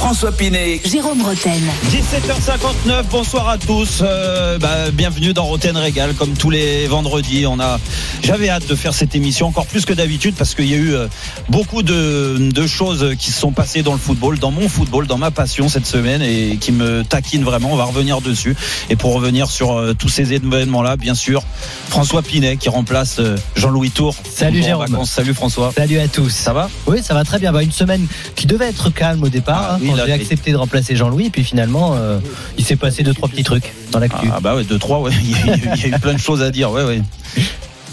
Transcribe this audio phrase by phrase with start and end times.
[0.00, 0.80] François Pinet.
[0.82, 1.60] Jérôme Roten.
[1.90, 4.00] 17h59, bonsoir à tous.
[4.00, 7.46] Euh, bah, bienvenue dans Roten Régal, comme tous les vendredis.
[7.46, 7.78] On a,
[8.22, 10.94] j'avais hâte de faire cette émission encore plus que d'habitude parce qu'il y a eu
[10.94, 11.06] euh,
[11.50, 15.18] beaucoup de, de, choses qui se sont passées dans le football, dans mon football, dans
[15.18, 17.70] ma passion cette semaine et qui me taquinent vraiment.
[17.70, 18.56] On va revenir dessus.
[18.88, 21.42] Et pour revenir sur euh, tous ces événements-là, bien sûr,
[21.90, 24.14] François Pinet qui remplace euh, Jean-Louis Tour.
[24.34, 24.86] Salut Jérôme.
[24.86, 25.10] Vacances.
[25.10, 25.72] Salut François.
[25.76, 26.30] Salut à tous.
[26.30, 26.70] Ça va?
[26.86, 27.52] Oui, ça va très bien.
[27.52, 29.66] Bah, une semaine qui devait être calme au départ.
[29.72, 31.26] Ah, hein, oui, quand j'ai accepté de remplacer Jean-Louis.
[31.26, 32.18] Et puis finalement, euh,
[32.58, 34.28] il s'est passé deux, trois petits trucs dans l'actu.
[34.32, 35.12] Ah bah ouais, deux, trois, ouais.
[35.22, 37.02] Il y, a eu, il y a eu plein de choses à dire, ouais, ouais.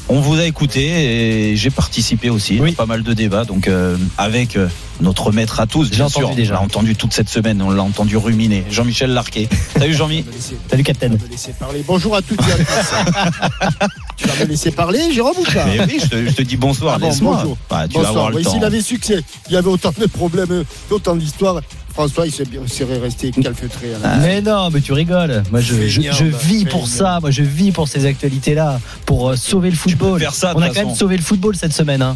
[0.09, 2.71] On vous a écouté et j'ai participé aussi Oui.
[2.71, 4.67] à pas mal de débats, donc euh, avec euh,
[5.01, 6.35] notre maître à tous, J'ai bien entendu sûr.
[6.35, 6.53] déjà.
[6.55, 8.63] On l'a entendu toute cette semaine, on l'a entendu ruminer.
[8.69, 9.47] Jean-Michel Larquet.
[9.77, 10.25] Salut Jean-Mi.
[10.69, 11.09] Salut, Captain.
[11.09, 11.83] me laisser parler.
[11.87, 13.87] Bonjour à toutes et à tous.
[14.17, 16.57] tu vas me laisser parler, Jérôme, ou pas Mais oui, je te, je te dis
[16.57, 17.35] bonsoir, Ah bon, laisse-moi.
[17.37, 17.57] bonjour.
[17.69, 18.09] Bah, tu vas Bonsoir.
[18.09, 18.51] avoir le Oui, temps.
[18.53, 21.61] S'il avait succès, il y avait autant de problèmes, autant d'histoires.
[21.93, 23.87] François, il serait resté calfeutré.
[23.95, 25.41] à la- Mais non, mais tu rigoles.
[25.51, 27.19] Moi, je, je, Feignant, je bah, vis pour ça.
[27.21, 30.19] Moi, je vis pour ces actualités-là, pour euh, sauver le football.
[30.19, 32.03] faire ça, On a quand même sauvé le football cette semaine.
[32.03, 32.15] Hein.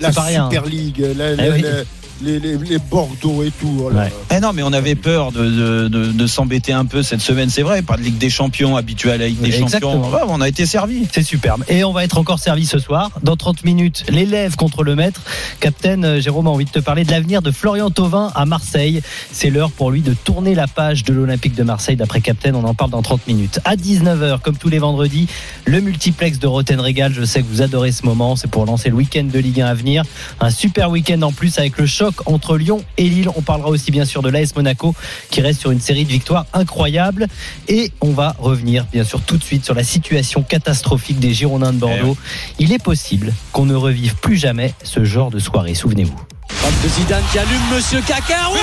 [0.00, 0.48] La C'est pas rien.
[0.50, 1.60] Super League, la- la- Eh oui.
[1.62, 1.68] la-
[2.22, 3.84] les, les- les Bordeaux et tout.
[3.84, 4.12] oh Ouais.
[4.34, 7.50] Eh non, mais on avait peur de, de, de- de s'embêter un peu cette semaine,
[7.50, 7.82] c'est vrai.
[7.82, 9.92] Pas de Ligue des Champions habituée à la Ligue des Exactement.
[10.04, 10.12] Champions.
[10.14, 11.06] Ouais, on a été servi.
[11.12, 11.64] C'est superbe.
[11.68, 13.10] Et on va être encore servi ce soir.
[13.22, 15.22] Dans 30 minutes, l'élève contre le maître.
[15.60, 19.00] Captain euh, Jérôme a envie de te parler de l'avenir de Florian Thauvin à Marseille.
[19.32, 21.96] C'est l'heure pour lui de tourner la page de l'Olympique de Marseille.
[21.96, 23.60] D'après Captain, on en parle dans 30 minutes.
[23.64, 25.26] À 19h, comme tous les vendredis,
[25.64, 27.12] le multiplex de Roten Régal.
[27.12, 28.36] Je sais que vous adorez ce moment.
[28.36, 30.04] C'est pour lancer le week-end de Ligue 1 à venir.
[30.40, 33.28] Un super week-end en plus avec le choc entre Lyon et Lille.
[33.36, 34.94] On parlera aussi bien sûr de l'AS Monaco
[35.30, 37.26] qui reste sur une série de victoires incroyables.
[37.68, 41.72] Et on va revenir bien sûr tout de suite sur la situation catastrophique des Girondins
[41.72, 42.16] de Bordeaux.
[42.58, 46.18] Il est possible qu'on ne revive plus jamais ce genre de soirée, souvenez-vous.
[46.82, 48.50] de Zidane qui allume Monsieur Caca.
[48.52, 48.58] Ouais,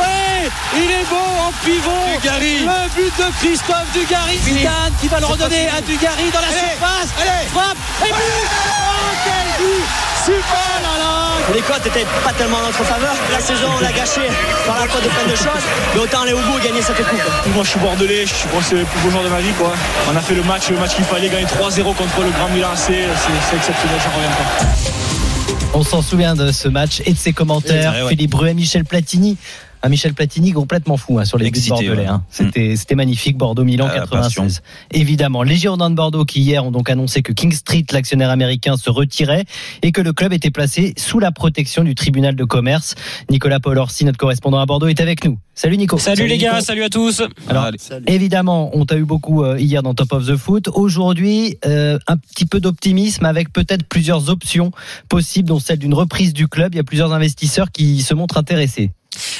[0.00, 2.20] ouais, il est beau en pivot.
[2.20, 2.58] Dugarry.
[2.60, 4.38] Le but de Christophe Dugarry.
[4.38, 7.10] Zidane qui va le redonner à Dugarry dans la surface.
[7.52, 8.48] Frappe et but.
[8.68, 11.54] Oh quel but Super là là.
[11.54, 13.14] Les cotes étaient pas tellement en notre faveur.
[13.32, 14.28] La saison, on l'a gâchée
[14.66, 15.64] par la faute de plein de choses.
[15.94, 17.20] Mais autant aller au bout et gagner cette coupe.
[17.54, 19.52] Moi je suis bordelais, je pense que c'est le plus beau jour de ma vie
[19.58, 19.72] quoi.
[20.12, 22.70] On a fait le match, le match qu'il fallait gagner 3-0 contre le Grand Milan
[22.72, 25.72] AC, c'est exceptionnel, j'en reviens pas.
[25.74, 27.92] On s'en souvient de ce match et de ses commentaires.
[28.04, 28.10] Ouais.
[28.10, 29.36] Philippe Bruet, Michel Platini.
[29.84, 31.96] Un Michel Platini complètement fou hein, sur les buts Excité, bordelais.
[32.02, 32.06] ouais.
[32.06, 32.22] hein.
[32.30, 33.36] C'était c'était magnifique.
[33.36, 34.62] Bordeaux-Milan Ah, la 96.
[34.92, 38.76] Évidemment, les Girondins de Bordeaux qui hier ont donc annoncé que King Street, l'actionnaire américain,
[38.76, 39.44] se retirait
[39.82, 42.94] et que le club était placé sous la protection du tribunal de commerce.
[43.30, 45.38] Nicolas Paul Orsi, notre correspondant à Bordeaux, est avec nous.
[45.54, 45.98] Salut Nico.
[45.98, 47.22] Salut, les gars, salut à tous.
[47.48, 47.78] Alors, Allez.
[47.78, 48.04] Salut.
[48.06, 50.68] Évidemment, on t'a eu beaucoup euh, hier dans Top of the Foot.
[50.72, 54.70] Aujourd'hui, euh, un petit peu d'optimisme avec peut-être plusieurs options
[55.08, 56.74] possibles, dont celle d'une reprise du club.
[56.74, 58.92] Il y a plusieurs investisseurs qui se montrent intéressés.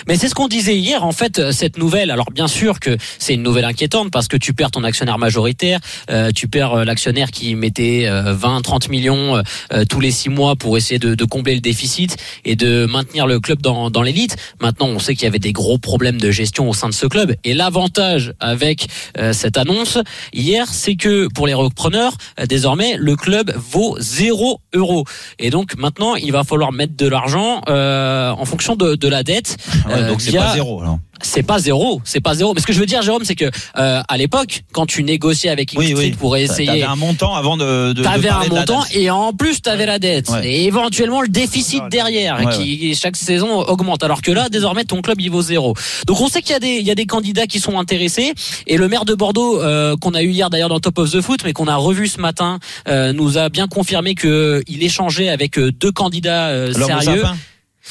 [0.08, 1.04] Mais c'est ce qu'on disait hier.
[1.04, 2.10] En fait, euh, cette nouvelle.
[2.10, 5.80] Alors bien sûr que c'est une nouvelle inquiétante parce que tu perds ton actionnaire majoritaire,
[6.10, 9.42] euh, tu perds euh, l'actionnaire qui mettait euh, 20, 30 millions euh,
[9.72, 13.26] euh, tous les six mois pour essayer de, de combler le déficit et de maintenir
[13.26, 14.36] le club dans, dans l'élite.
[14.60, 17.06] Maintenant, on sait qu'il y avait des gros problèmes de gestion au sein de ce
[17.06, 17.34] club.
[17.44, 18.86] Et l'avantage avec
[19.18, 19.98] euh, cette annonce
[20.32, 25.04] hier, c'est que pour les repreneurs, euh, désormais, le club vaut 0 euros.
[25.38, 29.22] Et donc maintenant, il va falloir mettre de l'argent euh, en fonction de, de la
[29.22, 29.56] dette.
[29.94, 30.80] Ouais, donc c'est pas zéro.
[30.82, 30.98] alors.
[31.24, 32.52] C'est pas zéro, c'est pas zéro.
[32.52, 35.50] Mais ce que je veux dire, Jérôme, c'est que euh, à l'époque, quand tu négociais
[35.50, 36.10] avec King Oui, oui.
[36.10, 37.92] pour T'avais essayer, un montant avant de.
[37.92, 40.44] de de T'avais un de montant et en plus t'avais la dette Ouais.
[40.48, 45.00] et éventuellement le déficit derrière Ouais, qui chaque saison augmente alors que là désormais ton
[45.00, 45.74] club il vaut zéro.
[46.08, 48.32] Donc on sait qu'il y a des il y a des candidats qui sont intéressés
[48.66, 51.20] et le maire de Bordeaux euh, qu'on a eu hier d'ailleurs dans Top of the
[51.20, 55.28] Foot mais qu'on a revu ce matin euh, nous a bien confirmé que il échangeait
[55.28, 57.22] avec deux candidats euh, sérieux.
[57.22, 57.36] sapin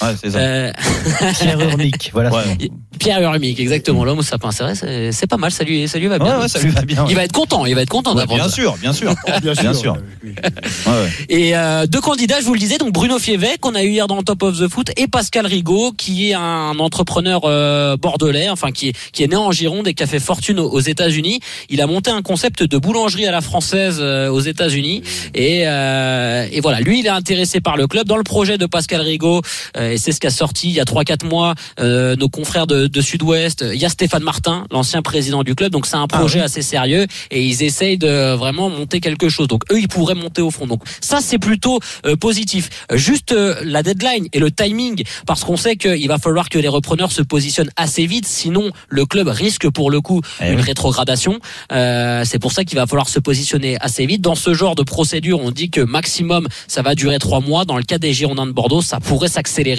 [0.02, 0.38] Ouais, c'est ça.
[0.40, 0.72] Euh,
[1.40, 2.31] Pierre Urmic, voilà.
[2.31, 2.69] Ouais.
[3.00, 6.07] Pierre Urmic, exactement, l'homme au sapin, c'est vrai, c'est- pas mal, ça lui, ça lui
[6.07, 6.35] va bien.
[6.38, 7.06] Ouais, ouais, ça lui va bien.
[7.09, 9.13] Il va être content, il va être content Ouais, d'apprendre bien sûr, bien sûr.
[9.41, 9.63] Bien sûr.
[9.63, 9.97] Bien sûr.
[10.24, 10.33] oui.
[10.42, 11.10] Ouais, ouais.
[11.30, 14.07] Et euh, deux candidats, je vous le disais, donc Bruno Fievet qu'on a eu hier
[14.07, 18.50] dans le Top of the Foot et Pascal Rigaud qui est un entrepreneur euh, bordelais,
[18.50, 20.80] enfin qui est qui est né en Gironde et qui a fait fortune aux, aux
[20.80, 21.39] États-Unis.
[21.69, 25.01] Il a monté un concept de boulangerie à la française euh, aux États-Unis
[25.33, 28.66] et euh, et voilà, lui il est intéressé par le club dans le projet de
[28.66, 29.42] Pascal Rigaud.
[29.81, 32.88] Euh, et c'est ce qu'a sorti il y a 3-4 mois euh, nos confrères de,
[32.88, 33.66] de Sud-Ouest.
[33.74, 37.07] Il y a Stéphane Martin, l'ancien président du club, donc c'est un projet assez sérieux
[37.31, 39.48] et ils essayent de vraiment monter quelque chose.
[39.48, 40.68] Donc eux, ils pourraient monter au fond.
[40.68, 42.69] Donc ça, c'est plutôt euh, positif.
[42.94, 43.33] Juste
[43.63, 47.22] la deadline et le timing, parce qu'on sait qu'il va falloir que les repreneurs se
[47.22, 50.62] positionnent assez vite, sinon le club risque pour le coup Eh une oui.
[50.62, 51.39] rétrogradation.
[51.72, 54.22] Euh, c'est pour ça qu'il va falloir se positionner assez vite.
[54.22, 57.66] Dans ce genre de procédure, on dit que maximum ça va durer trois mois.
[57.66, 59.70] Dans le cas des Girondins de Bordeaux, ça pourrait s'accélérer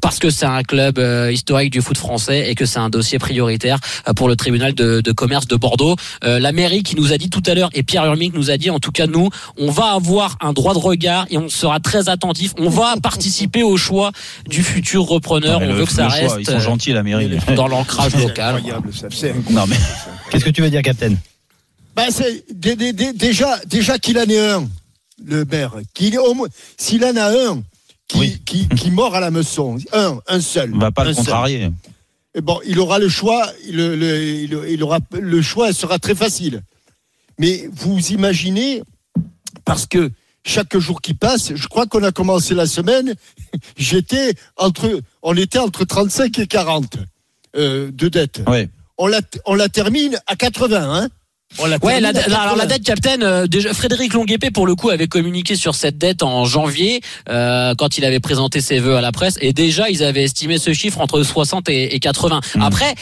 [0.00, 3.18] parce que c'est un club euh, historique du foot français et que c'est un dossier
[3.18, 5.96] prioritaire euh, pour le tribunal de, de commerce de Bordeaux.
[6.24, 8.56] Euh, la mairie qui nous a dit tout à l'heure et Pierre Urmic nous a
[8.56, 11.80] dit en tout cas nous, on va avoir un droit de regard et on sera
[11.80, 12.52] très attentif.
[12.58, 14.12] On va participer au choix
[14.48, 15.60] du futur repreneur.
[15.62, 17.30] On le- veut que ça choix, reste Ils sont gentils, la mairie.
[17.56, 18.62] dans l'ancrage C'est local.
[19.10, 19.76] C'est Non, mais
[20.30, 21.14] Qu'est-ce que tu veux dire, Captain
[21.96, 24.68] Ben, c'est dé- dé- déjà, déjà qu'il en ait un,
[25.26, 26.48] le maire, qu'il ait au moins,
[26.78, 27.62] s'il en a un
[28.10, 28.42] qui, Oui.
[28.44, 30.74] qui, qui mord à la meçon, un, un seul.
[30.74, 31.24] on va pas le seul.
[31.24, 31.70] contrarier.
[32.34, 36.14] Et bon, il aura le choix, le, le- il, il aura le choix sera très
[36.14, 36.62] facile.
[37.38, 38.82] Mais vous imaginez,
[39.64, 40.10] parce que
[40.44, 43.14] chaque jour qui passe, je crois qu'on a commencé la semaine,
[43.76, 46.96] j'étais entre, on était entre 35 et 40
[47.56, 48.42] euh, de dette.
[48.46, 48.68] Ouais.
[48.98, 51.08] On la, on la termine à 80, hein
[51.58, 52.66] Ouais, la, alors la 80.
[52.66, 56.44] dette Captain, euh, déjà Frédéric Longuepé pour le coup avait communiqué sur cette dette en
[56.44, 60.22] janvier euh, quand il avait présenté ses vœux à la presse et déjà ils avaient
[60.22, 62.40] estimé ce chiffre entre 60 et, et 80.
[62.54, 62.62] Mhm.
[62.62, 62.94] Après,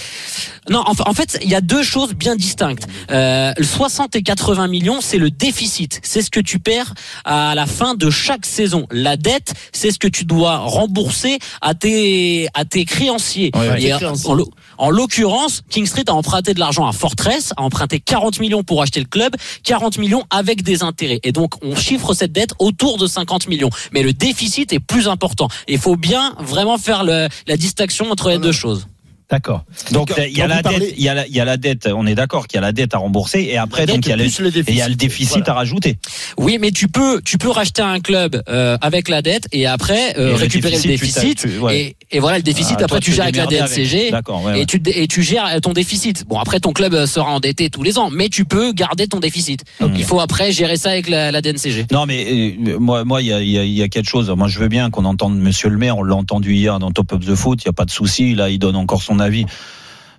[0.71, 2.87] non, en, en fait il y a deux choses bien distinctes.
[3.11, 6.95] Euh, le 60 et 80 millions, c'est le déficit, c'est ce que tu perds
[7.27, 8.87] à la fin de chaque saison.
[8.91, 13.51] La dette, c'est ce que tu dois rembourser à tes à tes créanciers.
[13.55, 13.83] Ouais, ouais.
[13.83, 14.31] Et en- créanciers.
[14.31, 14.39] en
[14.81, 18.83] en l'occurrence, King Street a emprunté de l'argent à Fortress, a emprunté 40 millions pour
[18.83, 21.21] acheter le club, 40 millions avec des intérêts.
[21.23, 23.71] Et donc, on chiffre cette dette autour de 50 millions.
[23.93, 25.49] Mais le déficit est plus important.
[25.69, 28.47] Il faut bien vraiment faire le- la distinction entre les Voilà.
[28.47, 28.87] deux choses.
[29.31, 29.65] D'accord.
[29.93, 31.59] Donc il y a la parlez- dette, il y a la, il y a la
[31.59, 31.87] dette.
[31.95, 34.13] On est d'accord qu'il y a la dette à rembourser et après donc il y
[34.13, 35.37] a le, plus le et il y a le déficit.
[35.39, 35.51] Voilà.
[35.53, 35.99] à rajouter.
[36.39, 40.19] Oui, mais tu peux, tu peux racheter un club euh, avec la dette et après
[40.19, 41.53] euh, Et récupérer le déficit, tu t'as- déficit.
[41.57, 41.79] tu- ouais.
[41.79, 44.11] et, et voilà, le déficit, Ah, après toi, tu gères avec la DNCG.
[44.13, 44.61] Ouais, ouais.
[44.63, 46.25] Et tu, et tu gères ton déficit.
[46.27, 49.63] Bon, après, ton club sera endetté tous les ans, mais tu peux garder ton déficit.
[49.79, 51.85] Donc, il faut après gérer ça avec la, la DNCG.
[51.93, 52.27] Non, mais
[52.67, 54.31] euh, moi, moi, il y a, y a quelque chose.
[54.31, 55.99] Moi, je veux bien qu'on entende Monsieur le Maire.
[55.99, 57.61] On l'a entendu hier dans Top of the Foot.
[57.63, 58.35] Il y a pas de souci.
[58.35, 59.47] Là, il donne encore son avis.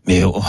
[0.09, 0.41] Mais oh,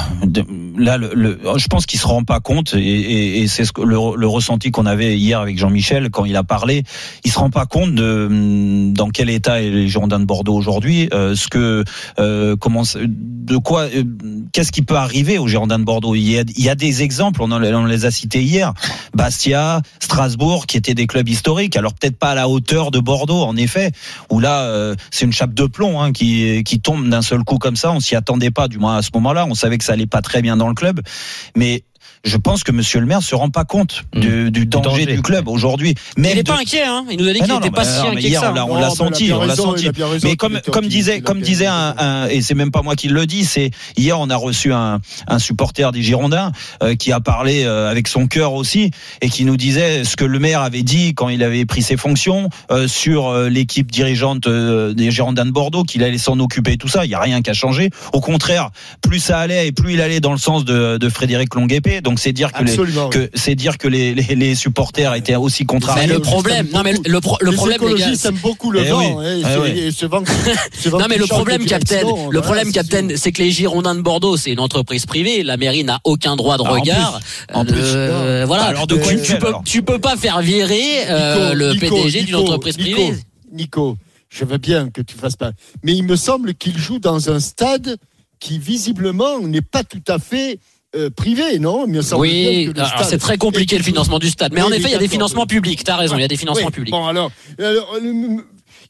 [0.79, 3.73] là, le, le- je pense qu'il se rend pas compte, et, et, et c'est ce
[3.85, 6.83] le, le ressenti qu'on avait hier avec Jean-Michel quand il a parlé.
[7.27, 10.55] Il se rend pas compte de hum, dans quel état est les Girondins de Bordeaux
[10.55, 11.85] aujourd'hui, euh, ce que,
[12.19, 14.03] euh, comment, de quoi, euh,
[14.53, 16.15] qu'est-ce qui peut arriver aux Girondins de Bordeaux.
[16.15, 17.43] Il y a, il y a des exemples.
[17.43, 18.73] On, en- on les a cités hier.
[19.13, 21.77] Bastia, Strasbourg, qui étaient des clubs historiques.
[21.77, 23.93] Alors peut-être pas à la hauteur de Bordeaux, en effet,
[24.31, 27.59] où là euh, c'est une chape de plomb hein, qui qui tombe d'un seul coup
[27.59, 27.93] comme ça.
[27.93, 29.49] On s'y attendait pas, du moins à ce moment-là.
[29.51, 31.01] On savait que ça allait pas très bien dans le club,
[31.57, 31.85] mais
[32.25, 35.07] je pense que Monsieur le Maire se rend pas compte du, du danger, danger.
[35.07, 35.95] du club aujourd'hui.
[36.19, 37.05] Il n'est de- pas inquiet, hein.
[37.11, 38.53] Il nous a dit qu'il n'était pas si inquiet que hier, ça.
[38.69, 39.89] on l'a- senti, on l'a senti.
[40.23, 43.45] Mais comme disait comme disait un, un- et c'est même pas moi qui le dis,
[43.47, 46.53] c'est hier on a reçu un, un supporter des Girondins
[46.83, 48.91] euh, qui a parlé euh, avec son cœur aussi
[49.23, 51.97] et qui nous disait ce que le maire avait dit quand il avait pris ses
[51.97, 56.73] fonctions euh, sur euh, l'équipe dirigeante euh, des Girondins de Bordeaux qu'il allait s'en occuper
[56.73, 57.07] et tout ça.
[57.07, 57.89] Il y a rien qui a changé.
[58.13, 58.71] Au contraire,
[59.01, 62.03] plus ça allait et plus il allait dans le sens de, de Frédéric Longuepé.
[62.11, 62.77] Donc c'est dire que les,
[63.11, 66.07] que c'est dire que les, les, les supporters étaient aussi Mais contrariés.
[66.09, 68.35] le Juste problème, non mais le, le pro- le les problème, les gars, écologistes aiment
[68.43, 68.99] beaucoup le Eh vent.
[68.99, 69.27] oui.
[69.27, 69.79] hein, et Eh c'est- oui.
[69.79, 70.33] et ce vent qui-
[70.81, 73.19] ce vent Non mais le problème, le problème, c'est Captain, sûr.
[73.19, 75.45] c'est que les Girondins de Bordeaux, c'est une entreprise privée.
[75.45, 77.21] La mairie n'a aucun droit de Ah, en regard.
[77.55, 77.79] En plus.
[77.81, 78.65] Euh, voilà.
[78.65, 82.23] Alors de quoi tu, peux, tu peux pas faire virer euh, Nico, le Nico, PDG
[82.25, 83.15] d'une entreprise privée.
[83.53, 83.97] Nico,
[84.29, 85.53] je veux bien que tu fasses pas.
[85.85, 87.97] Mais il me semble qu'il joue dans un stade
[88.41, 90.59] qui visiblement n'est pas tout à fait
[90.97, 91.81] euh, privé, non?
[92.03, 92.73] Semble bien Oui,
[93.09, 94.53] c'est très compliqué le financement du stade.
[94.53, 95.47] Mais Oui, en mais effet, il y a des financements oui.
[95.49, 95.85] publics.
[95.85, 96.93] T'as raison, il y a des financements Oui, publics.
[96.93, 98.37] Bon alors, alors, euh,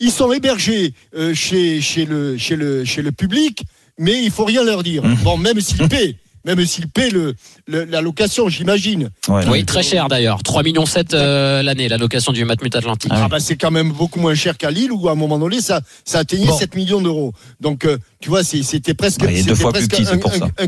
[0.00, 3.62] ils sont hébergés euh, chez chez le chez le chez le public,
[3.99, 5.04] mais il faut rien leur dire.
[5.04, 5.14] Mmh.
[5.23, 6.16] Bon, même s'ils paient,
[6.47, 7.35] même s'ils paient le,
[7.66, 9.11] le- la location, j'imagine.
[9.28, 10.42] Ouais, Oui, très cher d'ailleurs.
[10.42, 13.12] 3 millions 7 euh, l'année, la location du Matmut Atlantique.
[13.14, 15.61] Ah, bah c'est quand même beaucoup moins cher qu'à Lille où à un moment donné
[15.61, 16.57] ça ça atteignait Bon.
[16.57, 17.35] 7 millions d'euros.
[17.61, 20.38] Donc euh, tu vois c'était presque Ouais, est deux fois plus petit, un- pour un-
[20.38, 20.49] ça.
[20.59, 20.66] un-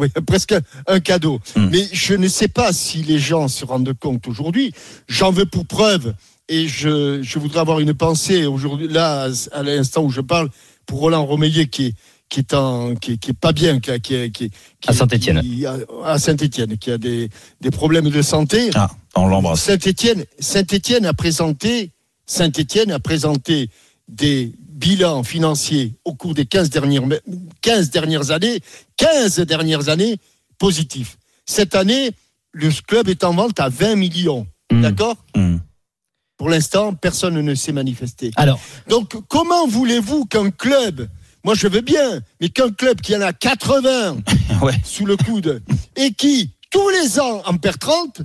[0.00, 0.54] oui, presque
[0.86, 1.40] un cadeau.
[1.56, 1.68] Hmm.
[1.70, 4.72] Mais je ne sais pas si les gens se rendent compte aujourd'hui.
[5.08, 6.14] J'en veux pour preuve
[6.48, 10.48] et je, je voudrais avoir une pensée aujourd'hui là à l'instant où je parle
[10.86, 11.94] pour Roland Romeillet qui est
[12.28, 14.50] qui est en qui est, qui est pas bien qui, a- qui, est- qui,
[14.86, 15.42] À Saint-Étienne.
[16.04, 17.28] à Saint-Étienne qui a des,
[17.60, 18.70] des problèmes de santé.
[18.74, 19.62] Ah, on l'embrasse.
[19.62, 21.90] Saint-Étienne, Saint-Étienne a présenté,
[22.26, 23.68] Saint-Étienne a présenté
[24.08, 27.02] des bilan financier au cours des 15 dernières,
[27.60, 28.60] 15 dernières années,
[28.96, 30.16] 15 dernières années,
[30.58, 31.18] positif.
[31.44, 32.12] Cette année,
[32.52, 34.46] le club est en vente à 20 millions.
[34.72, 34.80] Hmm.
[34.82, 35.16] D'accord?
[35.36, 35.58] Hmm.
[36.38, 38.30] Pour l'instant, personne ne s'est manifesté.
[38.36, 38.58] Alors,
[38.88, 41.06] Donc, comment voulez-vous qu'un club,
[41.44, 44.16] moi je veux bien, mais qu'un club qui en a 80
[44.62, 44.74] Ouais.
[44.84, 45.62] sous le coude
[45.96, 48.22] et qui, tous les ans, en perd 30,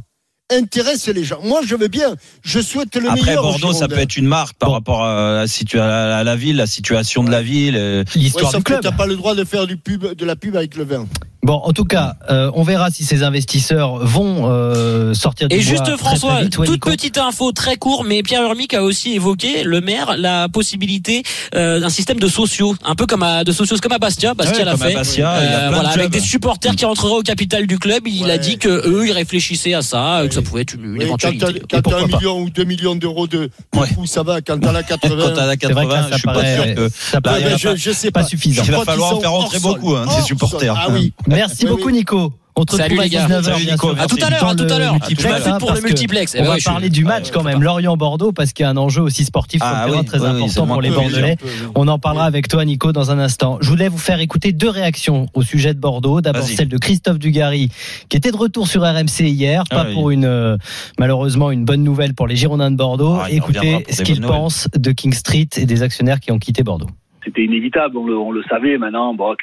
[0.52, 1.40] intéresse les gens.
[1.44, 3.44] Moi je veux bien, je souhaite le Après meilleur.
[3.46, 4.74] aux Bordeaux, ça peut être une marque par Bon.
[4.75, 7.75] rapport à la, situa- à la ville, la situation de la ville.
[7.78, 8.82] euh, Ouais, l'histoire sauf du club.
[8.82, 11.08] t'as pas le droit de faire du pub, de la pub avec le vin.
[11.46, 15.60] Bon, en tout cas, euh, on verra si ces investisseurs vont euh, sortir du Et
[15.60, 16.58] bois juste très, François, très vite.
[16.58, 20.16] Ouais, toute Nico petite info très court, mais Pierre Urmic a aussi évoqué le maire
[20.18, 21.22] la possibilité
[21.54, 24.34] euh, d'un système de sociaux, un peu comme à de sociaux comme à Bastia.
[24.34, 24.96] Bastia ouais, l'a fait.
[24.96, 27.68] Bastia, il y a Euh, plein de voilà, avec des supporters qui rentreraient au capital
[27.68, 30.74] du club, il a dit que eux ils réfléchissaient à ça, que ça pouvait être
[30.74, 31.62] une, quand éventualité.
[31.70, 34.42] quand t'as un million ou deux millions d'euros de, coûts, ça va.
[34.42, 36.56] Quand t'as la Quand 80, t'as la C'est vrai que 80, là, je suis pas
[36.56, 36.90] sûr que.
[36.90, 38.64] ça je, sais pas suffisant.
[38.66, 40.75] Il va falloir en faire rentrer beaucoup, hein, Hors supporters.
[40.75, 41.14] Ah oui.
[41.36, 41.94] Merci Oui, beaucoup, oui.
[41.94, 42.34] Nico.
[42.58, 43.27] On te Salut, retrouve à les gars.
[43.27, 43.89] 19h, Salut, Nico.
[44.00, 44.94] À tout à l'heure, à tout le à l'heure.
[44.94, 46.36] hein, pour le multiplex.
[46.36, 47.62] Eh On va parler du match ouais, quand même.
[47.62, 50.24] Lorient-Bordeaux, parce qu'il y a un enjeu aussi sportif sur Ah le terrain oui, très
[50.25, 51.36] important pour les Bordelais.
[51.75, 53.58] On en parlera avec toi, Nico, dans un instant.
[53.60, 56.22] Je voulais vous faire écouter deux réactions au sujet de Bordeaux.
[56.22, 57.70] D'abord celle de Christophe Dugarry,
[58.08, 60.56] qui était de retour sur RMC hier, Ah pas pour une euh,
[60.98, 63.18] malheureusement une bonne nouvelle pour les Girondins de Bordeaux.
[63.22, 66.88] Ah, Écoutez ce qu'il pense de King Street et des actionnaires qui ont quitté Bordeaux.
[67.25, 69.13] c'était inévitable, on le, savait maintenant.
[69.13, 69.36] Bon,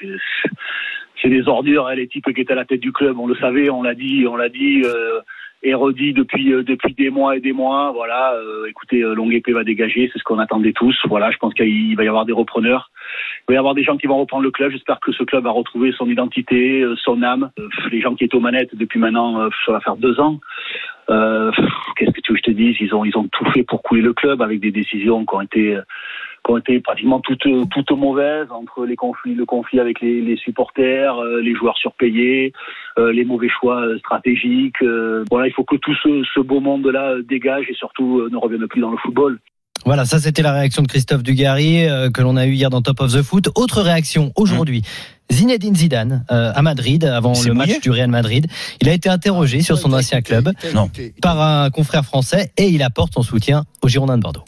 [1.23, 3.37] c'est des ordures, hein, les types qui étaient à la tête du club, on le
[3.37, 5.21] savait, on l'a dit, on l'a dit euh,
[5.63, 7.93] et redit depuis euh, depuis des mois et des mois.
[7.93, 10.97] Voilà, euh, écoutez, euh, Longue Épée va dégager, c'est ce qu'on attendait tous.
[11.09, 12.91] Voilà, je pense qu'il va y avoir des repreneurs.
[13.49, 14.73] Il va y avoir des gens qui vont reprendre le club.
[14.73, 17.51] J'espère que ce club va retrouver son identité, euh, son âme.
[17.59, 20.41] Euh, les gens qui étaient aux manettes depuis maintenant, ça va faire deux ans.
[21.09, 22.77] Qu'est-ce que tu veux que je te dise?
[22.81, 25.41] Ils ont ils ont tout fait pour couler le club avec des décisions qui ont
[25.43, 25.79] été
[26.45, 30.37] qui ont été pratiquement toutes toutes mauvaises entre les conflits le conflit avec les, les
[30.37, 32.53] supporters, euh, les joueurs surpayés,
[32.99, 34.83] euh, les mauvais choix euh, stratégiques.
[34.83, 38.37] euh, voilà, il faut que tout ce, ce beau monde-là dégage et surtout euh, ne
[38.37, 39.39] revienne plus dans le football.
[39.85, 42.83] Voilà, ça c'était la réaction de Christophe Dugarry euh, que l'on a eu hier dans
[42.83, 43.49] Top of the Foot.
[43.57, 44.83] Autre réaction aujourd'hui.
[45.33, 48.47] Zinedine Zidane euh, à Madrid avant le match du Real Madrid.
[48.81, 50.89] Il a été interrogé sur son ancien club Non.
[51.23, 54.45] par un confrère français et il apporte son soutien aux Girondins de Bordeaux.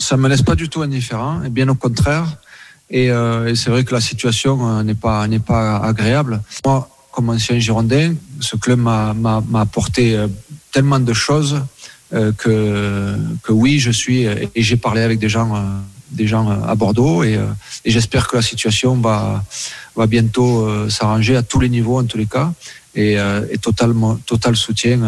[0.00, 2.26] Ça me laisse pas du tout indifférent, et bien au contraire.
[2.88, 6.42] Et, euh, et c'est vrai que la situation euh, n'est pas n'est pas agréable.
[6.64, 10.26] Moi, comme ancien Girondin, ce club m'a m'a m'a apporté euh,
[10.72, 11.62] tellement de choses
[12.12, 15.50] euh, que que oui, je suis et j'ai parlé avec des gens
[16.10, 17.38] des gens à Bordeaux et,
[17.84, 19.44] et j'espère que la situation va
[19.94, 22.52] va bientôt s'arranger à tous les niveaux en tous les cas
[22.96, 23.12] et,
[23.52, 24.98] et totalement total soutien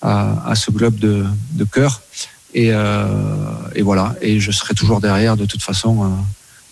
[0.00, 2.00] à, à ce club de de cœur.
[2.56, 3.06] Et, euh,
[3.74, 4.14] et voilà.
[4.22, 6.08] Et je serai toujours derrière, de toute façon, euh,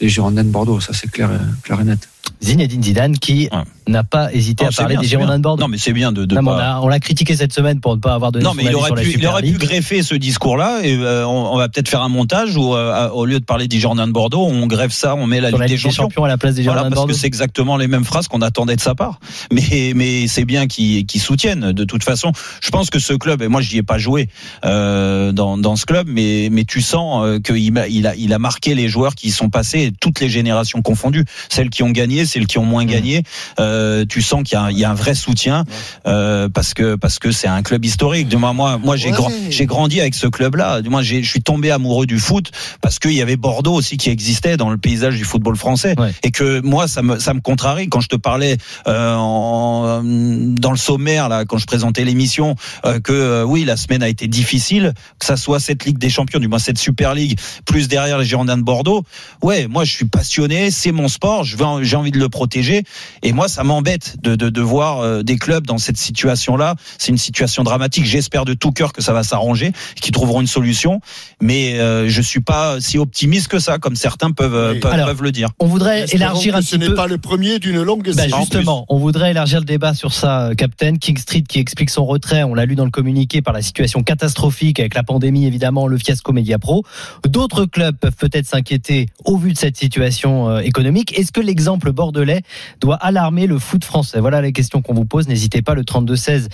[0.00, 0.80] les Girondins de Bordeaux.
[0.80, 2.08] Ça, c'est clair, et- clair et net.
[2.42, 3.58] Zinedine Zidane qui Ouais.
[3.88, 5.62] n'a pas hésité Non, à parler bien, des Girondins de Bordeaux.
[5.62, 8.00] Non, mais c'est bien de, Non, pas- l'a- on l'a critiqué cette semaine pour ne
[8.00, 9.58] pas avoir donné Non, son mais il aurait sur pu, il Super aurait pu League.
[9.58, 13.24] greffer ce discours-là et euh, on, on va peut-être faire un montage où, euh, au
[13.24, 15.66] lieu de parler des Girondins de Bordeaux, on greffe ça, on met la Ligue la
[15.66, 16.02] des Ligue des Champions.
[16.04, 17.18] Champions à la place des Voilà, Girondins de parce que Bordeaux.
[17.20, 19.18] c'est exactement les mêmes phrases qu'on attendait de sa part.
[19.52, 21.72] Mais, mais c'est bien qu'ils soutiennent.
[21.72, 24.28] De toute façon, je pense que ce club, et moi j'y ai pas joué
[24.64, 28.38] euh, dans, dans ce club, mais, mais tu sens qu'il a, il a, il a
[28.38, 32.13] marqué les joueurs qui y sont passés, toutes les générations confondues, celles qui ont gagné,
[32.24, 33.22] celles qui ont moins gagné.
[33.58, 35.64] Euh, tu sens qu'il y, a un- il y a un vrai soutien
[36.06, 38.28] euh, parce que parce que c'est un club historique.
[38.28, 39.16] Du moins, moi, moi j'ai Ouais.
[39.16, 40.80] grand- j'ai grandi avec ce club-là.
[40.82, 43.96] Du moins, j'ai- je suis tombé amoureux du foot parce qu'il y avait Bordeaux aussi
[43.96, 46.12] qui existait dans le paysage du football français Ouais.
[46.22, 48.56] et que moi ça me ça me contrarie quand je te parlais
[48.86, 53.76] euh, en, dans le sommaire là quand je présentais l'émission euh, que euh, oui la
[53.76, 57.14] semaine a été difficile que ça soit cette Ligue des Champions du moins cette Super
[57.14, 59.04] League plus derrière les Girondins de Bordeaux
[59.42, 62.28] ouais moi je suis passionné c'est mon sport je veux en- j'ai envie de le
[62.28, 62.84] protéger
[63.22, 66.74] et moi ça m'embête de, de de voir euh, des clubs dans cette situation là
[66.98, 70.46] c'est une situation dramatique j'espère de tout cœur que ça va s'arranger qu'ils trouveront une
[70.46, 71.00] solution
[71.40, 74.80] mais euh, je suis pas si optimiste que ça comme certains peuvent euh, Oui.
[74.80, 76.94] peuvent, Alors, peuvent le dire On voudrait élargir un ce petit n'est peu.
[76.94, 80.54] pas le premier d'une longue Bah, justement, on voudrait élargir le débat sur ça, euh,
[80.54, 80.96] Captain.
[80.96, 84.02] King Street qui explique son retrait, on l'a lu dans le communiqué, par la situation
[84.02, 86.84] catastrophique avec la pandémie, évidemment, le fiasco Media Pro.
[87.26, 91.18] D'autres clubs peuvent peut-être s'inquiéter au vu de cette situation économique.
[91.18, 92.42] Est-ce que l'exemple bordelais
[92.80, 95.28] doit alarmer le foot français Voilà les questions qu'on vous pose.
[95.28, 96.48] N'hésitez pas, le 32-16,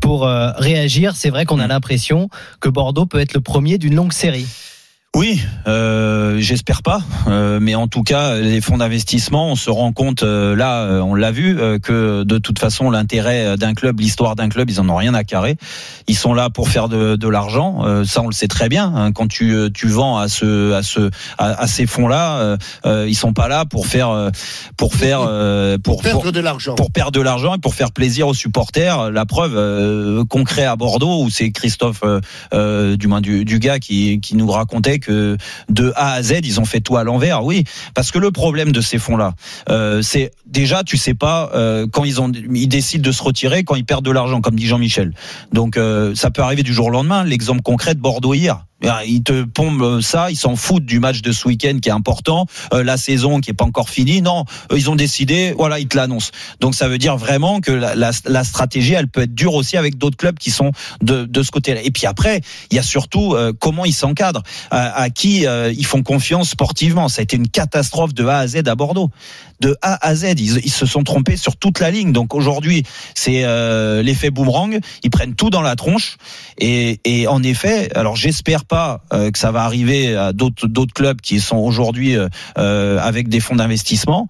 [0.00, 1.14] pour euh, réagir.
[1.14, 1.70] C'est vrai qu'on a Mm.
[1.70, 2.28] l'impression
[2.60, 4.46] que Bordeaux peut être le premier d'une longue série.
[5.18, 9.90] Oui, euh, j'espère pas, euh, mais en tout cas, les fonds d'investissement, on se rend
[9.92, 13.98] compte euh, là, euh, on l'a vu, euh, que de toute façon, l'intérêt d'un club,
[13.98, 15.56] l'histoire d'un club, ils en ont rien à carrer.
[16.06, 18.92] Ils sont là pour faire de, de l'argent, euh, ça on le sait très bien.
[18.94, 19.12] hein.
[19.12, 21.08] Quand tu euh, tu vends à ce à ce
[21.38, 24.28] à, à ces fonds-là, euh, euh, ils sont pas là pour faire euh,
[24.76, 26.74] pour faire euh, pour, Perdre pour- de l'argent.
[26.74, 29.10] pour perdre de l'argent et pour faire plaisir aux supporters.
[29.10, 32.20] La preuve euh, concret à Bordeaux où c'est Christophe, euh,
[32.52, 36.40] euh, du moins du, du gars qui, qui nous racontait que de A à Z
[36.44, 37.44] ils ont fait tout à l'envers.
[37.44, 39.34] Oui, parce que le problème de ces fonds-là,
[39.68, 43.64] euh, c'est déjà tu sais pas euh, quand ils ont ils décident de se retirer
[43.64, 45.12] quand ils perdent de l'argent, comme dit Jean-Michel.
[45.52, 47.24] Donc euh, ça peut arriver du jour au lendemain.
[47.24, 48.64] L'exemple concret de Bordeaux hier.
[49.06, 52.46] Ils te pompent ça, ils s'en foutent du match de ce week-end qui est important,
[52.72, 54.20] la saison qui est pas encore finie.
[54.20, 56.30] Non, ils ont décidé, voilà, ils te l'annoncent.
[56.60, 60.18] Donc ça veut dire vraiment que la, stratégie, elle peut être dure aussi avec d'autres
[60.18, 61.80] clubs qui sont de, ce côté-là.
[61.84, 64.42] Et puis après, il y a surtout comment ils s'encadrent,
[64.96, 67.08] à qui euh, ils font confiance sportivement.
[67.08, 69.10] Ça a été une catastrophe de A à Z à Bordeaux.
[69.60, 72.12] De A à Z, ils, ils se sont trompés sur toute la ligne.
[72.12, 72.82] Donc aujourd'hui,
[73.14, 74.78] c'est euh, l'effet boomerang.
[75.02, 76.16] Ils prennent tout dans la tronche.
[76.58, 80.94] Et, et en effet, alors j'espère pas euh, que ça va arriver à d'autres d'autres
[80.94, 84.28] clubs qui sont aujourd'hui euh, euh, avec des fonds d'investissement.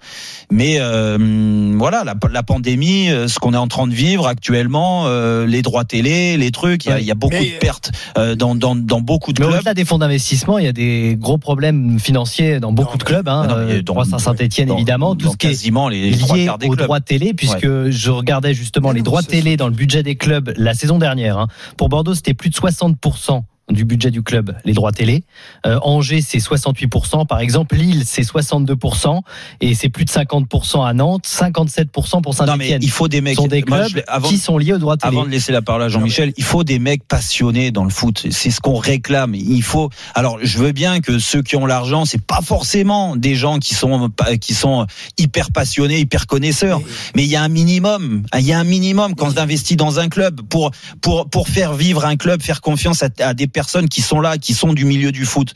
[0.50, 5.46] Mais euh, voilà, la, la pandémie, ce qu'on est en train de vivre actuellement, euh,
[5.46, 7.90] les droits télé, les trucs, il y a, il y a beaucoup Mais, de pertes
[8.18, 9.58] euh, dans, dans, dans beaucoup de Mais clubs.
[9.58, 13.02] au-delà des fonds d'investissement, il y a des gros problèmes financiers dans beaucoup Non, de
[13.04, 13.28] clubs.
[13.28, 13.82] Hein, euh,
[14.18, 15.14] Saint-Etienne, dans- évidemment.
[15.14, 16.76] Tout dans ce qui est quasiment les, lié aux clubs.
[16.78, 20.74] droits télé, puisque je regardais justement les droits télé dans le budget des clubs la
[20.74, 21.38] saison dernière.
[21.38, 21.48] hein.
[21.76, 25.24] Pour Bordeaux, c'était plus de 60% du budget du club, les droits télé.
[25.66, 27.26] Euh, Angers, c'est 68%.
[27.26, 29.20] Par exemple, Lille, c'est 62%.
[29.60, 32.78] Et c'est plus de 50% à Nantes, 57% pour Non mais Saint-Etienne.
[32.82, 33.34] il faut des mecs.
[33.36, 35.16] sont des moi, clubs je l'ai- avant, qui sont liés aux droits télé.
[35.16, 38.26] Avant de laisser la parole à Jean-Michel, il faut des mecs passionnés dans le foot.
[38.30, 39.34] C'est ce qu'on réclame.
[39.34, 39.90] Il faut.
[40.14, 43.74] Alors, je veux bien que ceux qui ont l'argent, c'est pas forcément des gens qui
[43.74, 44.86] sont qui sont
[45.18, 46.80] hyper passionnés, hyper connaisseurs.
[47.16, 48.22] Mais il y a un minimum.
[48.38, 50.70] Il y a un minimum quand on investit dans un club pour
[51.00, 54.36] pour pour faire vivre un club, faire confiance à, à des personnes qui sont là,
[54.36, 55.54] qui sont du milieu du foot.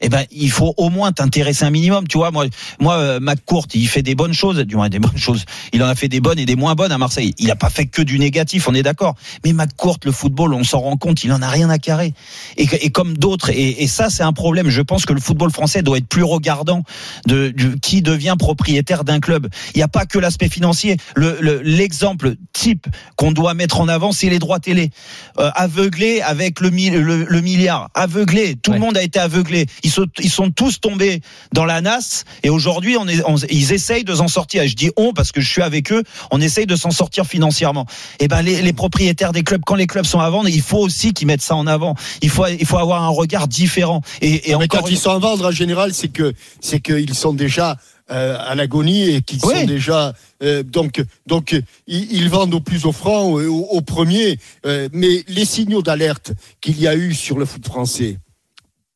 [0.00, 2.06] Eh ben, il faut au moins t'intéresser un minimum.
[2.08, 2.46] Tu vois, moi,
[2.80, 5.44] moi, euh, McCourt, il fait des bonnes choses, du moins des bonnes choses.
[5.72, 7.34] Il en a fait des bonnes et des moins bonnes à Marseille.
[7.38, 9.14] Il a pas fait que du négatif, on est d'accord.
[9.44, 12.14] Mais McCourt, le football, on s'en rend compte, il en a rien à carrer.
[12.56, 14.68] Et, comme d'autres, et, et ça, c'est un problème.
[14.70, 16.82] Je pense que le football français doit être plus regardant
[17.26, 19.48] de, qui devient propriétaire d'un club.
[19.74, 20.96] Il n'y a pas que l'aspect financier.
[21.14, 22.86] Le- le- L'exemple type
[23.16, 24.90] qu'on doit mettre en avant, c'est les droits télé.
[25.38, 27.90] Euh, aveuglés avec le, mi- le, le milliard.
[27.94, 28.56] Aveuglés.
[28.56, 29.66] Tout le monde a été aveuglé.
[29.82, 29.87] Ils
[30.20, 31.20] ils sont tous tombés
[31.52, 32.24] dans la nasse.
[32.42, 34.62] Et aujourd'hui, on est, on- ils essayent de s'en sortir.
[34.62, 36.02] Et je dis on parce que je suis avec eux.
[36.30, 37.86] On essaye de s'en sortir financièrement.
[38.20, 40.78] Et ben les, les propriétaires des clubs, quand les clubs sont à vendre, il faut
[40.78, 41.94] aussi qu'ils mettent ça en avant.
[42.22, 44.02] Il faut, il faut avoir un regard différent.
[44.20, 47.14] Et, et Mais encore quand ils sont à vendre, en général, c'est que c'est qu'ils
[47.14, 47.76] sont déjà
[48.10, 49.54] euh, à l'agonie et qu'ils Oui.
[49.60, 51.54] sont déjà euh, donc donc
[51.86, 54.38] ils, ils vendent au plus offrant au, au, au premier.
[54.64, 56.32] euh, mais les signaux d'alerte
[56.62, 58.18] qu'il y a eu sur le foot français,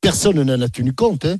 [0.02, 1.24] personne n'en a tenu compte.
[1.24, 1.36] Hein.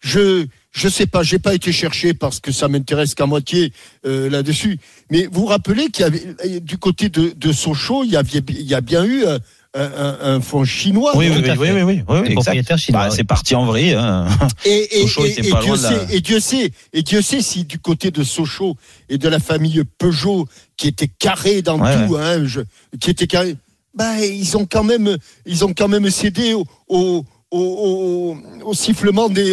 [0.00, 3.72] Je je sais pas, j'ai pas été chercher parce que ça m'intéresse qu'à moitié
[4.06, 4.78] euh, là-dessus.
[5.10, 8.16] Mais vous vous rappelez qu'il y avait euh, du côté de, de Sochaux, il y
[8.16, 9.38] avait il y a bien eu euh,
[9.76, 11.12] un, fonds chinois.
[11.16, 13.94] Oui, oui, oui, oui, oui, oui, oui, propriétaires chinois, Bah, c'est parti en vrille.
[13.94, 14.26] hein.
[14.64, 16.70] Et, et, Sochaux et- était et pas Dieu loin de la- sait, et Dieu sait,
[16.92, 18.76] et Dieu sait si du côté de Sochaux
[19.08, 20.46] et de la famille Peugeot,
[20.76, 22.60] qui était carré dans Ouais, tout, hein, je-
[23.00, 23.56] qui était carré,
[23.94, 27.24] bah, ils ont quand même, ils ont quand même cédé au, au,
[27.58, 29.52] au, au- au sifflement des,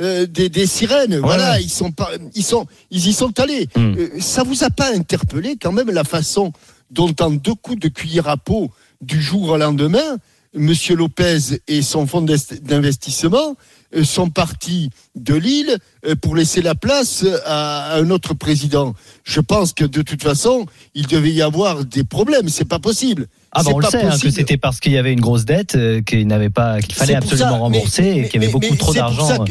[0.00, 1.18] euh, des, des sirènes.
[1.18, 3.68] voilà, ils sont pas, ils sont, ils y sont allés.
[3.76, 3.94] Hmm.
[3.98, 6.52] Euh, ça vous a pas interpellé quand même la façon
[6.90, 8.70] dont en deux coups de cuillère à peau
[9.00, 10.16] du jour au lendemain,
[10.54, 12.22] Monsieur Lopez et son fonds
[12.62, 13.56] d'investissement
[13.94, 18.94] euh, sont partis de Lille euh, pour laisser la place à un autre président.
[19.24, 22.48] Je pense que de toute façon, il devait y avoir des problèmes.
[22.48, 23.26] C'est pas possible.
[23.52, 25.74] Ah bah on le sait hein, que c'était parce qu'il y avait une grosse dette
[25.74, 28.52] euh, qu'il n'avait pas qu'il fallait absolument ça, rembourser mais- et qu'il y avait mais-
[28.52, 29.44] beaucoup mais trop d'argent.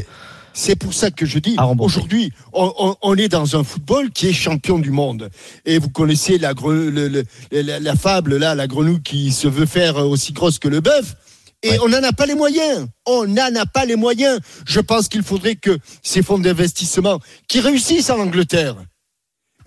[0.60, 4.28] C'est pour ça que je dis, aujourd'hui, on, on- on est dans un football qui
[4.30, 5.30] est champion du monde.
[5.66, 9.48] Et vous connaissez la, gre- le- le- la, la fable, là, la grenouille qui se
[9.48, 11.14] veut faire aussi grosse que le bœuf.
[11.62, 11.80] Et Ouais.
[11.84, 12.88] on n'en a pas les moyens.
[13.06, 14.40] On n'en a pas les moyens.
[14.66, 18.78] Je pense qu'il faudrait que ces fonds d'investissement qui réussissent en Angleterre.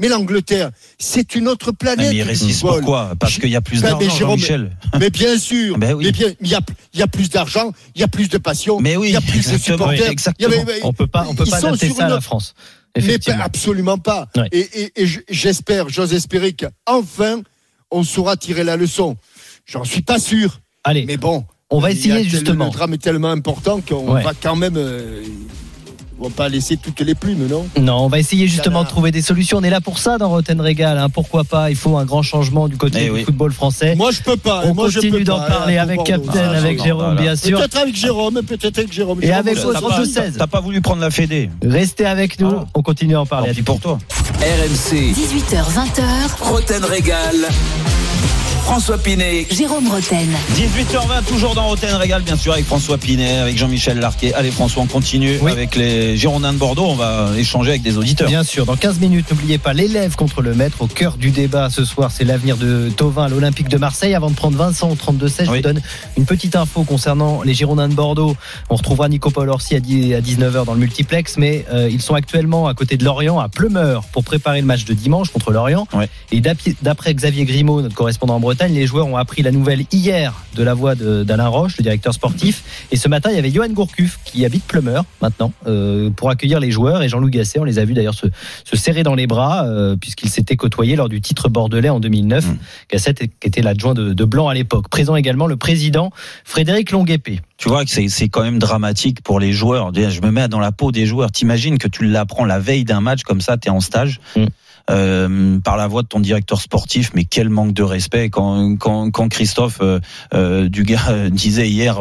[0.01, 2.13] Mais l'Angleterre, c'est une autre Mais planète.
[2.13, 2.79] ils du résistent football.
[2.81, 4.77] pourquoi Parce qu'il y a plus Ben, mais d'argent, Jean-Michel.
[4.99, 6.07] Mais bien sûr, Ben oui.
[6.07, 6.61] mais bien, il y a,
[6.95, 9.17] il y a plus d'argent, il y a plus de passion, Mais oui, il y
[9.17, 10.11] a plus de supporters.
[10.11, 10.53] exactement.
[10.53, 12.55] A- mais- mais- On peut pas on peut ils pas adapter ça à la France.
[12.97, 14.27] Mais absolument pas.
[14.37, 14.49] Ouais.
[14.51, 17.43] Et, et- et j- j'espère, j'ose espérer qu'enfin,
[17.93, 19.17] on saura tirer la leçon.
[19.67, 22.65] J'en suis pas sûr, Allez, mais bon, On va essayer justement.
[22.65, 24.23] Le drame est tellement important qu'on Ouais.
[24.25, 24.77] va quand même.
[24.77, 25.23] euh,
[26.21, 29.11] on va pas laisser toutes les plumes, non Non, on va essayer justement de trouver
[29.11, 29.59] des solutions.
[29.59, 30.99] On est là pour ça dans Roten Régal.
[30.99, 31.09] hein.
[31.09, 33.25] Pourquoi pas Il faut un grand changement du côté Eh du oui.
[33.25, 33.95] football français.
[33.97, 34.63] Moi, je peux pas.
[34.67, 36.13] On moi, continue d'en parler avec Bordeaux.
[36.27, 37.59] Captain, Ah, avec non, Jérôme, bien sûr.
[37.59, 39.19] Peut-être avec Jérôme, peut-être avec Jérôme.
[39.23, 40.33] Et Jérôme, avec je- au T'as 32-16.
[40.33, 41.51] pas, t'as pas voulu prendre la Fédé.
[41.65, 42.53] Restez avec nous.
[42.61, 42.67] Ah.
[42.75, 43.49] On continue à en parler.
[43.49, 43.99] Tant pis pour toi.
[44.41, 47.37] RMC, 18h, 20h, Roten Régal.
[48.65, 50.29] François Pinet, Jérôme Roten.
[50.55, 54.33] 18h20, toujours dans Roten Régal, bien sûr, avec François Pinet, avec Jean-Michel Larquet.
[54.35, 55.51] Allez, François, on continue Oui.
[55.51, 56.85] avec les Girondins de Bordeaux.
[56.87, 58.29] On va échanger avec des auditeurs.
[58.29, 60.83] Bien sûr, dans 15 minutes, n'oubliez pas l'élève contre le maître.
[60.83, 64.15] Au cœur du débat ce soir, c'est l'avenir de Tovin à l'Olympique de Marseille.
[64.15, 65.57] Avant de prendre Vincent au 32-16, je Oui.
[65.59, 65.81] vous donne
[66.17, 68.37] une petite info concernant les Girondins de Bordeaux.
[68.69, 72.01] On retrouvera Nico Paul Orsi à 10 à 19h dans le multiplex, mais euh, ils
[72.03, 75.51] sont actuellement à côté de Lorient, à Pleumeur, pour préparer le match de dimanche contre
[75.51, 75.89] Lorient.
[76.31, 80.35] Et d'après Xavier Grimaud, notre correspondant en Bretagne, les joueurs ont appris la nouvelle hier
[80.55, 82.87] de la voix d'Alain Roche, le directeur sportif.
[82.91, 86.61] Et ce matin, il y avait Johan Gourcuff qui habite Pleumeur maintenant euh, pour accueillir
[86.61, 87.03] les joueurs.
[87.03, 88.27] Et Jean-Louis Gasset, on les a vus d'ailleurs se,
[88.65, 92.47] se serrer dans les bras euh, puisqu'ils s'étaient côtoyés lors du titre bordelais en 2009.
[92.47, 92.59] Mm.
[92.91, 94.89] Gasset était l'adjoint de, de Blanc à l'époque.
[94.89, 96.11] Présent également le président
[96.45, 97.41] Frédéric Longuepé.
[97.57, 99.93] Tu vois que c'est quand même dramatique pour les joueurs.
[99.95, 101.31] Je me mets dans la peau des joueurs.
[101.31, 104.21] T'imagines que tu l'apprends la veille d'un match comme ça, t'es en stage.
[104.37, 104.47] Mm.
[104.91, 109.11] Euh, par la voix de ton directeur sportif, mais quel manque de respect quand quand,
[109.11, 110.01] quand Christophe euh,
[110.35, 111.99] euh, Dugas euh, disait hier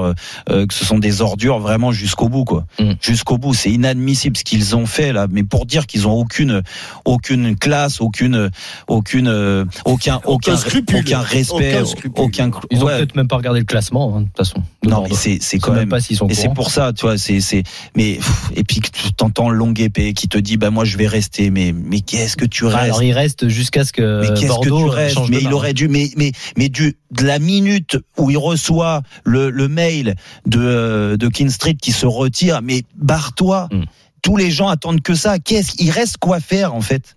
[0.50, 2.94] euh, que ce sont des ordures vraiment jusqu'au bout quoi, Mm.
[3.02, 6.62] jusqu'au bout, c'est inadmissible ce qu'ils ont fait là, mais pour dire qu'ils ont aucune
[7.06, 8.50] aucune classe, aucune
[8.88, 10.98] aucune aucun aucun scrupule.
[11.00, 12.12] aucun respect, Aucun scrupule.
[12.24, 12.98] aucun Ils ont ouais.
[12.98, 14.64] peut-être même pas regardé le classement, hein, de toute façon.
[14.84, 17.18] de non c'est c'est quand même pas s'ils sont et c'est pour ça, tu vois,
[17.18, 17.64] c'est c'est
[17.96, 20.98] mais pff, et puis que tu t'entends longue épée qui te dit bah moi je
[20.98, 24.28] vais rester mais mais qu'est-ce que tu Ah, Alors il reste jusqu'à ce que mais
[24.30, 27.24] qu'est-ce que Bordeaux tu restes change Mais il aurait dû mais mais mais du de
[27.26, 30.16] la minute où il reçoit le le mail
[30.46, 33.68] de de King Street qui se retire mais barre-toi.
[33.72, 33.84] Mm.
[34.22, 35.40] Tous les gens attendent que ça.
[35.40, 37.16] Qu'est-ce il reste quoi faire en fait?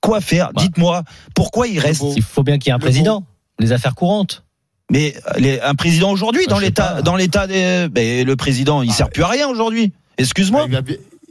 [0.00, 0.50] Quoi faire?
[0.54, 0.62] Bah.
[0.62, 1.02] Dites-moi
[1.34, 2.02] pourquoi il reste?
[2.16, 3.24] Il faut bien qu'il y ait un Le président.
[3.58, 4.44] Les affaires courantes.
[4.90, 8.90] mais les- un président aujourd'hui Bah, dans l'état dans l'état des ben, le président il
[8.90, 9.92] Ah, sert plus à rien aujourd'hui.
[10.18, 10.66] Excuse-moi.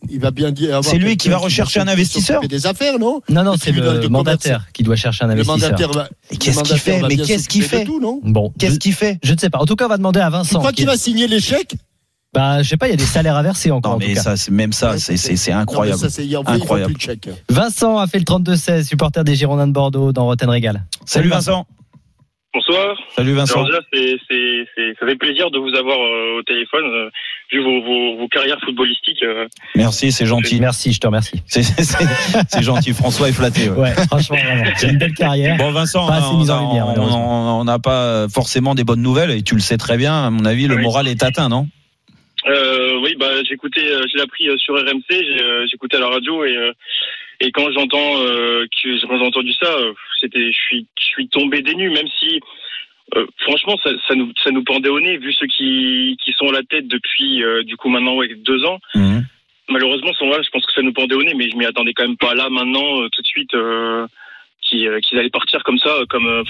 [0.10, 0.80] Il va bien- dire.
[0.84, 4.08] C'est lui qui va rechercher un investisseur des affaires, non Non, non, c'est le le
[4.10, 5.58] mandataire qui doit chercher un Le investisseur.
[5.58, 6.10] mandataire va.
[6.32, 8.76] Mais qu'est-ce le qu'il fait mandataire va Mais qu'est-ce qu'il fait tout, non Bon, Qu'est-ce
[8.76, 9.60] je, qu'il fait je ne sais pas.
[9.60, 10.60] En tout cas, on va demander à Tu Vincent.
[10.60, 11.76] crois qui- qu'il va signer l'échec
[12.34, 13.92] Bah, Bah, je sais pas, il y a des salaires à verser encore.
[13.94, 14.22] Non en mais tout cas.
[14.24, 16.00] ça, c'est même ça, c'est incroyable.
[16.02, 16.22] Non, ça,
[16.54, 16.94] Incroyable.
[16.94, 17.30] plus de chèque.
[17.50, 20.86] Vincent a fait le 32-16, supporter des Girondins de Bordeaux dans Rotten Régal.
[21.06, 21.66] Salut Vincent.
[22.52, 22.98] Bonsoir.
[23.16, 23.64] Salut Vincent.
[23.64, 27.10] Alors déjà, c'est, ça fait plaisir de vous avoir euh, au téléphone, euh,
[27.52, 29.22] vu vos, vos, vos carrières footballistiques.
[29.22, 29.46] euh.
[29.76, 30.60] Merci, c'est gentil.
[30.60, 31.44] Merci, je te remercie.
[31.46, 32.94] C'est gentil.
[32.94, 33.70] François est flatté.
[33.70, 33.78] ouais.
[33.78, 34.64] Ouais, franchement, vraiment.
[34.78, 35.58] C'est une belle carrière.
[35.58, 39.98] Bon Vincent, Pas on n'a pas forcément des bonnes nouvelles et tu le sais très
[39.98, 40.26] bien.
[40.26, 40.82] À mon avis, le Oui.
[40.82, 41.68] moral est atteint, non?
[42.48, 46.00] Euh, oui, bah, j'écoutais, euh, je l'ai appris euh, sur RMC, j'ai, euh, j'écoutais à
[46.00, 46.72] la radio et, euh,
[47.40, 51.28] et quand j'entends euh, que quand j'ai entendu ça, euh, c'était, je suis, je suis
[51.30, 52.40] tombé des nues, même si.
[53.16, 56.50] euh, franchement, ça, ça nous, ça nous pendait au nez, vu ceux qui, qui sont
[56.50, 58.80] à la tête depuis, euh, du coup, maintenant, ouais, deux ans.
[58.94, 59.26] Mhm.
[59.70, 61.94] malheureusement, sont là, je pense que ça nous pendait au nez, mais je m'y attendais
[61.94, 63.52] quand même pas là, maintenant, tout de suite,
[64.62, 66.44] qu'ils allaient partir comme ça, comme.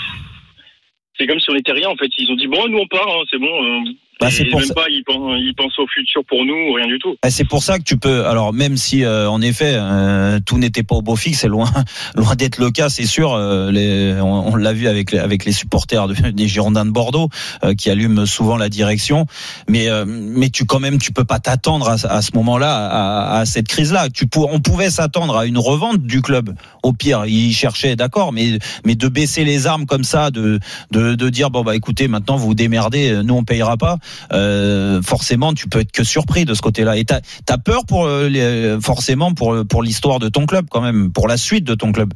[1.18, 2.10] c'est comme si on n'était rien, en fait.
[2.18, 3.84] Ils ont dit, bon, nous on part, hein, c'est bon.
[4.22, 4.74] Euh, Bah, c'est pour même ça.
[4.74, 7.16] pas, ils pensent, ils pensent au futur pour nous, rien du tout.
[7.26, 8.26] Eh, C'est pour ça que tu peux.
[8.26, 11.70] Alors même si euh, en effet euh, tout n'était pas au beau fixe, c'est loin,
[12.16, 13.34] loin d'être le cas, c'est sûr.
[13.34, 16.92] euh, les, on, on l'a vu avec les, avec les supporters de- des Girondins de
[16.92, 17.30] Bordeaux
[17.64, 19.26] euh, qui allument souvent la direction.
[19.68, 23.40] Mais euh, mais tu quand même tu peux pas t'attendre à, à ce moment-là à,
[23.40, 24.10] à cette crise-là.
[24.10, 26.54] Tu pour, on pouvait s'attendre à une revente du club.
[26.84, 30.60] Au pire, ils cherchaient, d'accord, mais mais de baisser les armes comme ça, de
[30.92, 33.98] de, de dire bon bah écoutez maintenant vous vous démerdez, nous on payera pas
[34.34, 36.98] euh, forcément tu peux être que surpris de ce côté-là.
[36.98, 37.20] Et t'as
[37.50, 41.28] as peur pour euh, les- forcément pour pour l'histoire de ton club quand même, pour
[41.28, 42.14] la suite de ton club.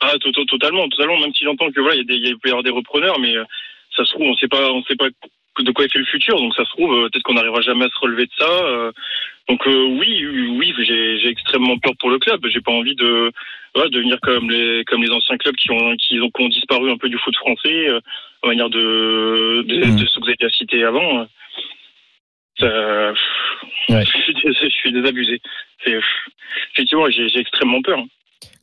[0.00, 1.18] Ah, to- to- totalement, totalement.
[1.20, 3.44] Même si j'entends que voilà, il y y peut y avoir des repreneurs, mais euh,
[3.96, 5.06] ça se trouve, on sait pas, on sait pas
[5.60, 6.36] de quoi est fait le futur.
[6.38, 8.48] Donc ça se trouve, euh, peut-être qu'on n'arrivera jamais à se relever de ça.
[8.48, 8.92] euh.
[9.48, 10.24] donc euh, oui,
[10.58, 12.40] oui, j'ai extrêmement peur pour le club.
[12.52, 13.32] J'ai pas envie de
[13.78, 16.90] voilà, devenir comme les comme les anciens clubs qui ont qui ont, qui ont disparu
[16.90, 18.00] un peu du foot français, euh,
[18.42, 19.96] de manière de de, Mhm.
[20.00, 21.26] de ce que vous avez cité avant.
[22.58, 23.12] Ça,
[23.88, 24.04] Ouais.
[24.04, 25.40] je, suis, je suis désabusé.
[26.74, 28.00] Effectivement, j'ai j'ai extrêmement peur.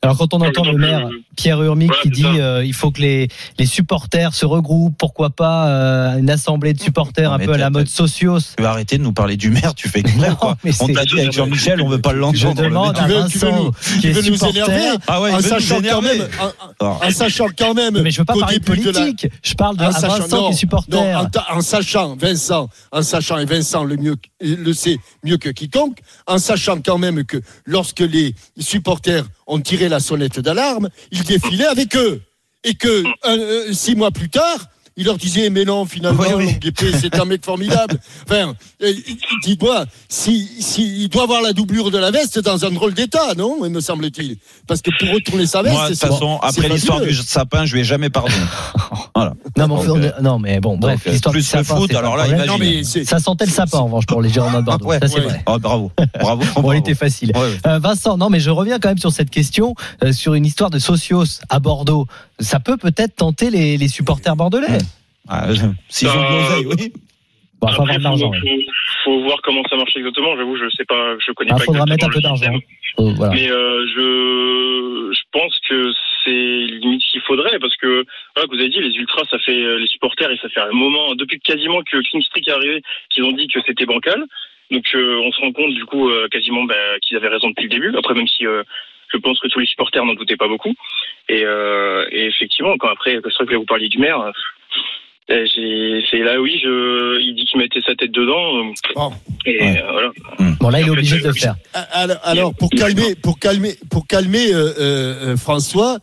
[0.02, 3.00] Alors quand on entend le maire Pierre Urmic Voilà, qui dit euh, il faut que
[3.00, 3.28] les,
[3.58, 7.56] les supporters se regroupent, pourquoi pas euh, une assemblée de supporters Non, un peu à
[7.58, 8.38] la mode socios.
[8.56, 10.56] Tu vas arrêter de nous parler du maire, tu fais exprès, Non, quoi.
[10.80, 12.62] On t'a dit avec Jean-Michel, on veut pas Je l'entendre.
[12.62, 14.50] le demande à Vincent nous- qui est supporter.
[14.58, 16.98] énerver Ah ouais, en sachant quand même, en- Ah.
[17.06, 18.00] en sachant quand même.
[18.00, 19.26] Mais je veux pas parler politique.
[19.42, 20.90] Je parle de Vincent non, qui est supporter.
[20.96, 25.36] non, en, ta- en sachant, Vincent, en sachant, et Vincent le, mieux, le sait mieux
[25.38, 30.88] que quiconque, en sachant quand même que lorsque les supporters ont tiré la sonnette d'alarme,
[31.10, 32.22] ils défilaient avec eux.
[32.64, 36.46] Et que euh, six mois plus tard, il leur disait mais non finalement oui.
[36.46, 37.98] Longuepé, c'est un mec formidable.
[38.28, 38.92] Enfin, euh,
[39.44, 43.34] dis-moi, si, si il doit avoir la doublure de la veste dans un drôle d'état,
[43.36, 47.00] non Me semble-t-il, parce que pour retourner sa veste, Moi, de toute façon, après l'histoire
[47.00, 48.34] du sapin, je lui ai jamais pardonné.
[49.14, 49.32] Voilà.
[49.56, 51.46] Non, mais, on Donc, fait- euh, on- non, mais bon, bref, euh, l'histoire plus du
[51.46, 52.26] sapin, foot, alors là.
[52.46, 54.86] Non mais Ça sentait le sapin en revanche pour les Girondins de Bordeaux.
[54.86, 55.20] Ah ouais, ça c'est ouais.
[55.22, 55.42] vrai.
[55.46, 55.90] Oh, bravo.
[56.20, 56.42] Bravo.
[56.44, 56.72] Bon, bravo.
[56.74, 57.32] il était facile.
[57.34, 57.56] Ouais.
[57.66, 60.68] Euh, Vincent, non, mais je reviens quand même sur cette question euh, sur une histoire
[60.70, 62.06] de socios à Bordeaux.
[62.40, 64.78] Ça peut peut-être tenter les, les supporters bordelais.
[65.28, 66.92] Ah, euh, de Euh, oui.
[67.60, 68.02] Bon, Après, de
[69.04, 70.36] faut, voir comment ça marche exactement.
[70.36, 72.52] J'avoue, je sais pas, je connais Ah, pas faudra mettre un peu d'argent.
[72.98, 73.34] Oh, voilà.
[73.34, 75.90] Mais euh, je, je pense que
[76.24, 79.62] c'est limite ce qu'il faudrait parce que voilà, vous avez dit les ultras, ça fait
[79.62, 82.82] euh, les supporters et ça fait un moment depuis quasiment que King Street est arrivé
[83.10, 84.24] qu'ils ont dit que c'était bancal.
[84.70, 87.64] Donc euh, on se rend compte du coup euh, quasiment bah, qu'ils avaient raison depuis
[87.64, 87.96] le début.
[87.96, 88.64] Après même si euh,
[89.12, 90.74] je pense que tous les supporters n'en doutaient pas beaucoup.
[91.28, 94.32] Et, euh, et effectivement quand après c'est vrai que là, vous parliez du maire.
[95.28, 99.10] C'est là oui je il dit qu'il mettait sa tête dedans euh,
[99.44, 99.82] et Ouais.
[99.82, 100.10] euh, voilà.
[100.60, 101.56] Bon, là, il est obligé de le faire.
[101.92, 105.98] Alors, alors, pour calmer, pour calmer, pour calmer euh, euh, euh, François,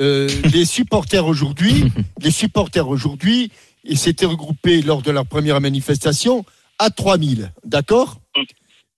[0.00, 1.84] euh, les supporters aujourd'hui,
[2.20, 3.50] les supporters aujourd'hui,
[3.84, 6.44] ils s'étaient regroupés lors de leur première manifestation
[6.78, 8.18] à 3000, d'accord?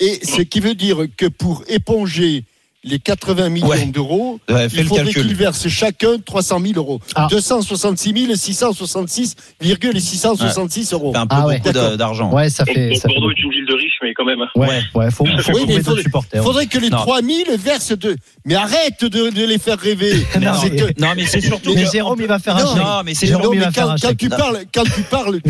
[0.00, 2.44] Et ce qui veut dire que pour éponger
[2.84, 3.84] les 80 millions Ouais.
[3.86, 7.00] d'euros, Ouais, il faudrait qu'ils versent chacun 300 000 euros.
[7.16, 7.26] Ah.
[7.30, 11.10] 266 666,666 euros.
[11.12, 11.58] C'est un peu Ah ouais.
[11.58, 12.30] beaucoup d'argent.
[12.32, 12.94] Ouais, ça fait.
[12.94, 14.48] Ça Bordeaux est une ville de riches mais quand même hein.
[14.54, 16.42] Ouais, ouais, faut, faut Oui, d'autres faudrait- supporters.
[16.42, 16.98] Il faudrait que les Non.
[16.98, 18.16] 3000 versent de.
[18.44, 20.24] Mais arrête de, de les faire rêver.
[20.40, 22.76] Non, mais- que- non, mais c'est surtout Mais que- Jérôme, il va faire Non, un
[22.76, 24.18] non, mais c'est Jérôme, Non, il mais va faire quand, un quand chèque.
[24.18, 25.40] tu parles, quand tu parles,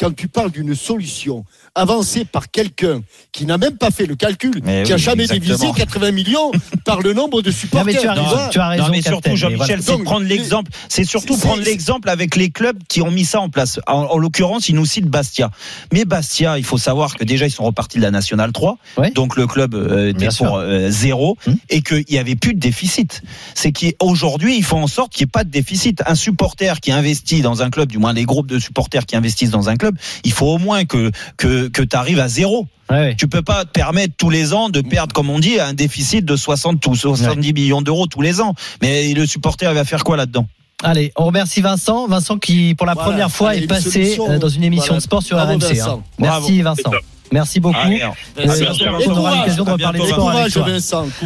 [0.00, 3.02] quand tu parles d'une solution avancée par quelqu'un
[3.32, 5.56] qui n'a même pas fait le calcul, Mais qui a oui, jamais exactement.
[5.56, 6.50] divisé 80 millions
[6.84, 7.84] par le nombre de Non, supporters.
[7.94, 8.48] mais tu as raison, vois.
[8.50, 9.98] tu as raison, non mais Captain, surtout Jean-Michel, voilà.
[9.98, 13.48] c'est prendre l'exemple, c'est surtout prendre l'exemple avec les clubs qui ont mis ça en
[13.48, 13.80] place.
[13.86, 15.50] En, en l'occurrence, il nous cite Bastia.
[15.92, 19.10] Mais Bastia, il faut savoir que déjà ils sont repartis de la Nationale 3, Ouais.
[19.12, 21.56] donc le club euh, était pour euh, zéro Hum.
[21.68, 23.22] et qu'il y avait plus de déficit.
[23.54, 26.02] C'est qu'aujourd'hui ils font en sorte qu'il n'y ait pas de déficit.
[26.06, 29.50] Un supporter qui investit dans un club, du moins les groupes de supporters qui investissent
[29.50, 32.68] dans un club, il faut au moins que que, que tu arrives à zéro.
[32.90, 33.16] Ouais.
[33.18, 36.24] Tu peux pas te permettre tous les ans de perdre, comme on dit, un déficit
[36.24, 38.54] de 60 ou 70 millions d'euros tous les ans.
[38.80, 40.46] Mais le supporter, il va faire quoi là-dedans?
[40.84, 42.06] Allez, on remercie Vincent.
[42.06, 43.10] Vincent qui, pour la Voilà.
[43.10, 44.30] première fois, Allez, est passé solution.
[44.30, 44.98] euh, dans une émission Voilà.
[45.00, 45.74] de sport sur Bravo, RMC.
[45.74, 45.98] Vincent.
[45.98, 46.02] hein.
[46.18, 46.90] Merci Vincent.
[47.32, 47.76] Merci beaucoup.
[47.88, 48.14] Merde.
[48.38, 48.84] Euh, À bientôt.
[49.06, 50.62] on aura l'occasion de À reparler de bientôt, sport avec toi.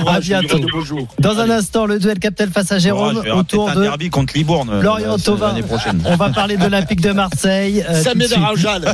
[0.07, 0.13] À.
[1.19, 4.81] Dans un instant, le duel Captel face à Jérôme autour de derby contre Libourne euh,
[4.81, 5.55] Florian la- Thauvin.
[6.05, 7.85] On va parler de l'Olympique de Marseille.
[7.89, 8.03] euh,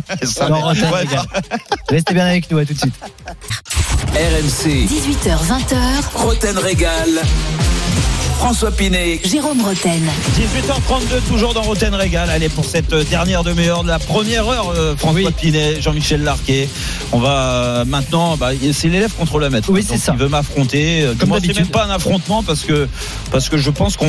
[0.93, 1.25] Ouais, Régal.
[1.89, 2.95] Restez bien avec nous, à tout de suite.
[4.15, 5.77] RMC, 18h20h,
[6.15, 7.09] Roten Régal.
[8.39, 10.01] François Pinet, Jérôme Roten.
[10.37, 12.31] 18h32, toujours dans Roten Régal.
[12.31, 16.69] Allez, pour cette euh, dernière demi-heure de la première heure, euh, François Pinet, Jean-Michel Larquet.
[17.11, 19.69] On va euh, maintenant, bah, c'est l'élève contre le maître.
[19.71, 20.13] Oui, c'est ça.
[20.15, 21.05] Il veut m'affronter.
[21.19, 21.57] Comme d'habitude.
[21.59, 22.89] même pas un affrontement parce que,
[23.33, 24.07] parce que je pense qu'on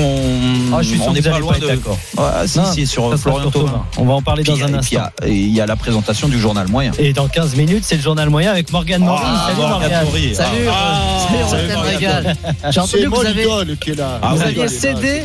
[0.74, 1.68] Ah, n'est pas loin pas de.
[1.68, 1.98] d'accord.
[2.18, 3.52] Ouais, si, Non, si, sur Florian.
[3.98, 5.10] On va en parler Puis, dans un il y instant.
[5.28, 6.92] il y a la présentation du journal moyen.
[7.00, 9.24] Et dans 15 minutes, c'est le journal moyen avec Morgane Maury.
[9.26, 10.06] Ah, Salut Morgane.
[10.36, 11.80] Salut, Ah, salut, salut.
[11.90, 12.36] Régal.
[12.66, 14.19] J'ai C'est entendu que vous avez qui est là.
[14.22, 14.48] Ah, Vous oui.
[14.48, 15.24] aviez cédé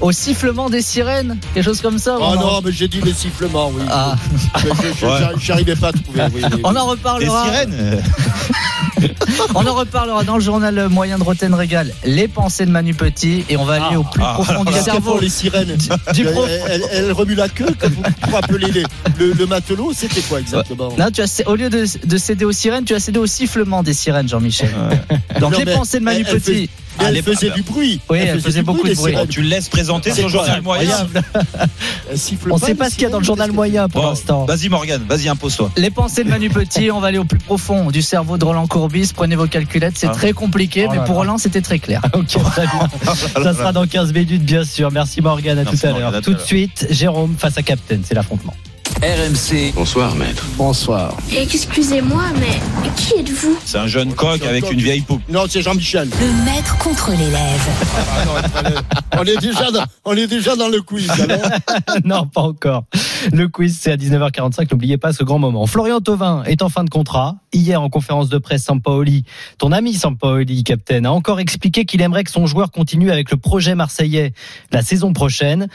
[0.00, 2.16] au sifflement des sirènes, quelque chose comme ça.
[2.18, 3.82] Oh on, en, non, mais j'ai dit les sifflements, oui.
[3.90, 4.16] Ah.
[5.02, 5.20] Ouais.
[5.38, 6.22] J'arrivais pas à trouver.
[6.34, 6.78] oui, oui, on oui.
[6.78, 7.44] en Des reparlera.
[7.44, 8.00] sirènes euh,
[9.54, 11.92] On en reparlera dans le journal moyen de Rotten Régal.
[12.04, 14.34] Les pensées de Manu Petit et on va aller au plus Ah.
[14.34, 15.18] profond du Qu'est-ce qu'elles cerveau.
[15.20, 15.76] les sirènes
[16.14, 18.84] du Elle- prof- elle, elle remue la queue quand vous, pour appeler les-
[19.18, 19.92] le, le matelot.
[19.94, 23.00] C'était quoi exactement Là, tu as, au lieu de, de céder aux sirènes, tu as
[23.00, 24.70] cédé au sifflement des sirènes, Jean-Michel.
[25.40, 26.70] Donc Non, les mais pensées de Manu elle- elle Petit.
[27.00, 28.00] Elle faisait bah, du bruit.
[28.08, 29.14] Oui, elle faisait beaucoup de bruit.
[29.28, 31.06] Tu le laisses présenter son journal moyen.
[32.50, 34.44] On pas, sait pas ce qu'il y a dans le journal moyen pour l'instant.
[34.44, 35.70] Vas-y Morgane, vas-y impose-toi.
[35.76, 38.66] Les pensées de Manu Petit, on va aller au plus profond du cerveau de Roland
[38.66, 39.12] Courbis.
[39.14, 40.12] Prenez vos calculettes, c'est Ah.
[40.14, 41.16] très compliqué, Oh mais pour.
[41.16, 42.00] Roland, c'était très clair.
[42.14, 42.88] Ok, très bien.
[43.42, 44.90] Ça sera dans 15 minutes, bien sûr.
[44.90, 46.20] Merci Morgane, à tout à l'heure.
[46.22, 48.54] Tout de suite, Jérôme face à Captain, c'est l'affrontement.
[49.02, 49.72] RMC.
[49.74, 50.44] Bonsoir, maître.
[50.56, 51.16] Bonsoir.
[51.32, 52.60] Excusez-moi, mais
[52.96, 53.58] qui êtes-vous?
[53.64, 55.22] C'est un jeune coq avec une vieille poupe.
[55.28, 56.10] Non, c'est Jean-Michel.
[56.20, 57.68] Le maître contre l'élève.
[57.96, 58.76] Ah, non, attendez.
[59.18, 61.10] on, est déjà dans, on est déjà dans le quiz.
[61.10, 61.38] alors.
[62.04, 62.84] non, pas encore.
[63.32, 64.70] Le quiz, c'est à 19h45.
[64.70, 65.66] N'oubliez pas ce grand moment.
[65.66, 67.36] Florian Thauvin est en fin de contrat.
[67.52, 69.24] Hier, en conférence de presse, Sampaoli,
[69.58, 73.38] ton ami Sampaoli, capitaine, a encore expliqué qu'il aimerait que son joueur continue avec le
[73.38, 74.34] projet marseillais
[74.72, 75.68] la saison prochaine.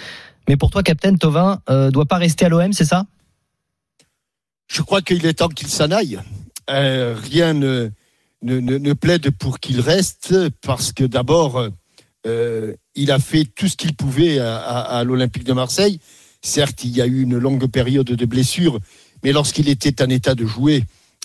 [0.48, 3.06] Mais pour toi, capitaine, Thauvin euh, doit pas rester à l'OM, c'est ça?
[4.68, 6.20] Je crois qu'il est temps qu'il s'en aille.
[6.70, 11.68] Euh, rien ne, plaide pour qu'il reste parce que d'abord,
[12.26, 16.00] euh, il a fait tout ce qu'il pouvait à, l'Olympique de Marseille.
[16.42, 18.80] Certes, il y a eu une longue période de blessure,
[19.24, 20.84] mais lorsqu'il était en état de jouer,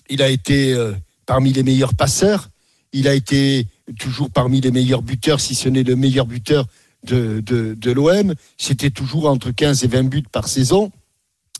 [0.08, 0.92] il a été euh,
[1.26, 2.48] parmi les meilleurs passeurs.
[2.92, 3.66] Il a été
[3.98, 6.66] toujours parmi les meilleurs buteurs, si ce n'est le meilleur buteur
[7.04, 8.34] de, de, de l'OM.
[8.58, 10.92] C'était toujours entre 15 et 20 buts par saison.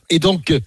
[0.09, 0.61] Et donc, euh,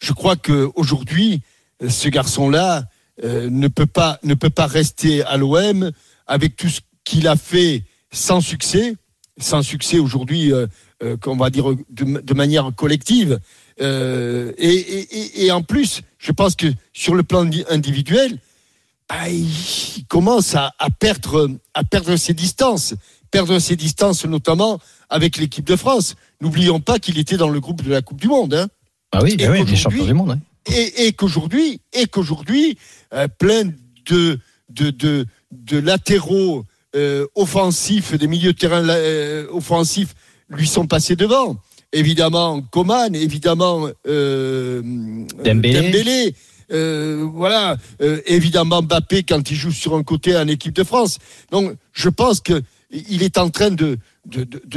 [0.00, 1.42] je crois qu'aujourd'hui,
[1.82, 2.84] euh, ce garçon-là
[3.24, 5.90] euh, ne, peut pas, ne peut pas rester à l'OM
[6.26, 8.96] avec tout ce qu'il a fait sans succès,
[9.38, 10.66] sans succès aujourd'hui, euh,
[11.20, 13.38] qu'on va dire de, manière collective.
[13.78, 18.38] Et, et, en plus, je pense que sur le plan di- individuel,
[19.08, 22.94] ah, il commence à, à perdre, à perdre ses distances,
[23.30, 26.14] perdre ses distances notamment avec l'équipe de France.
[26.40, 28.54] N'oublions pas qu'il était dans le groupe de la Coupe du Monde.
[28.54, 28.68] Hein
[29.12, 30.28] Ah oui, les qu'aujourd'hui- champions du monde.
[30.68, 30.74] ouais.
[30.76, 32.76] et, et qu'aujourd'hui, et qu'aujourd'hui,
[33.14, 33.64] euh, plein
[34.10, 36.64] de de, de, de latéraux
[36.96, 40.14] euh, offensifs, des milieux de terrain euh, offensifs
[40.50, 41.56] lui sont passés devant.
[41.92, 43.88] Évidemment, Coman, évidemment
[45.44, 45.80] Dembélé.
[45.82, 46.34] Dembélé,
[46.72, 51.18] euh, voilà, euh, évidemment Mbappé quand il joue sur un côté en équipe de France.
[51.52, 52.60] Donc, je pense que
[52.90, 53.98] il est en train de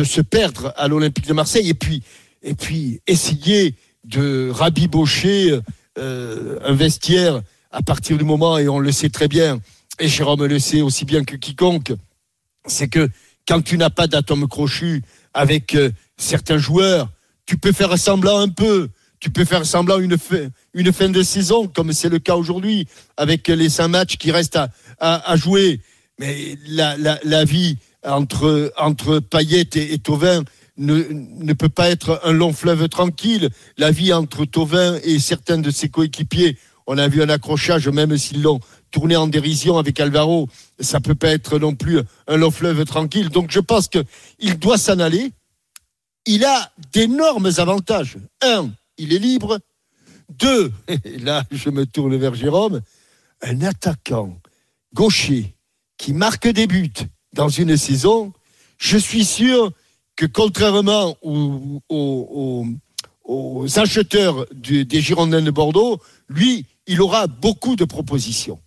[0.04, 2.04] se perdre à l'Olympique de Marseille et puis
[2.44, 5.60] et puis essayer de rabibocher
[5.98, 7.42] euh, un vestiaire
[7.72, 9.60] à partir du moment, et on le sait très bien,
[10.00, 11.94] et Jérôme le sait aussi bien que quiconque,
[12.66, 13.10] c'est que
[13.48, 17.10] quand tu n'as pas d'atome crochu avec euh, certains joueurs,
[17.46, 21.22] tu peux faire semblant un peu, tu peux faire semblant une fin, une fin de
[21.22, 24.60] saison, comme c'est le cas aujourd'hui, avec les cinq matchs qui restent
[25.00, 25.82] à, jouer.
[26.18, 30.44] Mais la vie entre, entre et, Thauvin
[30.78, 33.50] ne, ne peut pas être un long fleuve tranquille.
[33.78, 36.58] La vie entre Thauvin et certains de ses coéquipiers,
[36.88, 38.60] on a vu un accrochage, même s'ils l'ont
[38.92, 43.30] tourné en dérision avec Alvaro, ça peut pas être non plus un long fleuve tranquille.
[43.30, 45.32] Donc je pense qu'il doit s'en aller.
[46.26, 48.18] Il a d'énormes avantages.
[48.42, 49.60] Un, il est libre.
[50.30, 52.82] Deux, et là je me tourne vers Jérôme,
[53.42, 54.40] un attaquant
[54.94, 55.56] gaucher
[55.98, 56.94] qui marque des buts
[57.34, 58.34] dans une saison,
[58.78, 59.72] je suis sûr
[60.16, 62.66] que contrairement aux, aux- aux-
[63.24, 68.60] aux acheteurs du- des Girondins de Bordeaux, lui, il aura beaucoup de propositions.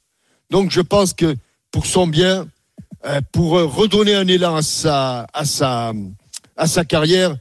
[0.50, 1.36] Donc je pense que
[1.70, 2.46] pour son bien,
[3.04, 5.92] euh, pour redonner un élan à sa, à sa,
[6.56, 7.36] à sa carrière,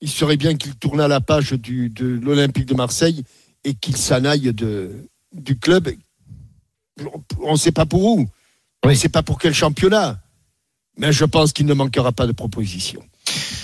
[0.00, 3.24] il serait bien qu'il tourne à la page du, de l'Olympique de Marseille
[3.64, 5.90] et qu'il s'en aille de, du club.
[7.40, 8.26] On ne sait pas pour où,
[8.84, 10.20] on ne sait pas pour quel championnat,
[10.98, 13.02] mais je pense qu'il ne manquera pas de propositions.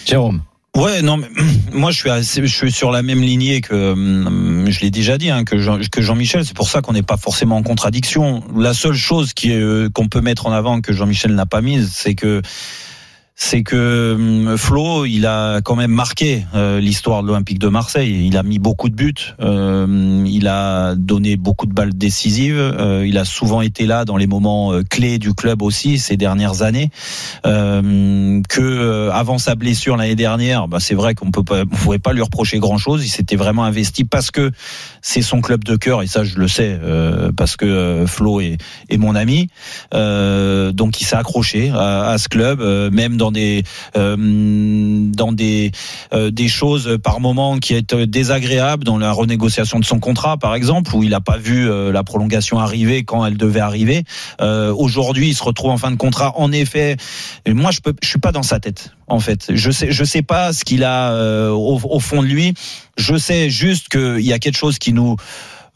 [0.06, 0.42] Jérôme.
[0.76, 1.28] Ouais, non, mais
[1.72, 5.18] moi je suis, assez- je suis sur la même lignée que hum, je l'ai déjà
[5.18, 6.44] dit, hein, que Jean, que Jean-Michel.
[6.44, 8.44] C'est pour ça qu'on n'est pas forcément en contradiction.
[8.56, 11.90] La seule chose qui euh, qu'on peut mettre en avant que Jean-Michel n'a pas mise,
[11.92, 12.42] c'est que
[13.40, 18.26] c'est que hum, Flo, il a quand même marqué euh, l'histoire de l'Olympique de Marseille.
[18.26, 22.58] Il a mis beaucoup de buts, euh, il a donné beaucoup de balles décisives.
[22.58, 26.16] euh, il a souvent été là dans les moments euh, clés du club aussi ces
[26.16, 26.90] dernières années.
[27.46, 32.00] Euh, que euh, avant sa blessure l'année dernière, bah, c'est vrai qu'on peut pas, pouvait
[32.00, 33.06] pas lui reprocher grand chose.
[33.06, 34.50] Il s'était vraiment investi parce que
[35.00, 36.76] c'est son club de cœur et ça je le sais
[37.36, 39.48] parce que Flo est, est mon ami.
[39.92, 42.60] Donc il s'est accroché à, à ce club,
[42.92, 43.64] même dans des
[43.96, 45.72] euh, dans des
[46.12, 50.54] euh, des choses par moment qui est désagréables dans la renégociation de son contrat par
[50.54, 54.04] exemple où il n'a pas vu euh, la prolongation arriver quand elle devait arriver.
[54.40, 56.32] Euh, Aujourd'hui il se retrouve en fin de contrat.
[56.36, 56.96] En effet,
[57.46, 59.50] et moi je peux je suis pas dans sa tête en fait.
[59.54, 62.54] Je sais je sais pas ce qu'il a euh, au, au fond de lui.
[62.96, 65.16] Je sais juste qu'il y a quelque chose qui nous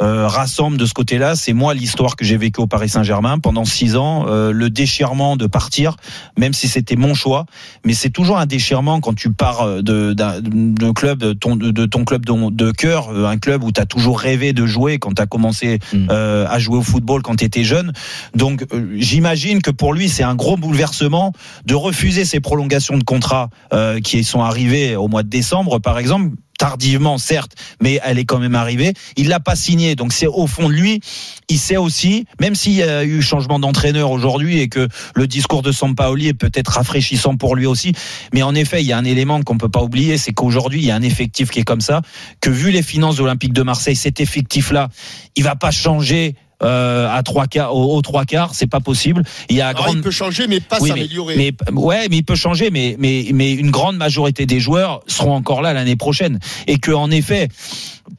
[0.02, 3.38] euh, rassemble de ce côté-là, c'est moi l'histoire que j'ai vécue au Paris Saint-Germain.
[3.38, 5.96] Pendant six ans, euh, le déchirement de partir,
[6.36, 7.46] même si c'était mon choix,
[7.84, 11.86] mais c'est toujours un déchirement quand tu pars de d'un d'un club de ton de
[11.86, 14.98] ton club de, de cœur, euh, un club où tu as toujours rêvé de jouer
[14.98, 17.92] quand tu as commencé euh, à jouer au football quand tu étais jeune.
[18.34, 21.32] Donc euh, j'imagine que pour lui c'est un gros bouleversement
[21.66, 25.98] de refuser ces prolongations de contrat euh, qui sont arrivées au mois de décembre par
[25.98, 28.92] exemple tardivement certes, mais elle est quand même arrivée.
[29.16, 31.00] Il l'a pas signé, donc c'est au fond de lui,
[31.48, 35.62] il sait aussi, même s'il y a eu changement d'entraîneur aujourd'hui et que le discours
[35.62, 37.92] de Sampaoli est peut-être rafraîchissant pour lui aussi,
[38.32, 40.86] mais en effet, il y a un élément qu'on peut pas oublier, c'est qu'aujourd'hui il
[40.86, 42.02] y a un effectif qui est comme ça,
[42.40, 44.88] que vu les finances de l'Olympique de Marseille, cet effectif-là,
[45.36, 49.22] il va pas changer euh, à trois quarts, aux, aux trois quarts, c'est pas possible.
[49.48, 49.96] Il y a grande...
[49.96, 51.36] il peut changer, mais pas Oui, mais, s'améliorer.
[51.36, 55.34] mais ouais, mais il peut changer, mais mais mais une grande majorité des joueurs seront
[55.34, 57.48] encore là l'année prochaine et que en effet.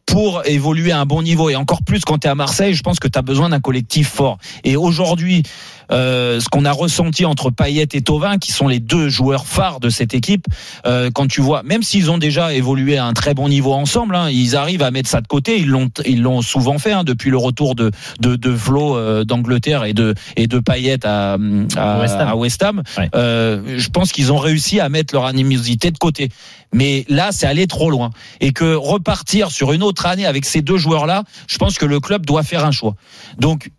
[0.06, 2.84] Pour évoluer à un bon niveau et encore plus quand tu es à Marseille, je
[2.84, 4.38] pense que tu as besoin d'un collectif fort.
[4.64, 5.44] Et aujourd'hui,
[5.94, 9.80] euh, ce qu'on a ressenti entre Payet et Tovin, qui sont les deux joueurs phares
[9.80, 10.46] de cette équipe,
[10.86, 14.16] euh, quand tu vois, même s'ils ont déjà évolué à un très bon niveau ensemble,
[14.16, 15.60] hein, ils arrivent à mettre ça de côté.
[15.60, 19.24] Ils l'ont, ils l'ont souvent fait hein, depuis le retour de de, de Flo euh,
[19.24, 21.38] d'Angleterre et de et de Payet à
[21.76, 22.28] à West Ham.
[22.28, 22.84] à West Ham.
[23.16, 26.30] Euh, je pense qu'ils ont réussi à mettre leur animosité de côté.
[26.74, 28.10] Mais là, c'est aller trop loin.
[28.42, 32.00] Et que repartir sur une autre année avec ces deux joueurs-là, je pense que le
[32.00, 32.96] club doit faire un choix.
[33.38, 33.70] Donc,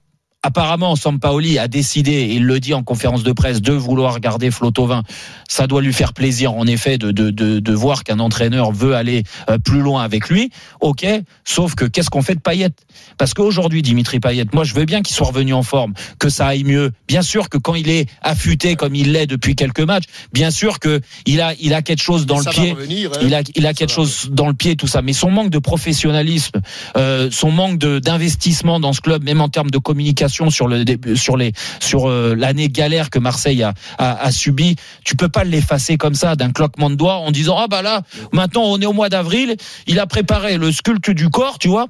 [0.45, 4.51] apparemment, Sampaoli a décidé, et il le dit en conférence de presse, de vouloir garder
[4.51, 5.03] Flotovin.
[5.49, 8.95] Ça doit lui faire plaisir, en effet, de, de, de, de voir qu'un entraîneur veut
[8.95, 10.51] aller euh, plus loin avec lui.
[10.81, 11.07] Ok,
[11.45, 12.69] sauf que qu'est-ce qu'on fait de Payet?
[13.17, 16.47] Parce qu'aujourd'hui, Dimitri Payet, moi, je veux bien qu'il soit revenu en forme, que ça
[16.49, 16.93] aille mieux.
[17.09, 20.79] Bien sûr que quand il est affûté comme il l'est depuis quelques matchs, bien sûr
[20.79, 22.73] que il a, il a quelque chose dans Ça le pied.
[22.73, 23.19] revenir, hein.
[23.23, 25.01] Il a, il a quelque chose dans le pied, tout ça.
[25.01, 26.61] Mais son manque de professionnalisme,
[26.99, 31.37] euh, son manque d'investissement dans ce club, même en termes de communication sur le sur
[31.37, 35.97] les sur euh, l'année galère que Marseille a, a, a subi, tu peux pas l'effacer
[35.97, 38.93] comme ça d'un cloquement de doigts en disant ah bah là maintenant on est au
[38.93, 39.57] mois d'avril,
[39.87, 41.87] il a préparé le sculpte du corps, tu vois,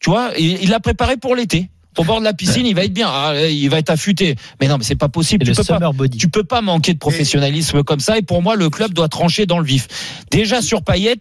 [0.00, 1.70] tu vois, il l'a préparé pour l'été.
[1.98, 4.36] Au bord de la piscine, il va être bien, Ah, il va être affûté.
[4.60, 5.44] Mais non, mais c'est pas possible.
[5.44, 6.18] Tu peux pas, summer body.
[6.18, 8.16] tu peux pas manquer de professionnalisme comme ça.
[8.16, 9.88] Et pour moi, le club doit trancher dans le vif.
[10.30, 11.18] Déjà sur Payet.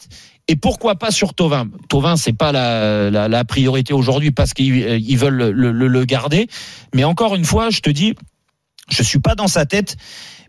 [0.49, 1.69] Et pourquoi pas sur Tovin?
[1.89, 6.05] Tovin, c'est pas la, la, la priorité aujourd'hui parce qu'ils euh, veulent le, le, le
[6.05, 6.47] garder.
[6.93, 8.15] Mais encore une fois, je te dis,
[8.89, 9.95] je suis pas dans sa tête.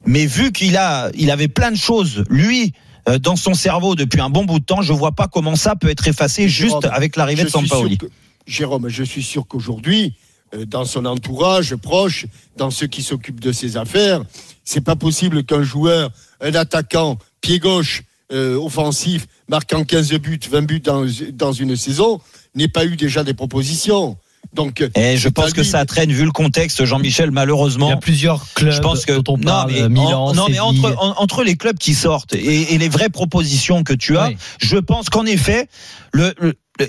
[0.07, 2.73] Mais vu qu'il a, il avait plein de choses, lui,
[3.11, 5.77] euh, dans son cerveau depuis un bon bout de temps, je vois pas comment ça
[5.77, 7.99] peut être effacé juste avec l'arrivée de Sampaoli.
[7.99, 8.07] que-
[8.47, 10.15] Jérôme, je suis sûr qu'aujourd'hui,
[10.55, 12.25] euh, dans son entourage proche,
[12.57, 14.23] dans ceux qui s'occupent de ses affaires,
[14.65, 18.03] c'est pas possible qu'un joueur, un attaquant, pied gauche,
[18.33, 22.21] euh, offensif, marquant 15 buts, 20 buts dans, dans une saison,
[22.55, 24.17] n'ait pas eu déjà des propositions.
[24.55, 27.87] Donc, Et je pense que ça traîne vu le contexte, Jean-Michel, malheureusement.
[27.87, 30.33] Il y a plusieurs clubs Je pense que dont on non, parle, mais, Milan, en-
[30.35, 30.61] non, mais Séville.
[30.61, 34.29] entre, en- entre les clubs qui sortent et, et les vraies propositions que tu as,
[34.29, 34.37] Oui.
[34.59, 35.69] je pense qu'en effet,
[36.13, 36.35] le-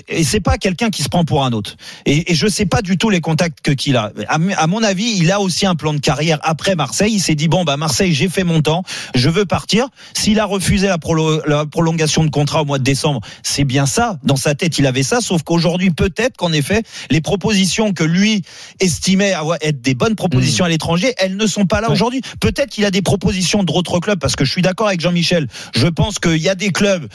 [0.08, 1.76] et c'est pas quelqu'un qui se prend pour un autre.
[2.06, 4.12] Et, et je sais pas du tout les contacts que qu'il a.
[4.28, 7.12] À, mon avis, il a aussi un plan de carrière après Marseille.
[7.14, 8.82] Il s'est dit bon bah Marseille, j'ai fait mon temps,
[9.14, 9.88] je veux partir.
[10.14, 13.86] S'il a refusé la, prolo- la prolongation de contrat au mois de décembre, c'est bien
[13.86, 14.18] ça.
[14.24, 15.20] Dans sa tête, il avait ça.
[15.20, 18.42] Sauf qu'aujourd'hui, peut-être qu'en effet, les propositions que lui
[18.80, 21.94] estimait avoir être des bonnes propositions à l'étranger, elles ne sont pas là Ouais.
[21.94, 22.22] aujourd'hui.
[22.40, 25.48] Peut-être qu'il a des propositions d'autres clubs, parce que je suis d'accord avec Jean-Michel.
[25.74, 27.08] Je pense qu'il y a des clubs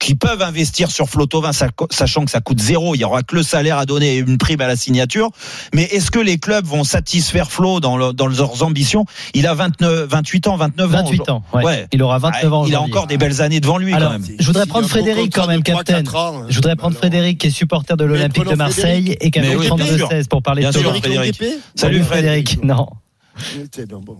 [0.00, 1.52] qui peuvent investir sur Flotovin,
[1.90, 2.94] sachant que ça coûte zéro.
[2.94, 5.30] Il y aura que le salaire à donner et une prime à la signature.
[5.72, 9.06] Mais est-ce que les clubs vont satisfaire Flo dans, le- dans leurs ambitions?
[9.32, 11.04] Il a 29, 28 ans, 29 ans.
[11.04, 11.64] 28 ans, ouais.
[11.64, 11.86] Ouais.
[11.92, 12.62] Il aura 29 ans.
[12.64, 14.36] Ah, Il a encore des belles années devant lui Alors, quand même.
[14.38, 16.06] je voudrais prendre Frédéric quand même, capitaine.
[16.14, 16.98] ans, Je voudrais prendre alors.
[17.00, 19.24] Frédéric qui est supporter de l'Olympique de Marseille Frédéric.
[19.24, 20.08] et qui a oui, le 32 bien sûr.
[20.08, 20.90] 16 pour parler Bien de sûr.
[20.96, 21.36] Frédéric.
[21.36, 21.62] Frédéric.
[21.76, 22.62] Salut Frédéric.
[22.62, 22.88] Non.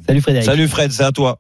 [0.06, 0.46] Salut Frédéric.
[0.46, 1.38] Salut Fred, c'est à toi.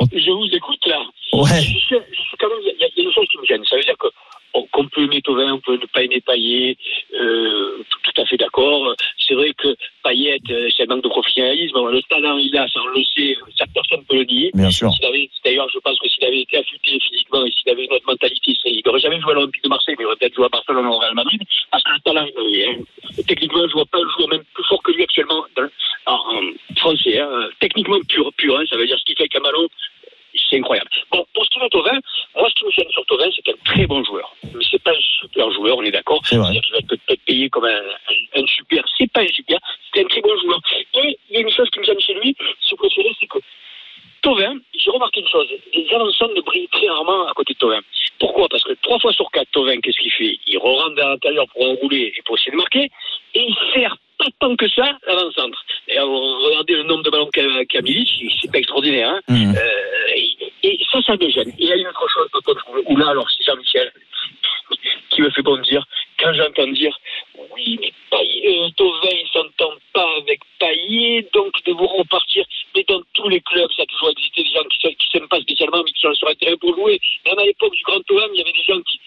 [0.00, 0.96] Je vous écoute là.
[1.32, 1.60] Ouais.
[1.60, 2.69] Je suis, je suis quand même,
[3.00, 3.64] a une chose qui me gêne.
[3.64, 4.08] Ça veut dire que
[4.52, 6.76] on- qu'on peut aimer Tovin, on peut ne pas aimer Payet,
[7.14, 8.94] euh, tout, à fait d'accord.
[9.18, 11.76] C'est vrai que Payet, euh, c'est un manque de professionnalisme.
[11.88, 14.50] Le talent, il a, ça on le sait, ça personne ne peut le nier.
[14.54, 14.92] Bien sûr.
[14.92, 17.92] S'il avait- D'ailleurs, je pense que s'il avait été affûté physiquement et s'il avait une
[17.92, 20.34] autre mentalité, c'est- il n'aurait jamais joué à l'Olympique de Marseille, mais il aurait peut-être
[20.34, 21.40] joué à Barcelone ou au Real Madrid.
[21.70, 22.76] Parce que le talent, il est- hein.
[23.28, 25.68] techniquement, je vois pas un joueur même plus fort que lui actuellement dans-
[26.06, 26.40] en, en
[26.76, 27.20] français.
[27.20, 27.48] hein.
[27.60, 28.58] Techniquement pur, pur.
[28.58, 28.64] hein.
[28.68, 29.68] Ça veut dire ce qu'il fait avec Camalo,
[30.50, 30.90] c'est incroyable.
[31.12, 31.98] Bon, pour ce qui est de Tovin,
[32.36, 34.34] moi, ce qui me gêne sur Tovin, c'est un très bon joueur.
[34.42, 36.20] Mais c'est pas un super joueur, on est d'accord.
[36.24, 36.46] C'est vrai.
[36.46, 38.84] C'est-à-dire qu'il va être peut-être payé comme un, un, un super.
[38.98, 39.58] C'est pas un super,
[39.94, 40.60] c'est un très bon joueur.
[40.94, 43.26] Et il y a une chose qui me gêne chez lui, si vous préférez, c'est
[43.26, 43.38] que
[44.22, 47.80] Tovin, j'ai remarqué une chose, les avançants ne brillent très rarement à côté de Tovin.
[48.18, 48.48] Pourquoi?
[48.50, 50.38] Parce que trois fois sur quatre, Tovin, qu'est-ce qu'il fait?
[50.46, 52.90] Il rentre vers l'intérieur pour enrouler et pour essayer de marquer,
[53.34, 55.64] et il sert pas tant que ça l'avant-centre.
[55.88, 58.08] Regardez le nombre de ballons qu'a qu'a Milic,
[58.40, 59.10] c'est pas extraordinaire.
[59.10, 59.54] Hein Mmh.
[59.56, 61.48] euh, et, et ça, ça me gêne.
[61.50, 62.28] Et il y a une autre chose
[62.86, 63.92] où là, alors, c'est Jean-Michel
[65.10, 65.84] qui me fait bondir
[66.18, 66.96] quand j'entends dire
[67.54, 72.44] oui, mais Payet, euh, Thauvin, il s'entend pas avec Payet, donc ils devront repartir.
[72.74, 75.40] Mais dans tous les clubs, ça a toujours existé des gens qui ne s'aiment pas
[75.40, 77.00] spécialement, mais qui sont sur un terrain pour jouer.
[77.26, 79.00] Même à l'époque du Grand Thauvin, il y avait des gens qui,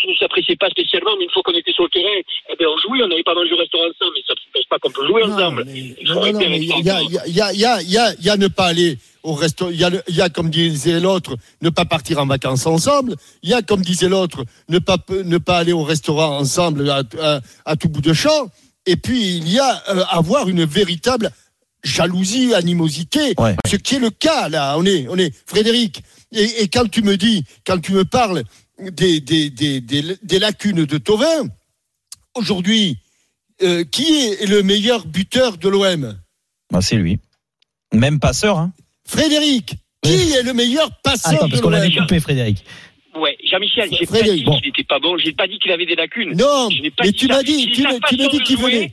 [0.00, 2.08] qui ne s'appréciait pas spécialement, mais une fois qu'on était sur le terrain,
[2.50, 4.64] eh ben, on jouait, on n'avait pas mangé au restaurant ensemble, mais ça ne pense
[4.68, 5.64] pas qu'on peut jouer ensemble.
[5.68, 7.98] Il Non, y a, il y a, il y a, il y a, il y
[7.98, 9.70] a- il y a ne pas aller au resto.
[9.70, 12.66] Il y a, le- il y a, comme disait l'autre, ne pas partir en vacances
[12.66, 13.16] ensemble.
[13.42, 17.02] Il y a, comme disait l'autre, ne pas, ne pas aller au restaurant ensemble à,
[17.20, 18.48] à- à tout bout de champ.
[18.86, 21.30] Et puis, il y a euh, avoir une véritable
[21.84, 23.34] jalousie, animosité.
[23.38, 23.56] Ouais.
[23.66, 24.76] Ce qui est le cas, là.
[24.78, 26.02] On est, on est, Frédéric.
[26.32, 28.42] Et, et quand tu me dis, quand tu me parles
[28.92, 31.48] des, des, des, des, des lacunes de Tovin,
[32.34, 32.98] aujourd'hui,
[33.62, 36.18] euh, qui est le meilleur buteur de l'OM
[36.72, 37.18] Bah, c'est lui.
[37.92, 38.58] Même passeur.
[38.58, 38.72] Hein.
[39.06, 42.64] Frédéric, qui est le meilleur passeur Attends, parce qu'on l'avait coupé, Frédéric.
[43.16, 44.56] Ouais, Jean-Michel, j'ai pas Frédéric, dit bon.
[44.58, 46.30] qu'il n'était pas bon, j'ai pas dit qu'il avait des lacunes.
[46.36, 48.92] Non, Je n'ai pas mais dit tu m'as dit, tu tu m'as dit qu'il venait.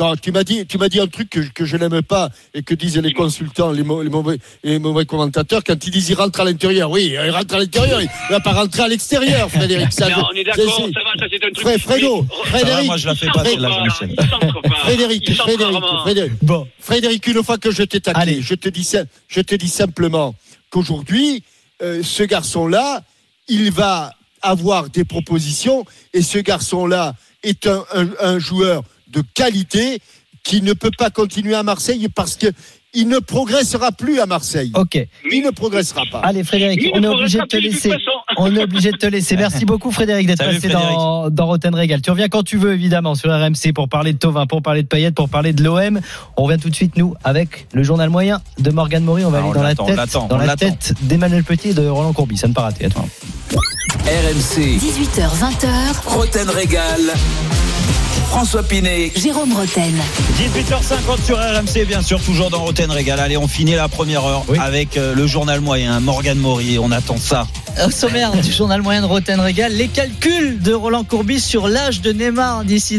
[0.00, 2.62] Non, tu m'as dit, tu m'as dit un truc que, que je n'aime pas et
[2.62, 6.14] que disent les consultants, les, mau- les mauvais, les mauvais commentateurs quand ils disent il
[6.14, 6.90] rentre à l'intérieur.
[6.90, 9.92] Oui, il rentre à l'intérieur, il va pas rentrer à l'extérieur, Frédéric.
[9.92, 11.64] Ça, Non, on est d'accord, c'est- ça va, ça c'est un truc.
[11.66, 14.16] Fré- Frédéric, moi, je la fais pas, Il celle-là, centre Jean-Michel.
[14.16, 14.74] pas, il centre pas.
[14.80, 16.00] Frédéric, Il centre Frédéric, rarement.
[16.02, 16.32] Frédéric.
[16.42, 16.68] Bon.
[16.80, 18.42] Frédéric, une fois que je t'ai taclé, Allez.
[18.42, 18.90] je te dis,
[19.28, 20.34] je te dis simplement
[20.70, 21.42] qu'aujourd'hui,
[21.82, 23.02] euh, ce garçon-là,
[23.48, 24.12] il va
[24.42, 27.14] avoir des propositions et ce garçon-là
[27.44, 28.82] est un, un- un joueur
[29.16, 30.00] de qualité
[30.44, 32.46] qui ne peut pas continuer à Marseille parce que
[32.98, 34.72] il ne progressera plus à Marseille.
[34.74, 34.98] Ok.
[35.30, 36.20] Il ne progressera pas.
[36.20, 37.90] Allez Frédéric, Il on est obligé de te laisser.
[38.38, 39.36] On est obligé de te laisser.
[39.36, 42.00] Merci beaucoup Frédéric d'être passé dans, dans Rotten Régal.
[42.00, 44.88] Tu reviens quand tu veux évidemment sur RMC pour parler de Tovin, pour parler de
[44.88, 46.00] Payet, pour parler de l'OM.
[46.36, 49.24] On revient tout de suite nous avec le journal moyen de Morgan Maury.
[49.24, 51.86] On va Ah, aller on dans la tête, dans la tête d'Emmanuel Petit et de
[51.86, 52.38] Roland Courbis.
[52.38, 52.66] Ça ne pas.
[52.68, 53.08] Attends.
[54.06, 57.00] RMC, 18h20h, Roten Régal.
[58.28, 59.94] François Pinet, Jérôme Roten.
[60.38, 63.18] 18h50 sur RMC, bien sûr, toujours dans Roten Régal.
[63.18, 64.58] Allez, on finit la première heure Oui.
[64.60, 66.78] avec euh, le journal moyen, Morgan Maury.
[66.78, 67.46] On attend ça.
[67.86, 72.00] Au sommaire du journal moyen de Roten Régal, les calculs de Roland Courbis sur l'âge
[72.02, 72.98] de Neymar d'ici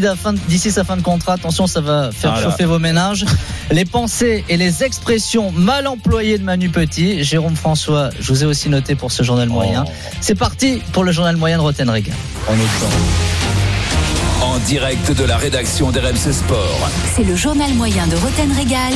[0.72, 1.34] sa fin de contrat.
[1.34, 3.26] Attention, ça va faire Ah chauffer vos ménages.
[3.72, 7.24] Les pensées et les expressions mal employées de Manu Petit.
[7.24, 9.84] Jérôme François, je vous ai aussi noté pour ce journal moyen.
[9.88, 9.92] Oh.
[10.22, 12.16] C'est parti pour le journal moyen de Roten Régal.
[12.50, 12.94] On est dedans.
[14.42, 16.90] En direct de la rédaction d'RMC Sport.
[17.16, 18.94] C'est le journal moyen de Roten Régal.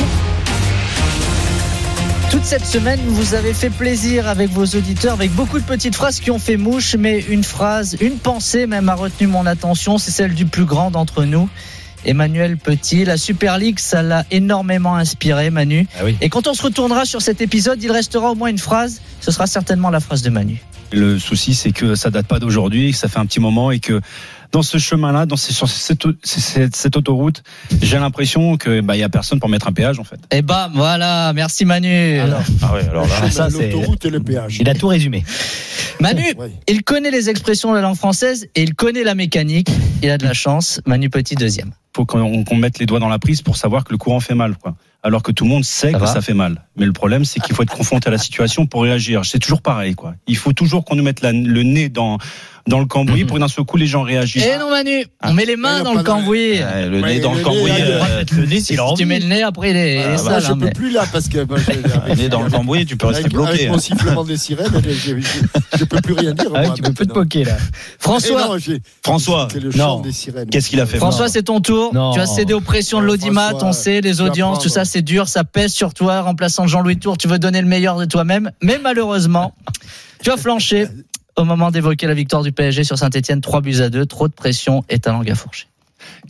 [2.30, 6.20] Toute cette semaine, vous avez fait plaisir avec vos auditeurs, avec beaucoup de petites phrases
[6.20, 10.10] qui ont fait mouche, mais une phrase, une pensée même a retenu mon attention, c'est
[10.10, 11.48] celle du plus grand d'entre nous.
[12.04, 15.86] Emmanuel Petit, la Super League, ça l'a énormément inspiré, Manu.
[15.98, 16.16] Ah oui.
[16.20, 19.00] Et quand on se retournera sur cet épisode, il restera au moins une phrase.
[19.20, 20.60] Ce sera certainement la phrase de Manu.
[20.90, 23.78] Le souci, c'est que ça date pas d'aujourd'hui, que ça fait un petit moment et
[23.78, 24.00] que
[24.52, 27.42] dans ce chemin-là, dans ces- sur cette, cette, cette autoroute,
[27.80, 30.20] j'ai l'impression que bah il y a personne pour mettre un péage en fait.
[30.30, 32.18] Et bam, voilà, merci Manu.
[32.62, 33.16] Ah ouais, alors là.
[33.16, 34.58] Chemin, ça, c'est- L'autoroute et le péage.
[34.60, 35.24] Il a tout résumé.
[36.00, 36.52] Manu, Ouais.
[36.68, 39.68] il connaît les expressions de la langue française et il connaît la mécanique.
[40.02, 40.80] Il a de la chance.
[40.86, 41.72] Manu Petit, deuxième.
[41.94, 44.56] Faut qu'on mette les doigts dans la prise pour savoir que le courant fait mal,
[44.56, 44.74] quoi.
[45.02, 46.64] Alors que tout le monde sait Ça que va ça fait mal.
[46.76, 49.24] Mais le problème, c'est qu'il faut être confronté à la situation pour réagir.
[49.24, 50.14] C'est toujours pareil, quoi.
[50.26, 52.18] Il faut toujours qu'on nous mette la- le nez dans
[52.68, 54.44] dans le cambouis pour que d'un seul coup les gens réagissent.
[54.46, 56.58] Eh non Manu, on met les mains Eh dans le cambouis.
[56.58, 57.70] Le Ouais, nez dans le cambouis.
[57.70, 60.56] euh, le nez Si tu mets le nez, après il est, Ah, sale, je hein,
[60.58, 63.22] peux mais- plus là parce que j'ai- le nez dans le cambouis, tu peux rester
[63.24, 63.52] avec, bloqué.
[63.52, 66.50] avec mon sifflement des sirènes, je, je, je- je peux plus rien dire.
[66.54, 67.56] Ah moi, tu peux plus te poquer là.
[67.98, 69.76] François, Eh non, François, c'est le non.
[69.76, 70.48] chant des sirènes.
[70.48, 71.92] qu'est-ce qu'il a fait François, c'est ton tour.
[72.14, 75.28] Tu as cédé aux pressions de l'audimat, on sait, les audiences, tout ça, c'est dur,
[75.28, 78.78] ça pèse sur toi, remplaçant Jean-Louis Tour, tu veux donner le meilleur de toi-même, mais
[78.82, 79.54] malheureusement,
[80.22, 80.86] tu as flanché
[81.36, 84.32] au moment d'évoquer la victoire du PSG sur Saint-Etienne, 3 buts à 2, trop de
[84.32, 85.66] pression et ta langue à fourcher.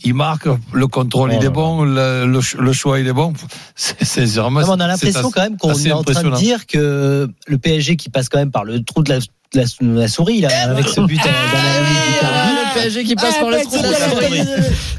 [0.03, 3.07] Il marque, le contrôle Oh il là est bon, le, le ch- le choix il
[3.07, 3.33] est bon.
[3.75, 4.61] C'est c'est vraiment.
[4.61, 7.95] Non, on a l'impression quand même qu'on est en train de dire que le PSG
[7.95, 9.25] qui passe quand même par le trou de la, de
[9.55, 12.49] la, de la souris là, avec ce but euh, d'Ananoui Icardi.
[12.51, 14.43] le PSG qui passe Ah, par le trou de la souris.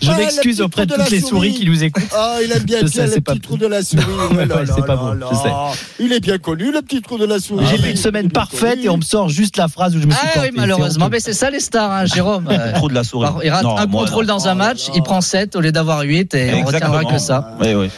[0.02, 2.04] Je Ah, m'excuse auprès de trou toutes les souris qui nous écoutent.
[2.14, 2.86] Ah, il aime bien, le
[3.20, 4.04] petit trou de la souris.
[4.54, 5.50] Oh c'est pas je sais.
[6.00, 7.64] Il est bien connu, le petit trou de la souris.
[7.70, 10.12] J'ai fait une semaine parfaite et on me sort juste la phrase où je me
[10.12, 12.48] suis Ah oui, malheureusement, C'est mais c'est ça les stars, hein, Jérôme.
[12.74, 13.28] Trop de la souris.
[13.42, 16.54] Il rate un contrôle dans un match, il prend 7 au lieu d'avoir 8 et
[16.54, 17.56] on retiendra que ça.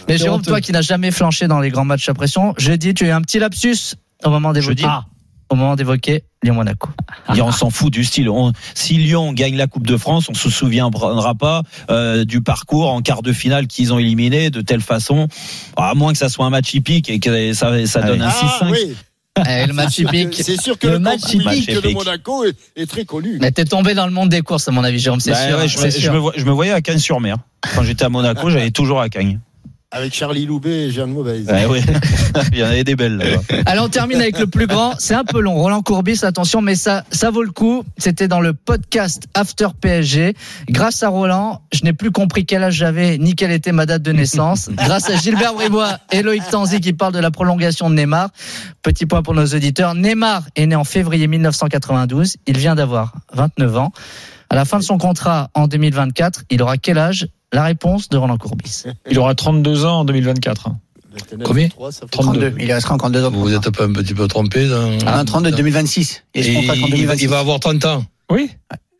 [0.09, 3.05] Mais Jérôme, toi qui n'as jamais flanché dans les grands matchs à pression, jeudi, tu
[3.05, 5.16] as eu un petit lapsus au moment d'évoquer, Jeudi.
[5.49, 6.89] Au moment d'évoquer Lyon-Monaco.
[7.35, 8.29] Et on s'en fout du style.
[8.29, 12.91] On- si Lyon gagne la Coupe de France, on se souviendra pas euh, du parcours
[12.91, 15.29] en quart de finale qu'ils ont éliminé de telle façon,
[15.77, 18.59] à moins que ça soit un match hippique et que ça, ça donne un Ah
[18.65, 18.71] 6-5.
[18.73, 18.97] oui,
[19.47, 20.43] Eh, le match c'est sûr que- hippique.
[20.43, 23.39] c'est sûr que Le le, match de Monaco est, est très connu.
[23.41, 25.59] Mais t'es tombé dans le monde des courses, à mon avis, Jérôme, c'est Bah sûr.
[25.59, 27.37] ouais, je, me, je me voyais à Cagnes-sur-Mer.
[27.75, 29.39] Quand j'étais à Monaco, j'allais toujours à Cagnes.
[29.97, 31.47] Avec Charlie Loubet et Jeanne Mauvaise.
[31.47, 31.81] Ouais, ouais.
[32.53, 33.25] Il y en avait des belles là.
[33.65, 34.93] Allez, on termine avec le plus grand.
[34.99, 35.55] C'est un peu long.
[35.55, 37.83] Roland Courbis, attention, mais ça, ça vaut le coup.
[37.97, 40.35] C'était dans le podcast After PSG.
[40.69, 44.03] Grâce à Roland, je n'ai plus compris quel âge j'avais ni quelle était ma date
[44.03, 44.69] de naissance.
[44.77, 48.29] Grâce à Gilbert Bribois et Loïc Tanzi qui parlent de la prolongation de Neymar.
[48.83, 49.95] Petit point pour nos auditeurs.
[49.95, 52.37] Neymar est né en février 1992.
[52.47, 53.93] Il vient d'avoir 29 ans.
[54.49, 57.29] À la fin de son contrat en 2024, il aura quel âge?
[57.53, 58.85] La réponse de Roland Courbis.
[59.11, 60.71] Il aura 32 ans en 2024.
[61.45, 61.69] Combien
[62.11, 62.57] 32.
[62.59, 63.31] Il restera encore deux ans.
[63.31, 64.99] Vous vous êtes pas un petit peu trompé dans...
[65.07, 66.25] Ah, 32, 2026.
[66.35, 67.23] Et Et il, va, 2026.
[67.23, 68.05] il va avoir 30 ans.
[68.31, 68.51] Oui.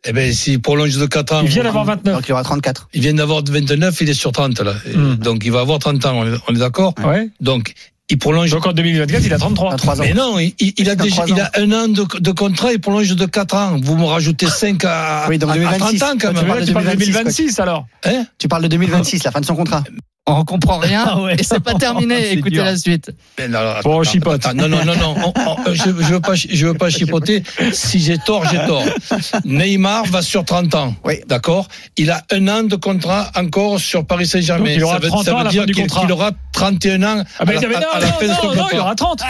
[0.05, 1.41] Eh ben, s'il prolonge de 4 ans.
[1.43, 2.15] Il vient d'avoir 29.
[2.15, 2.89] Donc il aura 34.
[2.93, 4.73] Il vient d'avoir 29, il est sur 30 là.
[4.95, 5.15] Hmm.
[5.15, 7.29] Donc il va avoir 30 ans, on est, est d'accord Ouais.
[7.41, 7.73] Donc
[8.09, 8.49] il prolonge.
[8.51, 9.69] Donc en 2024, il a 33.
[9.71, 10.03] 23 ans.
[10.05, 12.79] Mais non, il, il- il a déjà, il a un an de, de contrat, il
[12.79, 13.79] prolonge de 4 ans.
[13.81, 15.99] Vous me rajoutez 5 à, Oui, donc à- à 2026.
[15.99, 16.45] 30 ans quand Tu même.
[16.47, 17.85] parles de tu parles de 2026, 2026 alors.
[18.05, 19.83] Hein Tu parles de 2026, la fin de son contrat.
[20.29, 21.35] On comprend rien Ah ouais.
[21.39, 22.31] et c'est pas terminé.
[22.33, 22.65] Écoutez dur.
[22.65, 23.11] la suite.
[23.49, 24.45] Non, alors, Bon, attends, on chipote.
[24.45, 25.15] attends, non, non, non, non.
[25.23, 25.33] on-
[25.65, 27.43] on- je, je veux pas, je veux pas chipoter.
[27.71, 28.83] Si j'ai tort, j'ai tort.
[29.45, 30.95] Neymar va sur 30 ans.
[31.05, 31.15] Oui.
[31.27, 31.67] D'accord?
[31.95, 34.71] Il a un an de contrat encore sur Paris Saint-Germain.
[34.75, 36.01] Il aura Ça veut- 30 ça ans veut à la dire fin du qu'il- contrat.
[36.01, 37.23] qu'il aura 31 ans.
[37.39, 38.69] Ah ben, à la, non, à la non, de non, non, contrat.
[38.73, 39.21] il aura 30.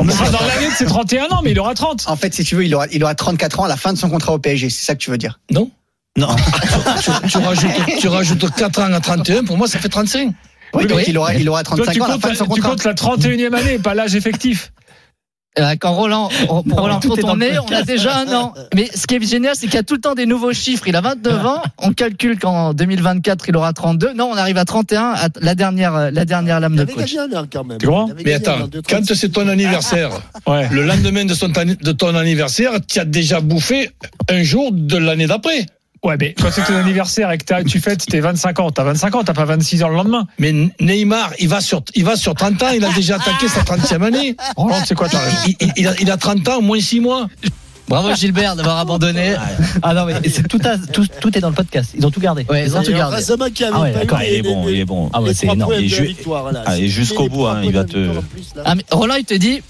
[0.00, 2.04] On sera dans l'année de ses 31 ans, mais il aura 30.
[2.08, 3.98] En fait, si tu veux, il aura, il aura 34 ans à la fin de
[3.98, 4.70] son contrat au PSG.
[4.70, 5.38] C'est ça que tu veux dire?
[5.50, 5.70] Non.
[6.18, 6.34] Non.
[7.22, 9.44] tu, tu rajoutes, tu rajoutes 4 ans à 31.
[9.44, 10.32] Pour moi, ça fait 35.
[10.74, 11.04] Oui, donc oui.
[11.08, 12.54] il aura, il aura Toi, 35 tu ans à la comptes, fin de son la,
[12.54, 14.72] tu comptes la 31e année, pas l'âge effectif.
[15.58, 18.54] Euh, Quand Roland, pour Roland tout est on a déjà un an.
[18.74, 20.86] Mais ce qui est génial, c'est qu'il y a tout le temps des nouveaux chiffres.
[20.86, 21.62] Il a 29 ans.
[21.78, 24.12] On calcule qu'en 2024, il aura 32.
[24.12, 26.96] Non, on arrive à 31, à la dernière, la dernière lame de coach.
[26.96, 27.78] gagné un an quand même.
[27.78, 30.10] Tu avait Mais attends, quand c'est ton anniversaire,
[30.46, 30.68] Ouais.
[30.70, 33.90] le lendemain de, son, de ton anniversaire, tu as déjà bouffé
[34.28, 35.66] un jour de l'année d'après.
[36.04, 38.84] Ouais, mais quand c'est ton anniversaire et que t'as- tu fêtes tes 25 ans, t'as
[38.84, 40.26] 25 ans, t'as pas 26 ans le lendemain.
[40.38, 43.62] Mais Neymar, il va sur, il va sur 30 ans, il a déjà attaqué sa
[43.62, 44.36] 30e année.
[44.56, 47.00] Roland, c'est quoi ta raison Il, il- il a, il a 30 ans, moins 6
[47.00, 47.28] mois.
[47.88, 49.34] Bravo Gilbert d'avoir abandonné.
[49.82, 51.92] Ah non, mais c'est tout, à- tout, tout est dans le podcast.
[51.96, 52.44] Ils ont tout gardé.
[52.50, 53.16] Ouais, ils ont tout gardé.
[53.16, 53.22] Avait
[53.74, 55.10] Ah ouais, pas eu il est bon, les- il est bon.
[55.12, 55.72] Ah ouais, c'est énorme.
[55.72, 55.88] Et.
[56.66, 58.10] Ah, jusqu'au bout, hein, il va te-.
[58.64, 59.62] Ah, mais Roland, il te dit.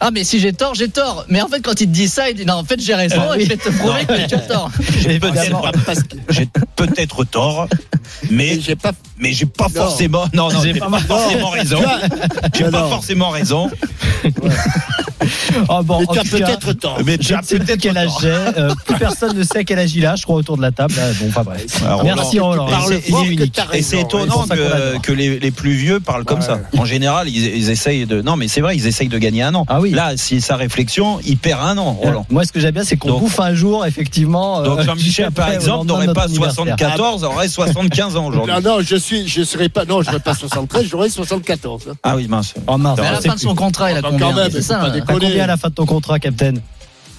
[0.00, 1.24] Ah, mais si j'ai tort, j'ai tort.
[1.28, 3.22] Mais en fait, quand il te dit ça, il dit non, en fait, j'ai raison.
[3.30, 4.70] Euh, et il fait te prouver que tu as tort.
[5.00, 5.62] J'ai Évidemment.
[5.62, 7.68] peut-être Parce que- j'ai peut-être tort,
[8.30, 8.92] mais j'ai pas.
[9.18, 9.82] Mais j'ai pas Non.
[9.82, 11.78] forcément non non j'ai pas forcément raison.
[12.54, 13.70] J'ai pas forcément raison.
[15.68, 16.98] Ah bon, Mais tu as peut-être tort.
[17.04, 18.28] Mais je ne sais plus quel âge j'ai.
[18.28, 20.94] Euh, plus personne ne sait quel âge il a, je crois, autour de la table.
[20.96, 21.64] Là, Bon, enfin bref.
[21.84, 22.68] Alors, Merci Roland.
[23.72, 24.44] Et c'est- étonnant
[25.02, 26.60] que, les, les plus vieux parlent comme ça.
[26.76, 28.20] En général, ils, ils essayent de.
[28.20, 29.64] Non, mais c'est vrai, ils essayent de gagner un an.
[29.68, 29.92] Ah oui.
[29.92, 32.26] Là, si sa réflexion, il perd un an, Roland.
[32.30, 34.62] Moi, ce que j'aime bien, c'est qu'on Donc- bouffe un jour, effectivement.
[34.62, 36.64] Donc euh, Jean-Michel, par exemple, n'aurait pas anniversaire.
[36.64, 38.52] 74, aurait 75 ans aujourd'hui.
[38.54, 41.88] Non, non, je suis, je serais pas, non, je n'aurais pas 73, j'aurais 74.
[41.90, 41.94] hein.
[42.02, 42.54] Ah oui, mince.
[42.66, 44.62] Oh mince, Mais à la fin de son contrat, il a Quand combien même, C'est
[44.62, 44.78] ça.
[44.78, 45.06] pas déconner.
[45.20, 46.54] T'as combien à la fin de ton contrat, Captain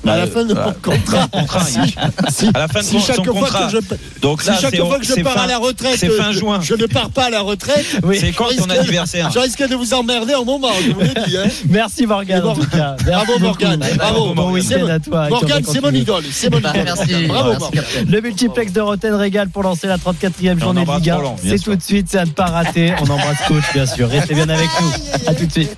[0.07, 1.27] À la fin de Bah, mon contrat.
[1.31, 3.67] contrat, Si- à la fin de si son- chaque fois contrat.
[3.67, 5.97] que je, Donc si là, chaque c'est fois que je pars fin- à la retraite,
[5.99, 6.59] c'est fin je- juin.
[6.61, 7.85] Je, ne pars pas à la retraite.
[8.19, 11.37] C'est quand ton anniversaire Je risque de vous emmerder au moment, je vous l'ai dit.
[11.37, 11.47] Hein.
[11.69, 12.61] Merci Morgane, en Bravo.
[12.73, 13.43] Merci Bravo beaucoup.
[13.45, 14.33] Morgane, bravo.
[14.33, 15.29] Bon C'est week-end à toi.
[15.29, 16.83] Morgane, c'est mon idole, c'est mon Bah, idole.
[16.85, 17.25] merci.
[17.27, 17.65] Bravo.
[18.07, 21.15] Le multiplex de Roten Régal pour lancer la 34e on journée de embrasse Ligue 1.
[21.15, 22.93] Roland, bien C'est tout de suite, c'est à ne pas rater.
[23.01, 24.09] On embrasse coach, bien sûr.
[24.09, 24.91] Restez bien avec nous.
[25.27, 25.75] À tout de suite.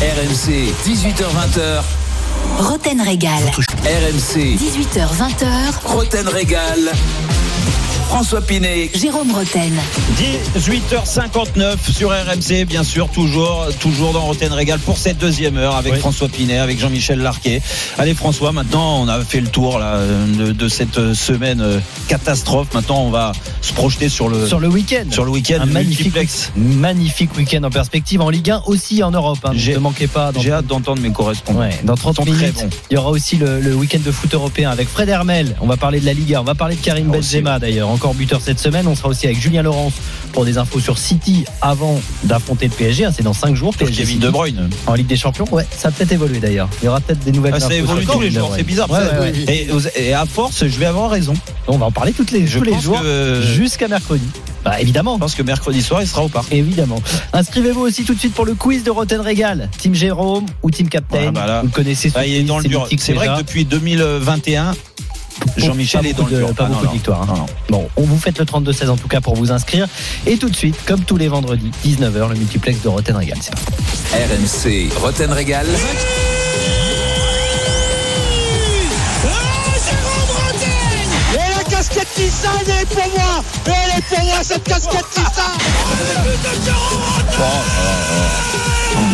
[0.00, 1.82] RMC, 18h20h.
[2.58, 3.42] Roten Régal.
[3.84, 5.84] RMC, 18h20h.
[5.84, 6.92] Roten Régal.
[8.12, 8.90] François Pinet.
[8.94, 9.72] Jérôme Roten.
[10.58, 15.94] 18h59 sur RMC, bien sûr, toujours, toujours dans Roten Régal pour cette deuxième heure avec
[15.94, 15.98] Oui.
[15.98, 17.62] François Pinet, avec Jean-Michel Larquet.
[17.96, 19.96] Allez François, maintenant on a fait le tour là,
[20.38, 22.68] de, de cette semaine euh, catastrophe.
[22.74, 23.32] Maintenant on va
[23.62, 25.04] se projeter sur le, Sur le week-end.
[25.10, 26.52] sur le week-end un magnifique, multiplex.
[26.54, 29.38] magnifique week-end en perspective en Ligue 1 aussi en Europe.
[29.44, 29.52] hein.
[29.54, 30.32] J'ai- ne manquez pas.
[30.38, 31.60] J'ai hâte d'entendre mes correspondants.
[31.60, 32.70] Ouais, dans 30 Ils sont très minutes, bons.
[32.90, 35.56] il y aura aussi le, le week-end de foot européen avec Fred Hermel.
[35.62, 38.14] On va parler de la Liga, on va parler de Karim Ah, Benzema d'ailleurs, encore
[38.14, 38.88] buteur cette semaine.
[38.88, 39.92] On sera aussi avec Julien Laurence
[40.32, 43.04] pour des infos sur City avant d'affronter le PSG.
[43.04, 43.72] hein, C'est dans 5 jours.
[43.76, 44.68] PSG Kevin De Bruyne.
[44.86, 45.44] en Ligue des Champions.
[45.52, 46.68] Ouais, ça a peut-être évolué d'ailleurs.
[46.82, 48.64] Il y aura peut-être des nouvelles Ah, ça infos évolue sur tous les jours, c'est
[48.64, 48.90] bizarre.
[48.90, 49.20] Ouais, ça.
[49.20, 49.68] ouais, ouais.
[49.96, 51.34] Et, et à force, je vais avoir raison.
[51.68, 54.26] On va en parler toutes les, Je tous les jours que- jusqu'à mercredi.
[54.64, 55.14] Bah évidemment.
[55.14, 56.52] Je pense que mercredi soir, il sera au parc.
[56.52, 57.00] Évidemment.
[57.32, 59.68] Inscrivez-vous aussi tout de suite pour le quiz de Roten Régal.
[59.78, 61.30] Team Jérôme ou Team Captain.
[61.32, 61.60] Bah là.
[61.60, 62.88] Vous le connaissez ce Ah, il est dans le dur.
[62.98, 64.74] C'est vrai que depuis 2021,
[65.56, 66.54] Jean-Michel Pas est dans le dur.
[66.54, 66.90] Pas Ah, non, beaucoup non.
[66.90, 67.30] de victoires.
[67.30, 67.46] hein.
[67.68, 69.86] Bon, on vous faites le 32-16 en tout cas pour vous inscrire.
[70.26, 73.38] Et tout de suite, comme tous les vendredis, 19h, le multiplex de Roten Régal.
[74.12, 75.66] RMC, Roten Régal.
[82.16, 85.04] Elle est pour moi Elle est pour moi cette casquette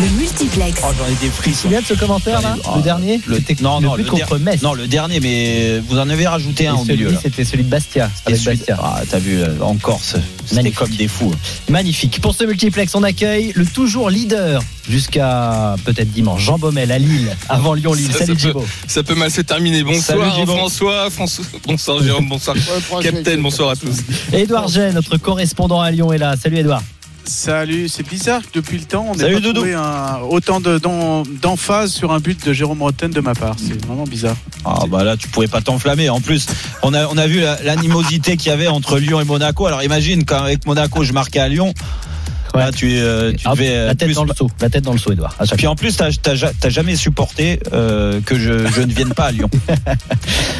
[0.01, 0.81] Le multiplex.
[0.83, 1.61] Oh, j'en ai des Tu frissons.
[1.63, 4.37] souviens de ce commentaire là Ah, Le dernier Le non, le non, but le contre
[4.37, 4.61] der- Metz.
[4.61, 7.15] Non, le dernier, mais vous en avez rajouté Et un au milieu.
[7.21, 8.09] c'était celui de Bastia.
[8.25, 8.77] Ah, Bastia.
[8.81, 11.33] ah, t'as vu, euh, en Corse, c'était comme des fous.
[11.69, 12.19] Magnifique.
[12.21, 17.35] Pour ce multiplex, on accueille le toujours leader jusqu'à peut-être dimanche, Jean Baumel à Lille,
[17.47, 18.11] avant Lyon-Lille.
[18.11, 18.59] Ça, Salut ça peut-.
[18.87, 19.83] Ça peut mal se terminer.
[19.83, 20.55] Bonsoir Salut, Gibo.
[20.55, 22.55] François, François, bonsoir Jérôme, bonsoir
[23.01, 23.97] Captain, bonsoir à tous.
[24.33, 26.35] Édouard Gênes, notre correspondant à Lyon, est là.
[26.41, 26.81] Salut Édouard.
[27.25, 29.53] Salut, c'est bizarre que depuis le temps, on Doudou.
[29.53, 33.55] trouvé un- autant de- d'en- d'emphase sur un but de Jérôme Rotten de ma part.
[33.59, 34.35] C'est vraiment bizarre.
[34.65, 36.09] Ah bah là tu pouvais pas t'enflammer.
[36.09, 36.47] En plus,
[36.81, 39.67] on a on a vu la- l'animosité qu'il y avait entre Lyon et Monaco.
[39.67, 41.71] Alors imagine quand avec Monaco je marquais à Lyon.
[42.55, 44.49] Là, tu, euh, tu Hop, devais euh, la tête plus- dans le seau.
[44.61, 45.11] La tête dans le seau,
[45.45, 48.91] chaque Puis en plus, t'as t'as ja- t'as jamais supporté euh, que je, je ne
[48.93, 49.49] vienne pas à Lyon.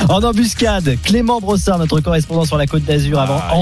[0.08, 3.54] En embuscade, Clément Brossard, notre correspondant sur la Côte d'Azur avant Ah,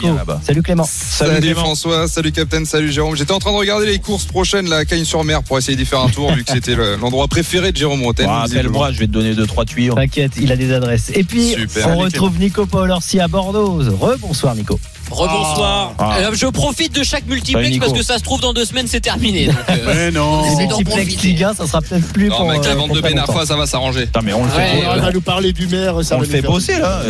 [0.00, 0.40] bien là-bas.
[0.46, 0.84] Salut Clément.
[0.88, 1.60] Salut, Clément.
[1.60, 3.16] François, salut Captain, salut Jérôme.
[3.16, 6.08] J'étais en train de regarder les courses prochaines, la Cagnes-sur-Mer, pour essayer d'y faire un
[6.08, 8.26] tour, vu que c'était le- l'endroit préféré de Jérôme Rotten.
[8.30, 9.94] Ah, Appelle-moi, je vais te donner deux trois tuyaux.
[9.94, 11.10] T'inquiète, il a des adresses.
[11.14, 11.88] Et puis, Super.
[11.88, 13.80] on retrouve Nico Paul Orsi à Bordeaux.
[14.00, 14.78] Rebonsoir Nico.
[15.10, 15.92] Rebonsoir.
[15.98, 16.16] Ah.
[16.18, 19.00] Euh, Je profite de chaque multiplex parce que ça se trouve dans deux semaines c'est
[19.00, 19.46] terminé.
[19.46, 20.42] Donc, euh, Mais non.
[20.56, 21.28] Multiplex profiter.
[21.28, 22.48] Ligue 1, ça sera peut-être plus Non, pour.
[22.50, 23.18] mec, la euh, vente de Ben.
[23.18, 24.06] Arfa, ça va s'arranger.
[24.06, 24.56] Putain, mais on le fait.
[24.58, 26.02] Ouais, On va nous parler du maire.
[26.04, 27.00] Ça On le fait bosser là.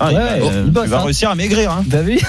[0.00, 1.04] Ah, Ouais, va- euh, il bosse, tu vas hein.
[1.04, 1.72] réussir à maigrir.
[1.72, 1.84] Hein.
[1.90, 2.20] T'as vu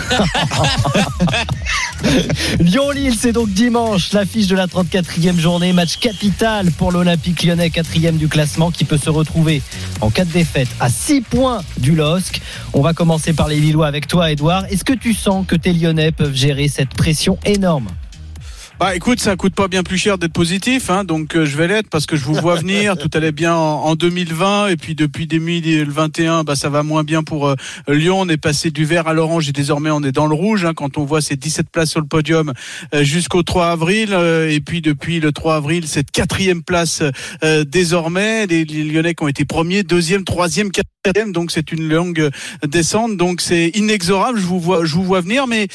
[2.59, 5.73] Lyon-Lille, c'est donc dimanche, l'affiche de la 34e journée.
[5.73, 9.61] Match capital pour l'Olympique lyonnais, quatrième du classement, qui peut se retrouver
[10.01, 12.41] en cas de défaite à 6 points du LOSC.
[12.73, 14.65] On va commencer par les Lillois avec toi, Edouard.
[14.71, 17.87] Est-ce que tu sens que tes Lyonnais peuvent gérer cette pression énorme
[18.79, 21.67] Bah écoute, ça coûte pas bien plus cher d'être positif, hein, donc euh, je vais
[21.67, 22.97] l'être parce que je vous vois venir.
[22.97, 27.21] Tout allait bien en, en 2020 et puis depuis 2021, bah ça va moins bien
[27.21, 27.55] pour euh,
[27.89, 28.21] Lyon.
[28.21, 30.63] On est passé du vert à l'orange et désormais on est dans le rouge.
[30.63, 32.53] hein, quand on voit ces 17 places sur le podium
[32.95, 37.03] euh, jusqu'au 3 avril et puis depuis le 3 avril cette quatrième place
[37.43, 38.47] euh, désormais.
[38.47, 42.29] Les, les Lyonnais qui ont été premiers, deuxième, troisième, quatrième, donc c'est une longue
[42.65, 43.17] descente.
[43.17, 44.39] Donc c'est inexorable.
[44.39, 45.67] Je vous vois, je vous vois venir, mais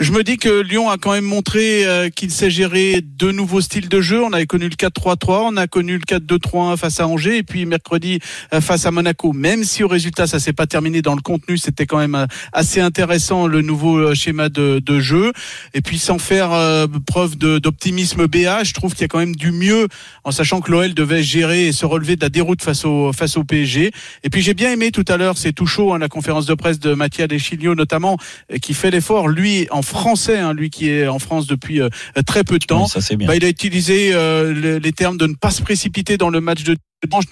[0.00, 1.84] je me dis que Lyon a quand même montré
[2.16, 4.22] qu'il gérer deux nouveaux styles de jeu.
[4.22, 7.66] On avait connu le 4-3-3, on a connu le 4-2-3-1 face à Angers et puis
[7.66, 8.20] mercredi
[8.52, 9.32] euh, face à Monaco.
[9.32, 12.26] Même si au résultat ça s'est pas terminé dans le contenu, c'était quand même euh,
[12.52, 15.32] assez intéressant le nouveau euh, schéma de, de jeu.
[15.74, 19.36] Et puis sans faire euh, preuve d'optimisme BA, je trouve qu'il y a quand même
[19.36, 19.88] du mieux
[20.24, 23.36] en sachant que l'OL devait gérer et se relever de la déroute face au face
[23.36, 23.90] au PSG.
[24.24, 26.54] Et puis j'ai bien aimé tout à l'heure, c'est tout chaud, hein, la conférence de
[26.54, 28.18] presse de Mathias Deschilio notamment,
[28.62, 31.88] qui fait l'effort, lui en français, hein, lui qui est en France depuis euh,
[32.26, 32.82] très peu de temps.
[32.84, 33.26] Oui, ça, c'est bien.
[33.28, 36.40] Bah, il a utilisé euh, le- les termes de ne pas se précipiter dans le
[36.40, 36.76] match de.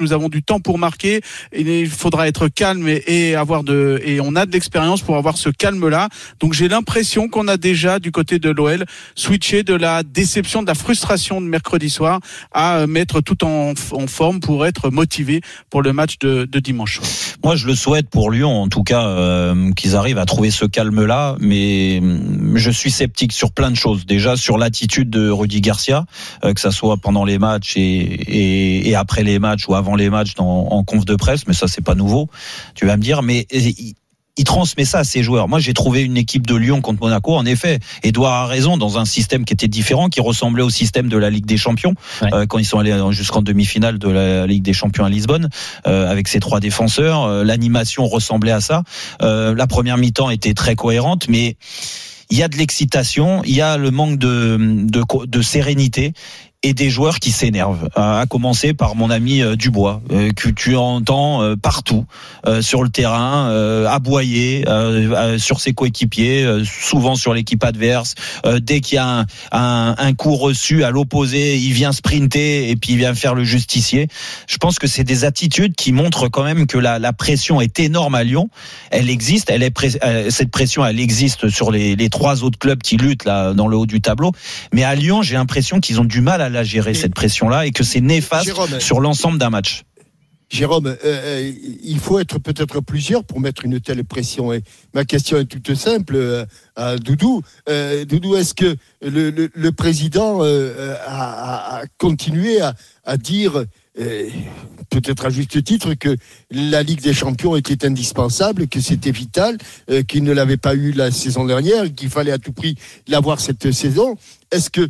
[0.00, 1.22] Nous avons du temps pour marquer.
[1.56, 5.48] Il faudra être calme et, avoir de et on a de l'expérience pour avoir ce
[5.48, 6.08] calme là.
[6.38, 8.84] Donc j'ai l'impression qu'on a déjà du côté de l'OL
[9.14, 12.20] switché de la déception, de la frustration de mercredi soir
[12.52, 13.72] à euh, mettre tout en,
[14.06, 15.40] forme pour être motivé
[15.70, 17.00] pour le match de, dimanche.
[17.42, 20.66] Moi, je le souhaite pour Lyon, en tout cas, euh, qu'ils arrivent à trouver ce
[20.66, 21.36] calme-là.
[21.40, 24.04] Mais hum, je suis sceptique sur plein de choses.
[24.06, 26.04] Déjà sur l'attitude de Rudy Garcia,
[26.44, 29.94] euh, que ça soit pendant les matchs et, et, et après les matchs ou avant
[29.94, 31.46] les matchs dans, en conf de presse.
[31.46, 32.28] Mais ça, c'est pas nouveau.
[32.74, 33.94] Tu vas me dire, mais il,
[34.36, 35.48] il transmet ça à ses joueurs.
[35.48, 37.36] Moi, j'ai trouvé une équipe de Lyon contre Monaco.
[37.36, 41.08] En effet, Edouard a raison dans un système qui était différent, qui ressemblait au système
[41.08, 44.64] de la Ligue des Champions euh, quand ils sont allés jusqu'en demi-finale de la Ligue
[44.64, 45.48] des Champions à Lisbonne
[45.86, 47.22] euh, avec ses trois défenseurs.
[47.22, 48.82] Euh, L'animation ressemblait à ça.
[49.22, 51.56] Euh, la première mi-temps était très cohérente, mais
[52.30, 56.12] il y a de l'excitation, il y a le manque de, de, de sérénité
[56.64, 57.88] et des joueurs qui s'énervent.
[57.94, 62.06] À à commencer par mon ami euh, Dubois, euh, que tu entends euh, partout
[62.46, 67.62] euh, sur le terrain, euh, aboyer euh, euh, sur ses coéquipiers, euh, souvent sur l'équipe
[67.62, 68.14] adverse.
[68.46, 72.92] Euh, dès qu'il y a un, coup reçu à l'opposé, il vient sprinter et puis
[72.92, 74.08] il vient faire le justicier.
[74.46, 78.14] Je pense que c'est des attitudes qui montrent quand même que la, pression est énorme
[78.14, 78.48] à Lyon.
[78.90, 83.26] Elle existe, euh, cette pression, elle existe sur les, les trois autres clubs qui luttent
[83.26, 84.32] là dans le haut du tableau.
[84.72, 87.70] Mais à Lyon, j'ai l'impression qu'ils ont du mal à la gérer cette pression-là et
[87.72, 89.82] que c'est néfaste Jérôme, sur l'ensemble d'un match.
[90.50, 91.52] Jérôme, euh, euh,
[91.82, 94.52] il faut être peut-être plusieurs pour mettre une telle pression.
[94.52, 94.62] Et
[94.94, 96.44] ma question est toute simple euh,
[96.76, 97.42] à Doudou.
[97.68, 102.74] Euh, Doudou, est-ce que le, le- le président a, continué à,
[103.04, 103.64] à dire,
[104.90, 106.16] peut-être à juste titre, que
[106.50, 109.56] la Ligue des Champions était indispensable, que c'était vital,
[109.90, 112.76] euh, qu'il ne l'avait pas eu la saison dernière, qu'il fallait à tout prix
[113.08, 114.16] l'avoir cette saison?
[114.52, 114.88] Est-ce que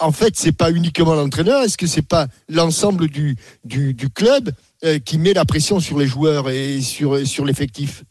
[0.00, 1.62] en fait, c'est pas uniquement l'entraîneur.
[1.62, 4.50] Est-ce que c'est pas l'ensemble du, du, club
[4.84, 8.04] euh, qui met la pression sur les joueurs et sur, sur l'effectif?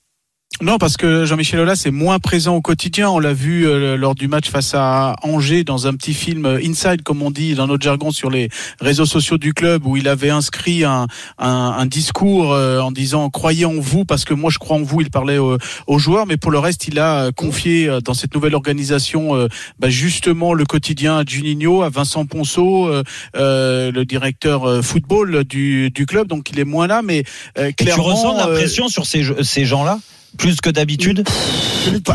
[0.60, 3.12] Non, parce que Jean-Michel Aulas est moins présent au quotidien.
[3.12, 6.60] On l'a vu euh, lors du match face à Angers dans un petit film euh,
[6.66, 8.50] inside, comme on dit dans notre jargon, sur les
[8.82, 11.06] réseaux sociaux du club, où il avait inscrit un,
[11.38, 11.48] un,
[11.78, 15.02] un discours euh, en disant croyez en vous, parce que moi je crois en vous.
[15.02, 18.34] Il parlait aux, aux joueurs, mais pour le reste, il a confié euh, dans cette
[18.34, 19.48] nouvelle organisation euh,
[19.78, 23.04] bah, justement le quotidien à Juninho, à Vincent Ponceau, euh,
[23.36, 26.28] euh, le directeur euh, football du, du club.
[26.28, 27.26] Donc il est moins là, mais
[27.60, 28.04] euh, Et tu clairement.
[28.06, 30.00] ressens de la euh, pression sur ces, ces gens-là?
[30.38, 31.24] Plus que d'habitude.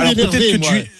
[0.01, 0.91] Alors peut-être que Ju-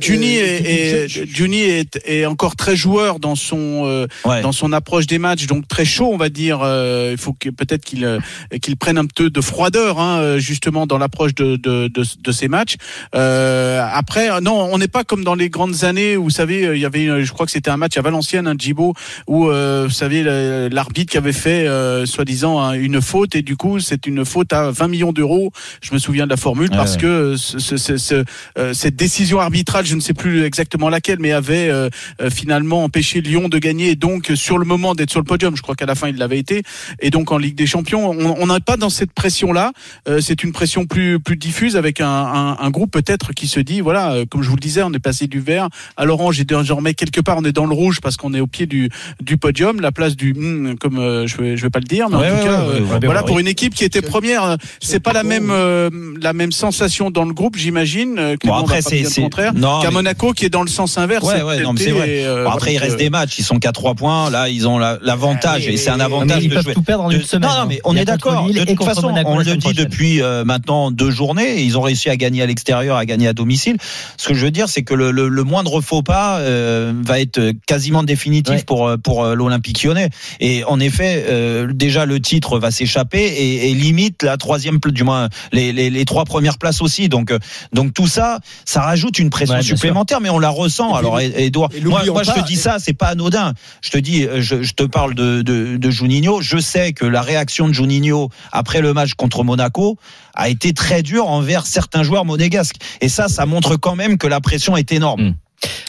[0.00, 4.06] Juni est, est- Juni est, est encore très joueur dans son euh,
[4.42, 6.60] dans son approche des matchs, donc très chaud, on va dire.
[6.62, 8.18] Euh, il faut que peut-être qu'il euh,
[8.62, 12.32] qu'il prenne un peu de froideur, hein, euh, justement, dans l'approche de, de, de, de
[12.32, 12.76] ces matchs.
[13.14, 16.66] Euh, après, euh, non, on n'est pas comme dans les grandes années où, vous savez,
[16.66, 18.94] euh, il y avait, je crois que c'était un match à Valenciennes, un Djibo,
[19.26, 20.22] où euh, vous savez
[20.70, 24.52] l'arbitre qui avait fait euh, soi-disant un- une faute et du coup c'est une faute
[24.52, 25.52] à 20 millions d'euros.
[25.82, 27.00] Je me souviens de la formule Ouais, parce ouais.
[27.02, 28.24] que euh, ce- ce- ce- ce-
[28.58, 31.88] euh, cette décision arbitrale, je ne sais plus exactement laquelle, mais avait euh,
[32.20, 35.24] euh, finalement empêché Lyon de gagner et donc euh, sur le moment d'être sur le
[35.24, 35.56] podium.
[35.56, 36.62] Je crois qu'à la fin il l'avait été
[37.00, 39.72] et donc en Ligue des Champions, on on n'est pas dans cette pression là.
[40.20, 43.80] c'est une pression plus plus diffuse avec un, un, un groupe peut-être qui se dit
[43.80, 46.44] voilà, euh, comme je vous le disais, on est passé du vert à l'orange et
[46.44, 49.36] désormais quelque part on est dans le rouge parce qu'on est au pied du du
[49.38, 52.16] podium, la place du hmm, comme euh, je vais je vais pas le dire, mais
[52.16, 54.02] Ouais, en tout ouais, cas ouais, euh, ouais, ouais, voilà pour une équipe qui était
[54.02, 58.18] première, euh, c'est pas la même euh, la même sensation dans le groupe, j'imagine.
[58.18, 59.52] euh, Clément après, c'est- contraire.
[59.64, 61.24] Non, Qu'à mais- Monaco qui est dans le sens inverse.
[61.24, 62.24] Ouais, ouais, non, mais c'est vrai.
[62.24, 63.38] euh, Bon, après, il reste donc, des matchs.
[63.38, 64.30] Ils sont qu'à 3 points.
[64.30, 65.66] Là, ils ont la- l'avantage.
[65.66, 66.74] et c'est un avantage ils de peuvent jouer.
[66.74, 67.80] tout perdre en une semaine, Non, non, mais hein.
[67.84, 68.46] on est d'accord.
[68.46, 69.84] De toute façon, Monaco on le dit prochaine.
[69.84, 71.62] depuis euh, maintenant deux journées.
[71.62, 73.76] Ils ont réussi à gagner à l'extérieur, à gagner à domicile.
[74.16, 77.20] Ce que je veux dire, c'est que le, le- le moindre faux pas euh, va
[77.20, 78.62] être quasiment définitif Ouais.
[78.64, 80.10] pour euh, pour euh, l'Olympique Lyonnais.
[80.40, 85.04] Et en effet, euh, déjà le titre va s'échapper et, et limite la troisième, du
[85.04, 87.08] moins les, les, les trois premières places aussi.
[87.08, 87.38] Donc euh,
[87.72, 89.76] donc tout ça, ça rajoute une pression Ouais, bien sûr.
[89.76, 90.94] supplémentaire, mais on la ressent.
[90.94, 93.54] Alors, Edouard, et moi, moi je te dis ça, c'est pas anodin.
[93.82, 96.40] Je te dis, euh, je, je te parle de, de, de Juninho.
[96.40, 99.98] Je sais que la réaction de Juninho après le match contre Monaco
[100.34, 102.76] a été très dure envers certains joueurs monégasques.
[103.00, 105.22] Et ça, ça montre quand même que la pression est énorme.
[105.28, 105.34] Mm.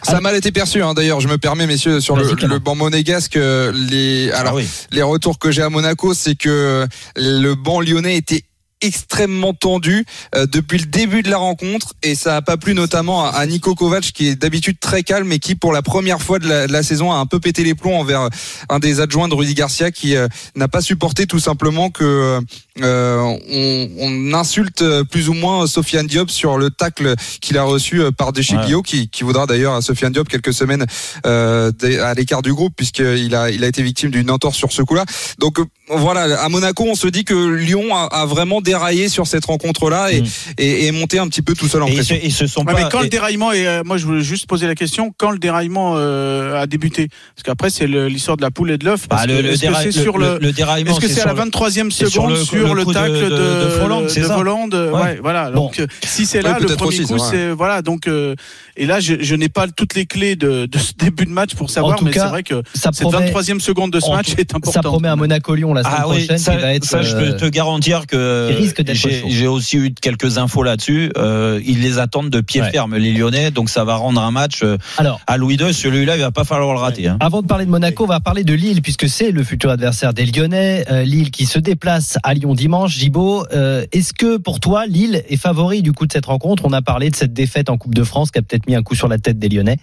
[0.03, 1.19] Ça a mal été perçu, hein, d'ailleurs.
[1.19, 4.67] Je me permets, messieurs, sur le, le banc monégasque, euh, les, alors, Ah oui.
[4.91, 6.87] les retours que j'ai à Monaco, c'est que
[7.17, 8.43] le banc lyonnais était
[8.81, 10.05] extrêmement tendu
[10.35, 13.45] euh, depuis le début de la rencontre et ça a pas plu notamment à, à
[13.45, 16.67] Nico Kovac qui est d'habitude très calme et qui pour la première fois de la,
[16.67, 18.29] de la saison a un peu pété les plombs envers
[18.69, 22.39] un des adjoints de Rudy Garcia qui euh, n'a pas supporté tout simplement que
[22.81, 27.63] euh, on, on insulte euh, plus ou moins Sofiane Diop sur le tacle qu'il a
[27.63, 30.85] reçu euh, par Descheglio qui, qui vaudra d'ailleurs à Sofiane Diop quelques semaines
[31.25, 31.71] euh,
[32.03, 35.05] à l'écart du groupe puisqu'il a, il a été victime d'une entorse sur ce coup-là.
[35.39, 39.27] Donc euh, voilà, à Monaco, on se dit que Lyon a, a vraiment déraillé sur
[39.27, 40.21] cette rencontre-là et,
[40.57, 42.19] et, et est monté un petit peu tout seul en Et ils se, pression.
[42.21, 42.83] ils se sont Ouais, pas.
[42.83, 45.31] mais quand le et- déraillement est, euh, moi je voulais juste poser la question, quand
[45.31, 47.07] le déraillement euh, a débuté?
[47.35, 49.07] Parce qu'après c'est l'histoire de la poule et de l'œuf.
[49.07, 51.21] Bah, le, le Est-ce que déra- c'est sur le- le, le déraillement, Est-ce que c'est
[51.21, 53.29] à la le- 23e c'est sur seconde le- sur le le, coup de- tacle de,
[53.29, 54.89] de- de Folland, c'est de ça Folland, Ouais.
[54.91, 55.51] ouais, voilà.
[55.51, 55.65] Bon.
[55.67, 57.81] Donc euh, si c'est là le premier aussi, coup, c'est voilà.
[57.81, 58.35] Donc euh,
[58.75, 61.69] et là je, je n'ai pas toutes les clés de, ce début de match pour
[61.69, 64.73] savoir, mais c'est vrai que ça cette promet- 23e seconde de ce match est importante.
[64.73, 66.83] Ça promet à Monaco-Lyon la semaine Ah oui, prochaine ça, qui va être.
[66.85, 69.27] ça, je peux te garantir que risque d'être j'ai chaud.
[69.29, 71.11] j'ai aussi eu quelques infos là-dessus.
[71.17, 72.71] Euh, ils les attendent de pied Ouais.
[72.71, 73.51] ferme, les Lyonnais.
[73.51, 75.73] Donc ça va rendre un match euh, Alors, à Louis II.
[75.73, 77.07] Celui-là, il va pas falloir le rater.
[77.07, 77.17] Hein.
[77.19, 80.13] Avant de parler de Monaco, on va parler de Lille, puisque c'est le futur adversaire
[80.13, 80.85] des Lyonnais.
[80.91, 82.95] Euh, Lille qui se déplace à Lyon dimanche.
[82.95, 86.63] Gibo, euh, est-ce que pour toi, Lille est favori du coup de cette rencontre?
[86.65, 88.83] On a parlé de cette défaite en Coupe de France qui a peut-être mis un
[88.83, 89.77] coup sur la tête des Lyonnais.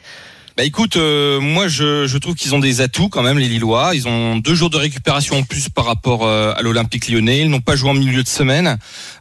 [0.57, 3.92] Bah écoute, euh, moi je, je trouve qu'ils ont des atouts quand même les Lillois.
[3.94, 7.40] Ils ont deux jours de récupération en plus par rapport euh, à l'Olympique Lyonnais.
[7.40, 8.76] Ils n'ont pas joué en milieu de semaine.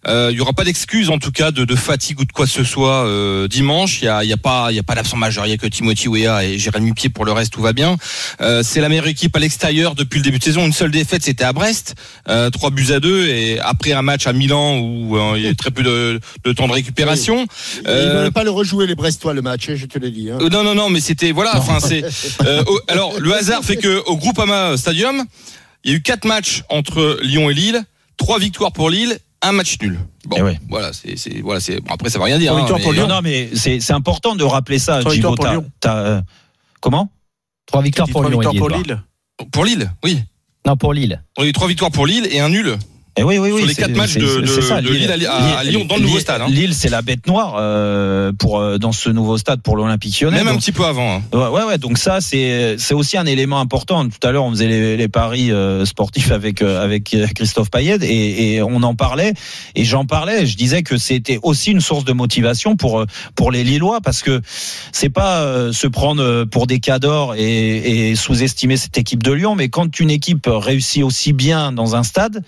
[0.07, 2.45] Euh, Il y aura pas d'excuse en tout cas de, de fatigue ou de quoi
[2.45, 4.01] que ce soit euh, dimanche.
[4.01, 5.45] Il y a, y a pas il y a pas d'absent majeur.
[5.45, 7.95] Il y a que Timothy Weah et Jérémy Pied pour le reste tout va bien.
[8.41, 10.65] Euh, c'est la meilleure équipe à l'extérieur depuis le début de saison.
[10.65, 11.95] Une seule défaite c'était à Brest,
[12.27, 15.47] euh, trois buts à deux et après un match à Milan où euh, il y
[15.47, 17.47] a très peu de, de temps de récupération.
[17.77, 20.11] Ils ne Euh, veulent pas le rejouer les Brestois le match, hein, je te l'ai
[20.11, 20.29] dit.
[20.29, 20.38] hein.
[20.41, 21.57] euh, non, non, non, mais c'était voilà.
[21.57, 22.03] Enfin, c'est.
[22.45, 25.24] euh, alors, le hasard fait que au Groupama Stadium,
[25.84, 27.84] il y a eu quatre matchs entre Lyon et Lille,
[28.17, 29.99] trois victoires pour Lille, un match nul.
[30.26, 30.59] Bon, Eh ouais.
[30.69, 31.80] voilà, c'est, voilà, c'est.
[31.82, 32.51] Bon, après, ça va rien dire.
[32.51, 33.07] Trois hein, victoires mais- pour Lyon.
[33.07, 35.65] Non, non, mais c'est c'est important de rappeler ça, victoires pour Lyon.
[35.86, 36.22] euh,
[36.80, 37.09] comment?
[37.67, 38.86] Trois victoires pour trois Lyon et victoires Lille.
[38.88, 38.95] pour.
[38.95, 39.49] Lille?
[39.51, 40.19] Pour Lille, oui.
[40.65, 41.24] Non, pour Lille.
[41.38, 42.78] On a eu trois victoires pour Lille et un nul.
[43.18, 43.59] Et oui, oui, oui.
[43.59, 46.22] Sur les quatre matchs de, ça, de Lille à, à Lyon dans le nouveau Lille-
[46.22, 46.41] stade.
[46.41, 46.47] hein.
[46.47, 50.38] Lille, c'est la bête noire euh, pour euh, dans ce nouveau stade pour l'Olympique Lyonnais.
[50.38, 51.18] Même un petit peu avant.
[51.18, 51.22] hein.
[51.34, 51.78] Ouais, ouais, ouais.
[51.78, 54.07] Donc ça, c'est c'est aussi un élément important.
[54.07, 57.70] Tout à l'heure, on faisait les, les paris euh, sportifs avec euh, avec euh, Christophe
[57.70, 59.34] Payet et, et on en parlait.
[59.76, 60.45] Et j'en parlais.
[60.45, 63.05] Je disais que c'était aussi une source de motivation pour
[63.36, 64.41] pour les Lillois parce que
[64.93, 69.68] c'est pas se prendre pour des cadors et, et sous-estimer cette équipe de Lyon, mais
[69.68, 72.41] quand une équipe réussit aussi bien dans un stade.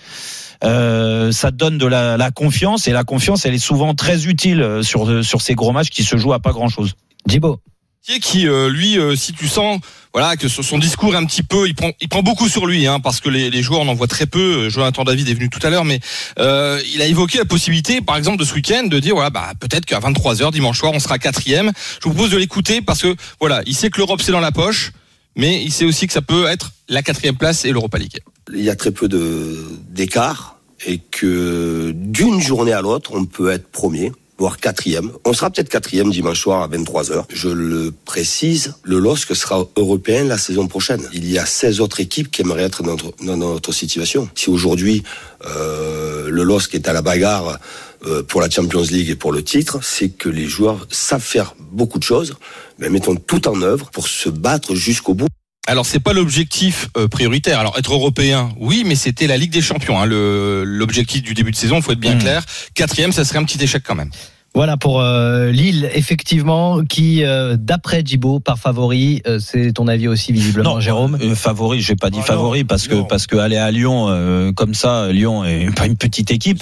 [0.64, 4.62] Euh, ça donne de la, la confiance et la confiance elle est souvent très utile
[4.62, 6.94] euh, sur sur ces gros matchs qui se jouent à pas grand chose.
[7.28, 7.60] Jibo.
[8.06, 9.80] Qui, qui euh, lui, euh, si tu sens,
[10.14, 12.66] voilà, que son son discours est un petit peu, il prend, il prend beaucoup sur
[12.66, 14.66] lui, hein, parce que les, les joueurs on en voit très peu.
[14.66, 16.02] Euh, Jonathan David est venu tout à l'heure, mais
[16.38, 19.54] euh, il a évoqué la possibilité, par exemple, de ce week-end, de dire voilà, bah
[19.58, 21.72] peut-être qu'à 23 h dimanche soir, on sera quatrième.
[22.02, 24.52] Je vous propose de l'écouter parce que voilà, il sait que l'Europe c'est dans la
[24.52, 24.92] poche,
[25.38, 28.20] mais il sait aussi que ça peut être la quatrième place et l'Europa League.
[28.54, 30.53] il y a très peu de d'écart
[30.86, 35.12] et que d'une journée à l'autre, on peut être premier, voire quatrième.
[35.26, 37.26] On sera peut-être quatrième dimanche soir à 23h.
[37.32, 41.08] Je le précise, le LOSC sera européen la saison prochaine.
[41.14, 44.30] Il y a 16 autres équipes qui aimeraient être dans notre, dans notre situation.
[44.36, 45.04] Si aujourd'hui,
[45.46, 47.60] euh, le LOSC est à la bagarre
[48.06, 51.56] euh, pour la Champions League et pour le titre, c'est que les joueurs savent faire
[51.72, 52.36] beaucoup de choses,
[52.80, 55.28] mais mettons tout en œuvre pour se battre jusqu'au bout.
[55.66, 57.60] Alors c'est pas l'objectif euh, prioritaire.
[57.60, 60.00] Alors être européen, oui, mais c'était la Ligue des Champions.
[60.00, 62.22] Hein, le- L'objectif du début de saison, faut être bien Mhm.
[62.22, 62.46] clair.
[62.76, 64.10] Quatrième, ça serait un petit échec quand même.
[64.56, 70.08] Voilà pour euh, Lille, effectivement, qui, euh, d'après Djibo, par favori, euh, c'est ton avis
[70.08, 73.72] aussi visiblement, Jérôme Euh, favori, j'ai pas dit favori parce que parce que aller à
[73.72, 76.62] Lyon euh, comme ça, Lyon est pas une petite équipe.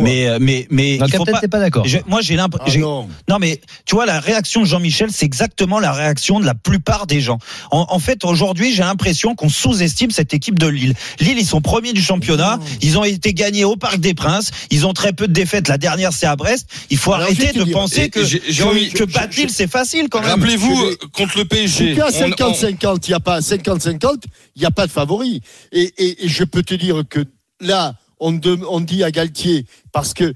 [0.00, 1.38] Mais euh, mais mais Non, il faut pas.
[1.40, 1.86] t'es pas d'accord.
[2.08, 3.08] Moi j'ai l'impression.
[3.28, 3.38] non.
[3.38, 7.20] mais tu vois la réaction de Jean-Michel, c'est exactement la réaction de la plupart des
[7.20, 7.38] gens.
[7.70, 10.94] En, en fait, aujourd'hui, j'ai l'impression qu'on sous-estime cette équipe de Lille.
[11.20, 12.58] Lille, ils sont premiers du championnat.
[12.82, 14.50] Ils ont été gagnés au Parc des Princes.
[14.70, 15.68] Ils ont très peu de défaites.
[15.68, 16.68] La dernière, c'est à Brest.
[16.90, 20.30] Il faut Alors, vais arrêter te de penser que que, Lille, c'est facile quand même.
[20.30, 23.40] Rappelez-vous, euh, contre le PSG, En tout cas, on- on- 50-50, il n'y a pas
[23.40, 24.24] 50-50,
[24.56, 25.40] il n'y a pas de favori.
[25.72, 27.24] Et, et- et je peux te dire que
[27.60, 30.34] là, on, dem- on dit à Galtier, parce que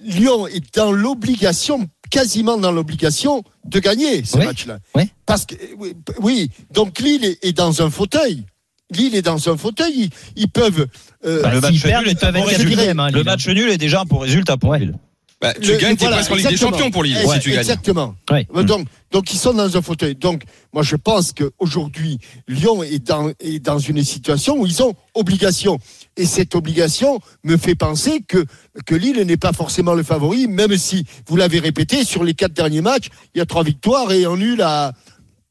[0.00, 4.44] Lyon est dans l'obligation, quasiment dans l'obligation, de gagner ce Oui.
[4.44, 4.78] match-là.
[4.94, 5.04] Oui.
[5.26, 8.44] Parce que, oui, oui, donc Lille est, est dans un fauteuil.
[8.90, 10.86] Lille est dans un fauteuil, ils, ils peuvent.
[11.24, 13.24] euh, le s'ils match perdent, nul ils est quatrième, hein, Le Lille.
[13.24, 14.94] match nul est déjà un bon résultat pour Lille.
[15.42, 16.56] Bah, tu Le- gagnes, t'es voilà, presque en Ligue des.
[16.56, 17.58] Champions pour Lille, si tu gagnes.
[17.58, 18.14] Exactement.
[18.30, 18.46] Oui.
[18.54, 20.14] Euh, Donc, donc ils sont dans un fauteuil.
[20.14, 22.18] Donc, moi, je pense qu'aujourd'hui,
[22.48, 25.78] Lyon est dans, est dans une situation où ils ont obligation.
[26.16, 28.44] Et cette obligation me fait penser que,
[28.86, 32.52] que Lille n'est pas forcément le favori, même si, vous l'avez répété, sur les quatre
[32.54, 34.92] derniers matchs, il y a trois victoires et un nul à,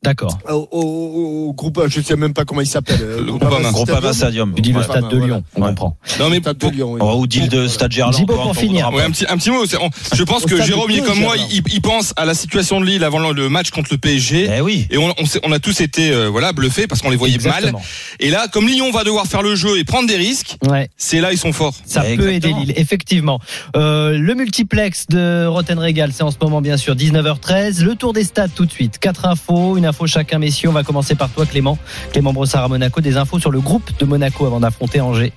[0.04, 0.40] D'accord.
[0.50, 2.98] au, au- au groupe, je ne sais même pas comment il s'appelle.
[3.04, 3.72] euh, Groupama.
[3.72, 4.52] Groupama Stadium.
[4.56, 5.96] Tu dis le stade de Lyon, on comprend.
[6.20, 7.02] Non mais Stade de Lyon, oui.
[7.02, 8.26] Ou deal de Stade Gerland.
[8.26, 8.88] Pour finir.
[8.88, 9.64] un petit, un petit mot.
[9.66, 13.20] je pense que Jérôme, comme moi, il, il pense à la situation de Lille avant
[13.20, 14.50] le, le match contre le PSG.
[14.58, 14.88] Eh oui.
[14.90, 17.36] Et on, on, s'est- on a tous été euh, voilà bluffés parce qu'on les voyait
[17.36, 17.74] Exactement.
[17.80, 17.88] mal.
[18.20, 20.90] Et là, comme Lyon va devoir faire le jeu et prendre des risques, Ouais.
[20.98, 21.76] c'est là ils sont forts.
[21.86, 22.62] Ça Ouais, peut exactement.
[22.62, 23.40] aider Lille, effectivement.
[23.76, 27.84] Euh, le multiplex de Roten Régal, c'est en ce moment bien sûr 19h13.
[27.84, 28.98] Le tour des stades tout de suite.
[28.98, 30.70] Quatre infos, une info chacun, messieurs.
[30.70, 31.78] On va commencer par toi, Clément.
[32.12, 33.02] Clément Brossard à Monaco.
[33.02, 35.34] Des infos sur le groupe de Monaco avant d'affronter Angers.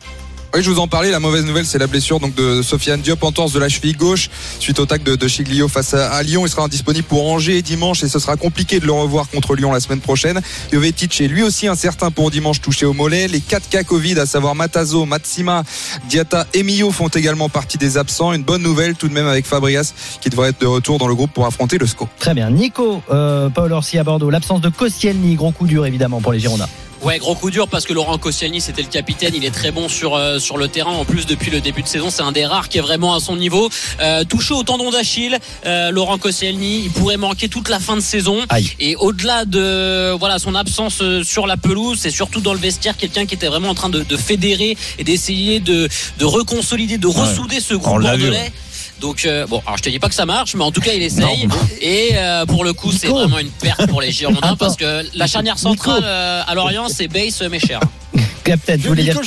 [0.54, 1.10] Oui, je vous en parlais.
[1.10, 4.30] La mauvaise nouvelle, c'est la blessure donc de Sofiane Diop, entorse de la cheville gauche
[4.60, 6.46] suite au tac de, Chiglio face à, à Lyon.
[6.46, 9.72] Il sera indisponible pour Angers dimanche et ce sera compliqué de le revoir contre Lyon
[9.72, 10.40] la semaine prochaine.
[10.72, 13.26] Jovetic est lui aussi incertain pour dimanche touché au mollet.
[13.26, 15.64] Les 4 cas Covid, à savoir Matazo, Matsima,
[16.08, 18.32] Diata et Mio font également partie des absents.
[18.32, 21.16] Une bonne nouvelle tout de même avec Fabrias qui devrait être de retour dans le
[21.16, 22.08] groupe pour affronter le SCO.
[22.20, 22.50] Très bien.
[22.50, 24.30] Nico, euh, Paul Orsi à Bordeaux.
[24.30, 26.68] L'absence de Koscielny, gros coup dur évidemment pour les Girondins.
[27.04, 29.90] Ouais, gros coup dur parce que Laurent Koscielny c'était le capitaine, il est très bon
[29.90, 30.92] sur euh, sur le terrain.
[30.92, 33.20] En plus depuis le début de saison, c'est un des rares qui est vraiment à
[33.20, 33.68] son niveau.
[34.00, 38.00] Euh, touché au tendon d'Achille, euh, Laurent Koscielny, il pourrait manquer toute la fin de
[38.00, 38.38] saison.
[38.48, 38.70] Aïe.
[38.80, 42.96] Et au-delà de voilà son absence euh, sur la pelouse, c'est surtout dans le vestiaire
[42.96, 47.06] quelqu'un qui était vraiment en train de, de fédérer et d'essayer de de reconsolider, de
[47.06, 48.30] ressouder ce groupe vu, bordelais.
[48.30, 48.52] ouais.
[49.00, 50.92] Donc euh, bon, alors je te dis pas que ça marche, mais en tout cas
[50.92, 51.48] il essaye.
[51.80, 55.26] Et euh, pour le coup, c'est vraiment une perte pour les Girondins parce que la
[55.26, 57.78] charnière centrale euh, à Lorient, c'est Base Mécher.
[58.44, 59.18] Captain, je voulais dire.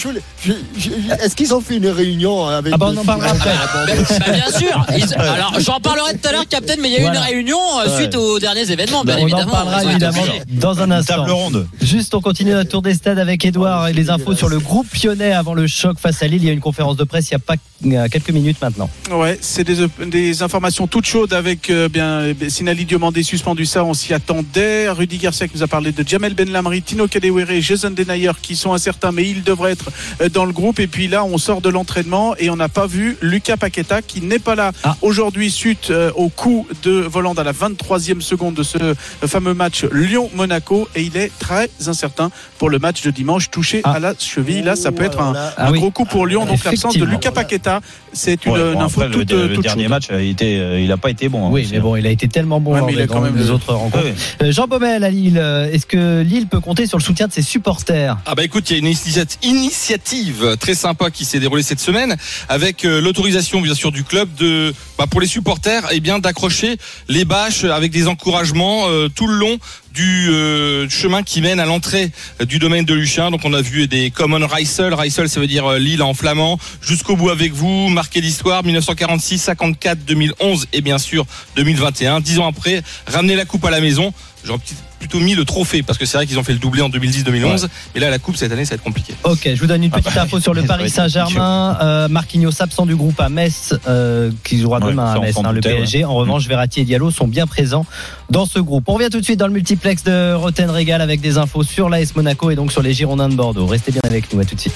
[1.22, 2.74] Est-ce qu'ils ont fait une réunion avec.
[2.74, 3.50] Ah bah, on en parlera après.
[3.50, 4.86] Bah, bien sûr.
[4.98, 7.20] Ils- alors j'en parlerai tout à l'heure, Captain, mais il y a eu Voilà.
[7.20, 7.98] une réunion euh, Ouais.
[7.98, 9.52] suite aux derniers événements, bien on en évidemment.
[9.52, 11.16] parlera évidemment dans un instant.
[11.18, 11.68] Table ronde.
[11.82, 14.88] Juste, on continue notre tour des stades avec Edouard et les infos sur le groupe
[15.04, 16.44] Lyonnais avant le choc face à Lille.
[16.44, 18.90] Il y a une conférence de presse il n'y a pas quelques minutes maintenant.
[19.12, 23.94] Ouais, c'est des, des informations toutes chaudes avec euh, bien Sinali Diomandé suspendu ça, on
[23.94, 24.90] s'y attendait.
[24.90, 28.56] Rudy Garcia qui nous a parlé de Jamel Ben Lamri, Tino Kadewere, Jason Denayer qui
[28.56, 29.90] sont incertains mais ils devraient être
[30.22, 30.80] euh, dans le groupe.
[30.80, 34.22] Et puis là, on sort de l'entraînement et on n'a pas vu Lucas Paqueta qui
[34.22, 34.72] n'est pas là
[35.02, 38.94] aujourd'hui suite euh, au coup de Voland à la 23e seconde de ce euh,
[39.28, 39.84] fameux match
[40.22, 44.62] Lyon-Monaco et il est très incertain pour le match de dimanche touché à la cheville.
[44.64, 45.80] Là, ça peut être un, Ah un oui.
[45.80, 46.46] gros coup pour Lyon.
[46.46, 47.06] Donc l'absence de.
[47.06, 47.82] Lucas Paqueta,
[48.14, 49.90] c'est une, Ouais, bon, info après, le, toute, le dernier chaude.
[49.90, 51.48] match, a été, euh, il n'a pas été bon.
[51.48, 53.36] hein, Oui, mais bon, il a été tellement bon Ouais, mais il a quand même
[53.36, 54.04] des le- autres rencontres.
[54.42, 54.52] Ouais.
[54.52, 55.38] Jean Baumel à Lille,
[55.72, 58.18] est-ce que Lille peut compter sur le soutien de ses supporters?
[58.26, 61.80] Ah bah écoute, il y a une initiati- initiative très sympa qui s'est déroulée cette
[61.80, 62.16] semaine
[62.50, 66.78] avec euh, l'autorisation bien sûr du club de bah, pour les supporters et bien d'accrocher
[67.08, 69.58] les bâches avec des encouragements euh, tout le long
[69.98, 72.12] du euh, chemin qui mène à l'entrée
[72.46, 73.32] du domaine de Luchin.
[73.32, 76.60] Donc on a vu des Common Reisel, Reisel ça veut dire euh, Lille en flamand,
[76.84, 81.26] jusqu'au bout avec vous, marqué l'histoire 1946, 54, 2011 et bien sûr
[81.56, 82.20] 2021.
[82.20, 84.14] Dix ans après, ramener la coupe à la maison.
[84.46, 84.60] J'aurais
[85.00, 87.68] plutôt mis le trophée parce que c'est vrai qu'ils ont fait le doublé en 2010-2011,
[87.94, 89.14] mais là la coupe cette année ça va être compliqué.
[89.24, 91.78] Ok, je vous donne une petite bah, info sur le Paris Saint-Germain.
[91.82, 95.36] Euh, Marquinhos absent du groupe à Metz, euh, qui jouera Ouais, demain à on Metz,
[95.44, 96.06] hein, le PSG.
[96.06, 97.86] En revanche, Verratti et Diallo sont bien présents
[98.30, 98.84] dans ce groupe.
[98.88, 101.90] On revient tout de suite dans le multiplex de Roten Régal avec des infos sur
[101.90, 103.66] l'AS Monaco et donc sur les Girondins de Bordeaux.
[103.66, 104.76] Restez bien avec nous, à tout de suite.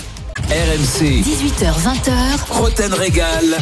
[0.50, 2.12] RMC, 18h20h,
[2.50, 3.58] Roten Régal.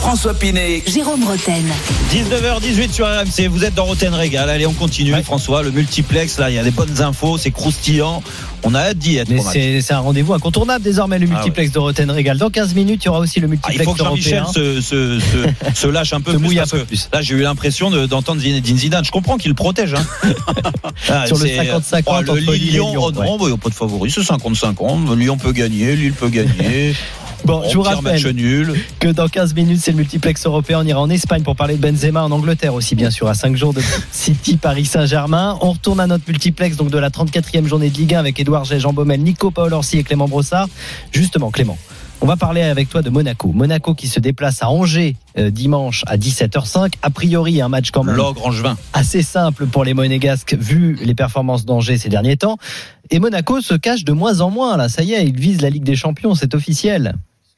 [0.00, 0.82] François Pinet.
[0.86, 1.64] Jérôme Roten.
[2.12, 4.48] 19h18 sur RMC, vous êtes dans Roten Régal.
[4.48, 5.12] Allez, on continue.
[5.22, 8.22] François, le multiplex, là, il y a des bonnes infos, c'est croustillant.
[8.64, 9.30] On a hâte d'y être.
[9.52, 12.38] C'est c'est un rendez-vous incontournable désormais, le Ah multiplex de Roten Régal.
[12.38, 14.80] Dans 15 minutes, il y aura aussi le Ah, il multiplex faut que Jean-Michel se,
[14.80, 16.44] se, se, se lâche un peu Se plus.
[16.46, 17.08] mouille un peu que plus.
[17.12, 19.04] Là, j'ai eu l'impression de- d'entendre Zinedine Zidane.
[19.04, 19.94] Je comprends qu'il le protège.
[19.94, 20.06] Hein.
[21.10, 23.52] Ah, Sur le c'est- 50-50 Oh, le et Lyon, Lyon, oh, non, bah, il n'y
[23.54, 24.10] a pas de favori.
[24.10, 25.16] C'est 50-50.
[25.16, 26.94] Lyon peut gagner, Lille peut gagner.
[27.44, 28.74] Bon, je vous rappelle nul.
[29.00, 30.80] que dans 15 minutes, c'est le multiplex européen.
[30.82, 33.56] On ira en Espagne pour parler de Benzema, en Angleterre aussi, bien sûr, à 5
[33.56, 33.80] jours de
[34.12, 35.58] City, Paris Saint-Germain.
[35.60, 38.64] On retourne à notre multiplex donc de la 34e journée de Ligue 1 avec Édouard
[38.64, 40.68] Gay, Jean Baumel, Nico Paul Orsi et Clément Brossard.
[41.12, 41.78] Justement, Clément.
[42.20, 43.52] On va parler avec toi de Monaco.
[43.52, 46.94] Monaco qui se déplace à Angers euh, dimanche à 17h05.
[47.00, 48.76] A priori, un match quand même L'ogre angevin.
[48.92, 52.58] assez simple pour les Monégasques vu les performances d'Angers ces derniers temps.
[53.10, 54.76] Et Monaco se cache de moins en moins.
[54.76, 57.14] Là, ça y est, il vise la Ligue des Champions, c'est officiel.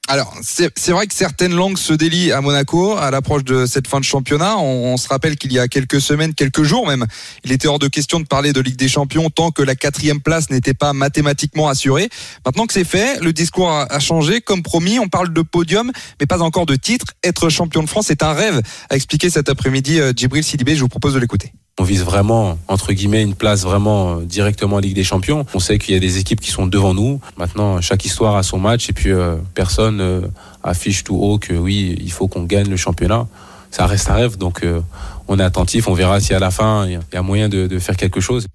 [0.08, 4.00] Alors, c'est vrai que certaines langues se délient à Monaco à l'approche de cette fin
[4.00, 4.58] de championnat.
[4.58, 7.06] On, se rappelle qu'il y a quelques semaines, quelques jours même,
[7.44, 10.20] il était hors de question de parler de Ligue des Champions tant que la quatrième
[10.20, 12.08] place n'était pas mathématiquement assurée.
[12.44, 14.40] Maintenant que c'est fait, le discours a, a changé.
[14.40, 17.06] Comme promis, on parle de podium, mais pas encore de titre.
[17.22, 20.74] Être champion de France est un rêve, a expliqué cet après-midi euh, Djibril Sidibé.
[20.74, 21.52] Je vous propose de l'écouter.
[21.78, 25.46] On vise vraiment, entre guillemets, une place vraiment euh, directement en Ligue des Champions.
[25.54, 27.20] On sait qu'il y a des équipes qui sont devant nous.
[27.38, 30.20] Maintenant, chaque histoire a son match et puis euh, personne euh,
[30.62, 33.26] affiche tout haut que oui, il faut qu'on gagne le championnat.
[33.70, 34.80] Ça reste un rêve, donc euh,
[35.28, 35.88] on est attentif.
[35.88, 38.46] On verra si à la fin il y a- moyen de faire quelque chose.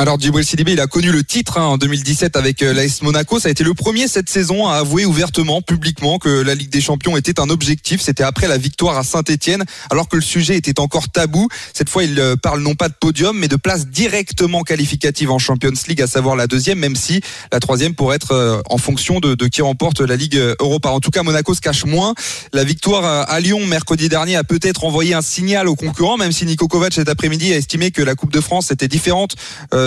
[0.00, 3.38] Alors Djibril Sidibé, il a connu le titre hein, en 2017 avec euh, l'AS Monaco.
[3.38, 6.80] Ça a été le premier cette saison à avouer ouvertement, publiquement, que la Ligue des
[6.80, 8.00] Champions était un objectif.
[8.00, 11.48] C'était après la victoire à Saint-Etienne, alors que le sujet était encore tabou.
[11.74, 15.38] Cette fois, il euh, parle non pas de podium, mais de place directement qualificative en
[15.38, 17.20] Champions League, à savoir la deuxième, même si
[17.52, 20.88] la troisième pourrait être euh, en fonction de, qui remporte la Ligue Europa.
[20.88, 22.14] En tout cas, Monaco se cache moins.
[22.54, 26.46] La victoire à- Lyon mercredi dernier a peut-être envoyé un signal aux concurrents, même si
[26.46, 29.36] Nico Kovac cet après-midi a estimé que la Coupe de France était différente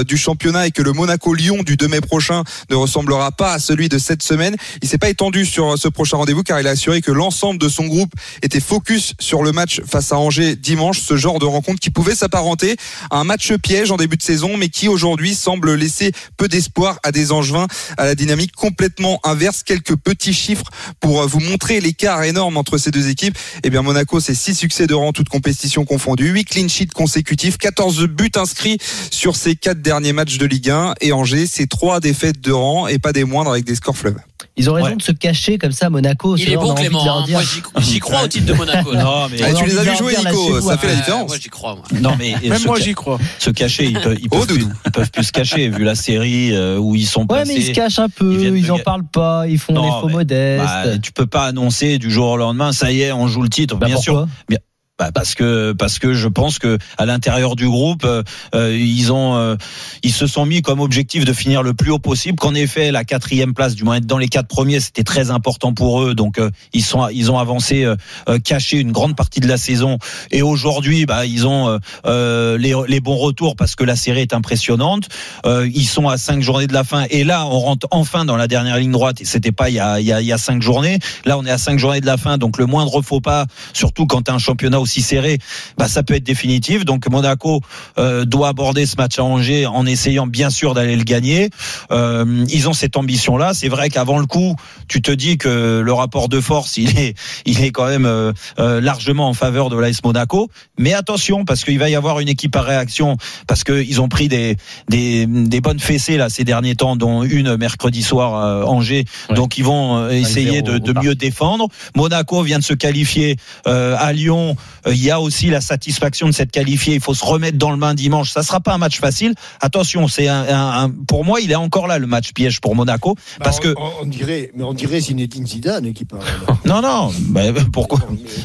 [0.04, 3.90] du championnat et que le Monaco-Lyon du 2 mai prochain ne ressemblera pas à celui
[3.90, 4.56] de cette semaine.
[4.82, 7.70] Il s'est pas étendu sur ce prochain rendez-vous car il a assuré que l'ensemble de
[7.70, 11.80] son groupe était focus sur le match face à Angers dimanche, ce genre de rencontre
[11.80, 12.76] qui pouvait s'apparenter
[13.10, 17.00] à un match piège en début de saison mais qui aujourd'hui semble laisser peu d'espoir
[17.04, 19.64] à des Angevins à la dynamique complètement inverse.
[19.64, 20.66] Quelques petits chiffres
[21.00, 23.38] pour euh, vous montrer l'écart énorme entre ces deux équipes.
[23.64, 27.58] Eh bien Monaco c'est 6 succès de rang toutes compétitions confondues, 8 clean sheets consécutifs,
[27.58, 28.78] 14 buts inscrits
[29.12, 32.88] sur ces 4 derniers matchs de Ligue 1 et Angers c'est 3 défaites de rang
[32.88, 34.18] et pas des moindres avec des scores fleuves.
[34.56, 36.36] Ils ont raison de se cacher comme ça, Monaco.
[36.38, 37.02] Il C'est est bon Clément.
[37.20, 37.26] hein.
[37.28, 37.42] Moi
[37.82, 38.92] j'y- crois au titre de Monaco.
[38.94, 39.04] là.
[39.04, 41.28] Non, mais Ah, tu les vus jouer Nico, ça fait la Ouais, différence.
[41.28, 41.76] Moi j'y crois.
[41.76, 41.84] moi.
[42.00, 43.18] Non, mais Même se moi, j'y crois.
[43.40, 44.72] Se cacher, ils peuvent, ils Oh, peuvent, plus, Doudou.
[44.86, 47.54] ils peuvent plus se cacher vu la série euh, où ils sont Ouais, passés.
[47.56, 49.86] mais ils se cachent un peu, Ils ils, de en parlent pas, ils font Non,
[49.86, 50.64] les faux mais- modestes.
[50.66, 53.50] Bah, tu peux pas annoncer du jour au lendemain, ça y est, on joue le
[53.50, 53.76] titre.
[53.78, 54.28] Bah, bien pourquoi?
[54.50, 54.58] Sûr.
[55.00, 58.22] Bah, parce que parce que je pense que à l'intérieur du groupe euh,
[58.54, 59.56] euh, ils ont euh,
[60.04, 63.04] ils se sont mis comme objectif de finir le plus haut possible qu'en effet la
[63.04, 66.14] quatrième place du moins être dans les quatre premiers c'était très important pour eux.
[66.14, 67.96] Donc euh, ils sont ils ont avancé euh,
[68.30, 69.98] euh, caché une grande partie de la saison.
[70.30, 75.10] Et aujourd'hui bah ils ont les, les bons retours parce que la série est impressionnante.
[75.44, 77.06] Ils sont à cinq journées de la fin.
[77.10, 79.22] Et là on rentre enfin dans la dernière ligne droite.
[79.22, 81.00] Et c'était pas il y a il y a, il y a cinq journées.
[81.26, 82.38] Là on est à cinq journées de la fin.
[82.38, 85.40] Donc le moindre faux pas surtout quand as un championnat aussi serré,
[85.78, 86.86] bah ça peut être définitif.
[86.86, 87.62] Donc Monaco
[87.98, 91.50] euh, doit aborder ce match à Angers en essayant bien sûr d'aller le gagner.
[91.92, 93.54] Euh, ils ont cette ambition-là.
[93.54, 94.56] C'est vrai qu'avant le coup,
[94.88, 97.16] tu te dis que le rapport de force, il est,
[97.46, 100.50] il est quand même euh, euh, largement en faveur de l'AS Monaco.
[100.78, 103.18] Mais attention, parce qu'il va y avoir une équipe à réaction,
[103.48, 104.58] parce qu'ils ont pris des,
[104.90, 109.06] des, des bonnes fessées là ces derniers temps, dont une mercredi soir à Angers.
[109.30, 111.68] Donc ils vont euh, essayer de, de mieux défendre.
[111.96, 113.38] Monaco vient de se qualifier
[113.68, 114.56] euh, à Lyon.
[114.88, 116.96] Euh, Il y a aussi la satisfaction de s'être qualifié.
[116.96, 118.32] Il faut se remettre dans le bain dimanche.
[118.32, 119.34] Ça sera pas un match facile.
[119.62, 122.76] Attention, c'est un, un- un- pour moi, il est encore là le match piège pour
[122.76, 126.24] Monaco parce Bah, que on, on dirait, mais on dirait Zinedine Zidane qui parle.
[126.66, 127.42] non non, bah,
[127.72, 128.00] pourquoi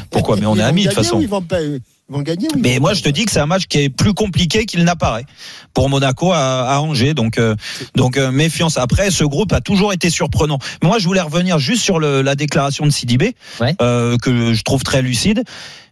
[0.09, 1.17] pourquoi Mais on est amis de toute façon.
[1.17, 1.79] ou Ils vont, pas, ils
[2.09, 2.47] vont gagner.
[2.57, 5.25] Mais moi, je te dis que c'est un match qui est plus compliqué qu'il n'apparaît
[5.73, 7.13] pour Monaco à, à Angers.
[7.13, 7.55] Donc, euh,
[7.95, 8.77] donc euh, méfiance.
[8.77, 10.57] Après, ce groupe a toujours été surprenant.
[10.81, 13.35] Mais moi, je voulais revenir juste sur le- la déclaration de Sidibé,
[13.81, 15.43] euh, que je trouve très lucide.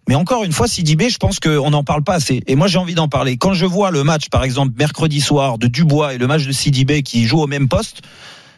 [0.07, 2.41] Mais encore une fois, Sidibé, je pense qu'on n'en parle pas assez.
[2.47, 3.37] Et moi, j'ai envie d'en parler.
[3.37, 6.51] Quand je vois le match, par exemple, mercredi soir de Dubois et le match de
[6.51, 8.01] Sidibé qui joue au même poste,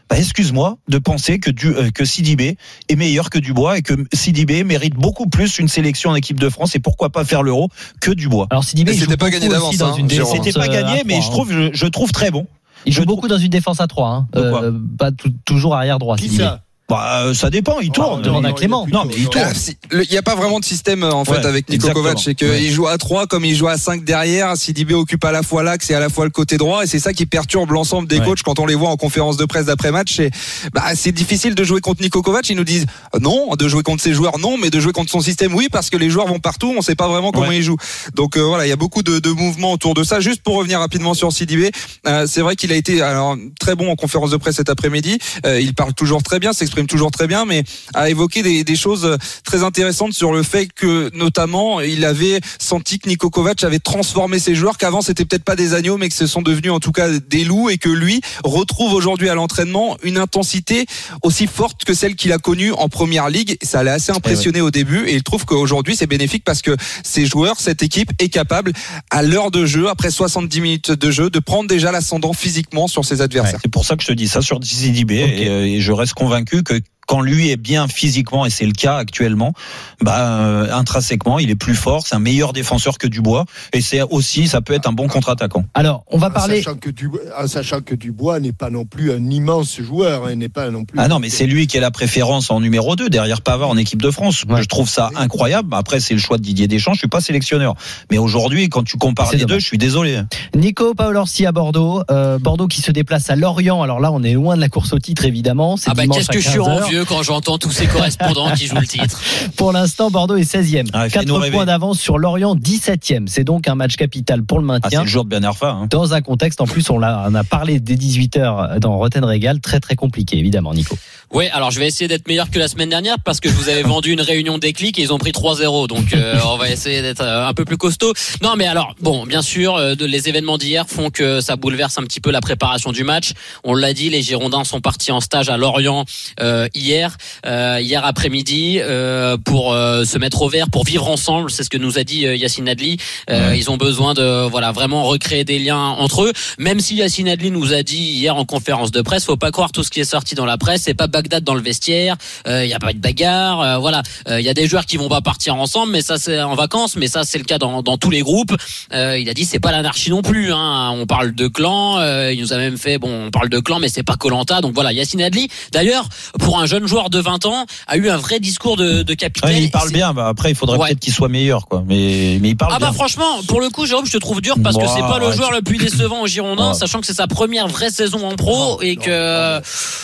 [0.10, 2.58] bah, excuse-moi de penser que, du, euh, que Sidibé
[2.88, 6.50] est meilleur que Dubois et que Sidibé mérite beaucoup plus une sélection en équipe de
[6.50, 7.70] France et pourquoi pas faire l'euro
[8.02, 8.48] que Dubois.
[8.50, 11.32] Alors Sidibé, il c'était pas gagné d'avance, hein, C'était pas gagné, mais je hein.
[11.32, 12.48] trouve, je, je trouve très bon.
[12.86, 14.28] Il joue beaucoup dans une défense à 3 hein.
[14.36, 15.12] Euh, pas
[15.46, 16.16] toujours arrière droit.
[16.16, 16.64] Qui ça?
[16.90, 18.22] Bah, euh, ça dépend, il tourne.
[18.24, 18.88] demande à Clément.
[18.92, 19.46] Non, mais il tourne.
[19.46, 22.04] Ah, Il n'y a pas vraiment de système euh, en fait Ouais, avec Nico exactement.
[22.06, 22.70] Kovac, c'est qu'il Ouais.
[22.70, 24.58] joue à 3 comme il joue à 5 derrière.
[24.58, 27.00] Sidibé occupe à la fois l'axe et à la fois le côté droit et c'est
[27.00, 28.26] ça qui perturbe l'ensemble des Ouais.
[28.26, 30.16] coachs quand on les voit en conférence de presse d'après match.
[30.16, 30.32] C'est
[30.74, 32.50] bah, c'est difficile de jouer contre Nico Kovac.
[32.50, 32.86] Ils nous disent
[33.16, 35.68] euh, non, de jouer contre ses joueurs non, mais de jouer contre son système oui
[35.72, 36.74] parce que les joueurs vont partout.
[36.76, 37.58] On sait pas vraiment comment Ouais.
[37.58, 37.78] ils jouent.
[38.16, 40.20] Donc euh, voilà, il y a beaucoup de, de mouvements autour de ça.
[40.22, 41.72] Juste pour revenir rapidement sur Sidibé,
[42.08, 45.20] euh, c'est vrai qu'il a été alors très bon en conférence de presse cet après-midi.
[45.46, 48.76] Euh, il parle toujours très bien, s'exprime toujours très bien, mais a évoqué des, des
[48.76, 53.80] choses très intéressantes sur le fait que notamment il avait senti que Niko Kovac avait
[53.80, 56.80] transformé ses joueurs, qu'avant c'était peut-être pas des agneaux, mais que ce sont devenus en
[56.80, 60.86] tout cas des loups, et que lui retrouve aujourd'hui à l'entraînement une intensité
[61.24, 63.58] aussi forte que celle qu'il a connue en première ligue.
[63.62, 67.26] Ça l'a assez impressionné au début, et il trouve qu'aujourd'hui c'est bénéfique parce que ces
[67.26, 68.74] joueurs, cette équipe est capable
[69.10, 73.06] à l'heure de jeu, après 70 minutes de jeu, de prendre déjà l'ascendant physiquement sur
[73.06, 73.56] ses adversaires.
[73.56, 75.92] Ouais, c'est pour ça que je te dis ça sur Sidibé et, euh, et je
[75.92, 79.54] reste convaincu que que quand lui est bien physiquement et c'est le cas actuellement,
[80.00, 84.04] bah euh, intrinsèquement il est plus fort, c'est un meilleur défenseur que Dubois et c'est
[84.04, 85.66] aussi ça peut être un bon contre-attaquant.
[85.74, 86.62] Alors, on va En parler.
[86.62, 90.36] sachant que Dubois, en sachant que Dubois n'est pas non plus un immense joueur, hein,
[90.36, 91.00] n'est pas non plus.
[91.00, 93.78] Ah non mais c'est lui qui est la préférence en numéro 2 derrière Pavard en
[93.78, 94.46] équipe de France.
[94.48, 95.70] Je trouve ça incroyable.
[95.72, 97.74] Après c'est le choix de Didier Deschamps, je suis pas sélectionneur.
[98.12, 99.56] Mais aujourd'hui quand tu compares les dommage.
[99.56, 100.22] deux, je suis désolé.
[100.56, 102.04] Nico Paolorsi à Bordeaux.
[102.12, 103.82] Euh, Bordeaux qui se déplace à Lorient.
[103.82, 105.76] Alors là, on est loin de la course au titre, évidemment.
[105.76, 108.52] C'est Ah bah dimanche qu'est-ce à que je suis 15 quand j'entends tous ces correspondants
[108.52, 109.20] qui jouent le titre.
[109.58, 110.88] Pour l'instant, Bordeaux est 16e.
[110.94, 111.56] Ah, fais-nous 4 rêver.
[111.56, 113.28] points d'avance sur Lorient, 17e.
[113.28, 115.02] C'est donc un match capital pour le Ah, c'est maintien.
[115.04, 115.70] le jour de Arfa.
[115.72, 115.88] Hein.
[115.90, 119.60] dans un contexte, en plus, on, l'a- on a parlé dès 18h dans Roten Régal,
[119.60, 120.98] très très compliqué, évidemment, Nico.
[121.32, 123.70] Ouais, alors je vais essayer d'être meilleur que la semaine dernière parce que je vous
[123.70, 125.88] avais vendu une réunion déclic et ils ont pris 3-0.
[125.88, 128.14] Donc euh, on va essayer d'être euh, un peu plus costaud.
[128.42, 131.98] Non, mais alors bon, bien sûr, euh, de- les événements d'hier font que ça bouleverse
[132.00, 133.34] un petit peu la préparation du match.
[133.64, 136.04] On l'a dit, les Girondins sont partis en stage à Lorient
[136.40, 137.16] euh, hier,
[137.46, 141.52] euh, hier après-midi, euh, pour euh, se mettre au vert, pour vivre ensemble.
[141.52, 142.98] C'est ce que nous a dit euh, Yacine Adli.
[143.30, 146.34] Euh, Ils ont besoin de voilà vraiment recréer des liens entre eux.
[146.58, 149.72] Même si Yacine Adli nous a dit hier en conférence de presse, faut pas croire
[149.72, 150.82] tout ce qui est sorti dans la presse.
[150.86, 152.16] C'est pas Bagdad dans le vestiaire.
[152.48, 153.60] Il y a pas de bagarre.
[153.62, 156.42] euh, voilà, il y a des joueurs qui vont pas partir ensemble, mais ça c'est
[156.42, 156.96] en vacances.
[156.96, 158.54] Mais ça c'est le cas dans, dans tous les groupes.
[158.94, 160.54] Euh, il a dit c'est pas l'anarchie non plus.
[160.54, 160.92] Hein.
[160.94, 161.98] On parle de clan.
[162.00, 164.62] euh, il nous a même fait bon, on parle de clan, mais c'est pas Colanta.
[164.62, 165.50] Donc voilà, Yacine Adli.
[165.74, 166.08] D'ailleurs,
[166.40, 169.50] pour un jeune joueur de 20 ans, a eu un vrai discours de, de capitaine.
[169.52, 170.14] Ouais, il parle bien.
[170.14, 170.88] Bah, après il faudrait Ouais.
[170.90, 171.84] peut-être qu'il soit meilleur quoi.
[171.86, 172.88] Mais mais il parle Ah bien.
[172.88, 175.20] bah franchement, pour le coup, Jérôme, je te trouve dur parce que Bah, c'est pas
[175.20, 176.74] le ouais, joueur tu- le plus décevant au Girondin, Ouais.
[176.78, 179.58] sachant que c'est sa première vraie saison en pro et que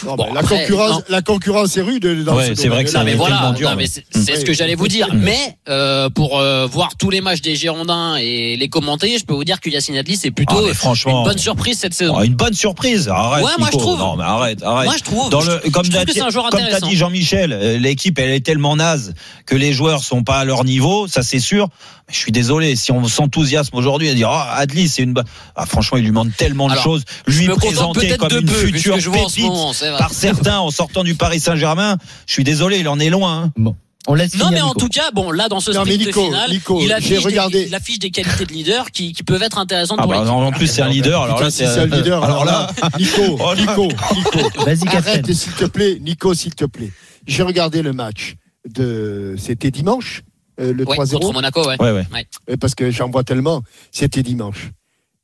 [0.06, 1.02] Non, Bon, mais la, après, concurrence.
[1.10, 2.24] La concurrence est rude.
[2.24, 3.90] Dans Ouais, ce c'est vrai que ça mais voilà, tellement dur, non, mais ouais.
[3.92, 5.10] c'est c'est ce que j'allais vous dire.
[5.14, 9.34] Mais euh, pour euh, voir tous les matchs des Girondins et les commenter, je peux
[9.34, 12.16] vous dire que Yacine Adli c'est plutôt Ah, mais franchement, une bonne surprise cette saison.
[12.18, 13.08] Oh, une bonne surprise.
[13.10, 13.44] Arrête.
[13.46, 13.80] Ouais, moi, Nico.
[13.80, 14.00] je trouve.
[14.00, 14.86] Non, mais arrête, arrête.
[14.86, 15.30] Moi, je trouve.
[15.30, 16.88] Dans le, comme trouve l'a que dit, c'est un joueur comme comme t'as intéressant.
[16.88, 19.14] dit Jean-Michel, euh, l'équipe elle est tellement naze
[19.46, 21.70] que les joueurs sont pas à leur niveau, ça c'est sûr.
[22.08, 25.26] Mais je suis désolé, si on s'enthousiasme aujourd'hui à dire ah Adli c'est une bonne-
[25.56, 28.40] ah, franchement il lui manque tellement de Alors, choses, je lui présenter peut-être comme de
[28.42, 32.80] une peu, future pépite moment, par certains en sortant du Paris Saint-Germain, je suis désolé,
[32.80, 33.52] il en est loin.
[33.58, 33.74] hein.
[34.08, 34.82] On laisse Non, mais en Nico.
[34.82, 37.62] tout cas, bon, là, dans ce Non, sprint Nico, final, Nico, il, j'ai affiche regardé.
[37.64, 40.20] des, il affiche des qualités de leader qui, qui peuvent être intéressantes Ah pour bah,
[40.20, 40.32] l'équipe.
[40.32, 42.24] en plus c'est un leader, alors Putain, là c'est un leader.
[42.24, 42.70] Alors là,
[43.00, 44.64] Nico, Oh, Nico, Nico.
[44.64, 44.88] Vas-y.
[44.96, 46.92] Arrête, s'il te plaît, Nico, s'il te plaît.
[47.26, 48.36] J'ai regardé le match
[48.72, 49.34] de.
[49.40, 50.22] C'était dimanche,
[50.60, 51.12] euh, le Ouais, 3-0.
[51.20, 51.76] contre Monaco, ouais.
[51.82, 52.06] Ouais, ouais.
[52.14, 52.26] Ouais.
[52.50, 53.64] Euh, Parce que j'en vois tellement.
[53.92, 54.72] C'était dimanche.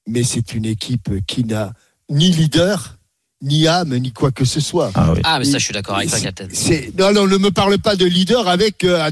[0.08, 1.74] Mais c'est une équipe qui n'a
[2.10, 2.98] ni leader,
[3.42, 4.92] ni âme, ni quoi que ce soit.
[4.96, 5.22] Ah, oui.
[5.24, 6.48] Ah, mais ça, je suis d'accord avec toi, Captain.
[6.98, 9.10] Non, non, ne me parle pas de leader avec euh,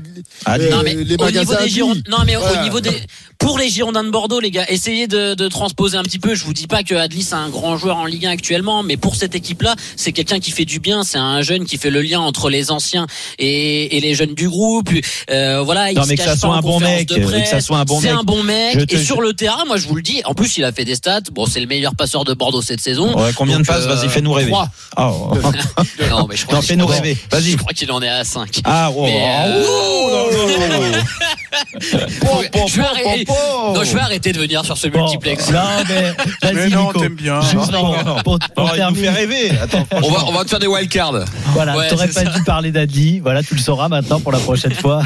[0.47, 1.63] euh, Non, mais les au niveau magasins.
[1.63, 1.69] des.
[1.69, 2.59] Girondins, non, mais Voilà.
[2.59, 2.91] au niveau des,
[3.39, 6.35] pour les Girondins de Bordeaux, les gars, essayez de, de transposer un petit peu.
[6.35, 8.97] Je vous dis pas que Adli c'est un grand joueur en Ligue 1 actuellement, mais
[8.97, 11.03] pour cette équipe-là, c'est quelqu'un qui fait du bien.
[11.03, 13.07] C'est un jeune qui fait le lien entre les anciens
[13.39, 14.89] et, et les jeunes du groupe.
[15.31, 17.07] Euh, voilà, il Non, se mais que cache ça pas soit en un bon mec,
[17.07, 18.19] de que ça soit un bon C'est mec.
[18.19, 18.87] un bon mec.
[18.87, 20.21] Te- Et sur le terrain, moi, je vous le dis.
[20.25, 21.21] En plus, il a fait des stats.
[21.31, 23.17] Bon, c'est le meilleur passeur de Bordeaux cette saison.
[23.17, 24.51] Ouais, combien Donc, de passes euh, Vas-y, fais-nous rêver.
[24.51, 24.67] trois.
[24.97, 25.33] Ah, oh.
[26.09, 27.17] Non, mais je crois fais-nous rêver.
[27.31, 27.51] Vas-y.
[27.51, 28.59] Je crois qu'il en est à 5.
[28.65, 32.67] Ah, oh, Mais, oh, euh, oh, non, non, non, non.
[32.67, 33.25] je vais arrêter,
[33.73, 35.49] non, je vais arrêter de venir sur ce Bon, multiplex.
[35.51, 36.13] non, mais
[36.53, 37.41] Mais non, t'aimes bien.
[37.41, 38.15] Juste Non, pour, non.
[38.23, 39.51] pour- pour Oh, il fait rêver.
[39.61, 41.25] Attends, On va, on va te faire des wildcards.
[41.53, 42.29] Voilà, Ouais, t'aurais pas ça.
[42.31, 43.19] dû parler d'Adli.
[43.19, 45.01] Voilà, tu le sauras maintenant pour la prochaine fois.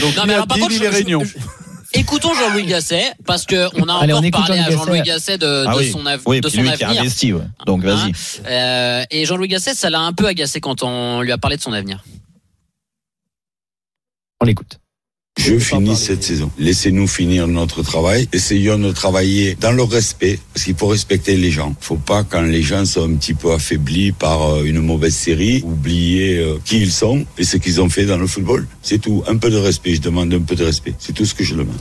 [0.00, 1.22] Donc, Non, mais alors, par contre, les je- je- réunions.
[1.96, 5.38] Écoutons Jean-Louis Gasset parce que on a Allez, on encore écoute parlé à Jean-Louis Gasset.
[5.38, 5.92] De, Ah oui.
[5.92, 7.02] son, av- Oui, de son lui qui a avenir.
[7.02, 7.42] investi, ouais.
[7.66, 8.12] Donc Hein vas-y.
[8.50, 11.62] Euh, et Jean-Louis Gasset, ça l'a un peu agacé quand on lui a parlé de
[11.62, 12.02] son avenir.
[14.40, 14.78] On l'écoute.
[15.38, 16.50] Je finis cette saison.
[16.58, 18.28] Laissez-nous finir notre travail.
[18.32, 21.74] Essayons de travailler dans le respect, parce qu'il faut respecter les gens.
[21.80, 25.62] Faut pas, quand les gens sont un petit peu affaiblis par euh, une mauvaise série,
[25.64, 28.66] oublier euh, qui ils sont et ce qu'ils ont fait dans le football.
[28.80, 29.22] C'est tout.
[29.26, 29.94] Un peu de respect.
[29.96, 30.94] Je demande un peu de respect.
[30.98, 31.76] C'est tout ce que je demande.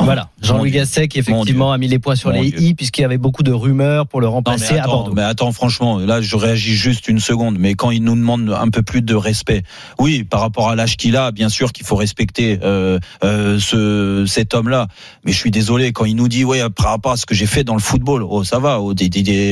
[0.00, 0.70] Voilà, Jean-Louis.
[0.70, 2.60] Gasset qui effectivement a mis les points sur Mon les Dieu.
[2.60, 5.12] i puisqu'il y avait beaucoup de rumeurs pour le Non, remplacer mais à attends, Bordeaux.
[5.14, 7.56] mais attends, franchement, là, je réagis juste une seconde.
[7.58, 9.62] Mais quand il nous demande un peu plus de respect,
[9.98, 14.24] oui, par rapport à l'âge qu'il a, bien sûr qu'il faut respecter euh, euh, ce,
[14.26, 14.86] cet homme-là.
[15.24, 17.46] Mais je suis désolé quand il nous dit, ouais, par rapport à ce que j'ai
[17.46, 18.94] fait dans le football, oh, ça va, oh,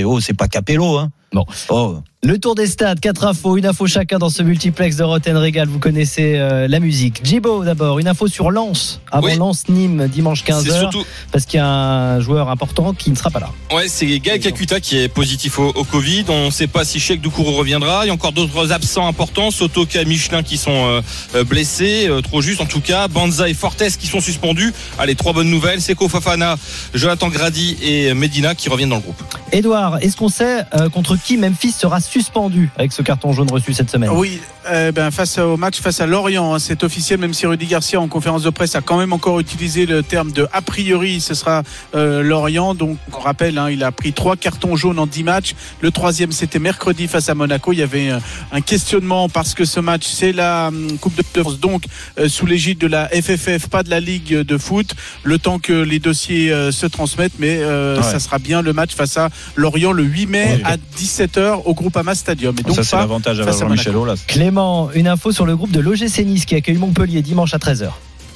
[0.06, 1.10] oh, c'est pas Capello, hein.
[1.32, 1.44] Bon.
[1.68, 1.96] Oh.
[2.22, 5.68] Le tour des stades, quatre infos, une info chacun dans ce multiplex de Roten Régal.
[5.68, 7.20] Vous connaissez euh, la musique.
[7.24, 9.00] Jibo d'abord, une info sur Lens.
[9.12, 9.36] Avant Oui.
[9.36, 10.62] Lens-Nîmes dimanche 15h.
[10.64, 13.50] C'est surtout, Parce qu'il y a un joueur important qui ne sera pas là.
[13.72, 16.24] ouais, c'est Gaël Kakuta qui est positif au, au Covid.
[16.28, 18.04] On ne sait pas si Cheikh Doucourou reviendra.
[18.04, 19.50] Il y a encore d'autres absents importants.
[19.52, 21.00] Sotoka, Michelin qui sont euh,
[21.36, 23.06] euh, blessés, euh, trop juste en tout cas.
[23.08, 24.72] Banza et Fortes qui sont suspendus.
[24.98, 25.80] Allez, trois bonnes nouvelles.
[25.80, 26.56] Seko Fafana,
[26.94, 29.22] Jonathan Grady et Medina qui reviennent dans le groupe.
[29.52, 33.90] Edouard, est-ce qu'on sait contre qui Memphis sera suspendu avec ce carton jaune reçu cette
[33.90, 34.40] semaine Oui,
[34.70, 38.00] euh, ben, face au match face à Lorient, hein, c'est officiel, même si Rudy Garcia
[38.00, 41.34] en conférence de presse a quand même encore utilisé le terme de a priori, ce
[41.34, 41.62] sera
[41.94, 42.74] euh, Lorient.
[42.74, 45.54] Donc on rappelle, hein, il a pris trois cartons jaunes en 10 matchs.
[45.80, 47.72] Le troisième, c'était mercredi face à Monaco.
[47.72, 48.18] Il y avait euh,
[48.52, 51.84] un questionnement parce que ce match, c'est la hum, Coupe de France, donc
[52.18, 54.94] euh, sous l'égide de la FFF, pas de la Ligue de foot.
[55.22, 58.02] Le temps que les dossiers euh, se transmettent, mais euh, Ouais.
[58.02, 60.76] ça sera bien le match face à Lorient le 8 mai à
[61.06, 62.54] 17h au Groupama Stadium.
[62.58, 63.96] Et donc ça, c'est l'avantage à Jean-Michel.
[63.96, 64.24] Aulas.
[64.26, 67.90] Clément, une info sur le groupe de l'OGC Nice qui accueille Montpellier dimanche à 13h.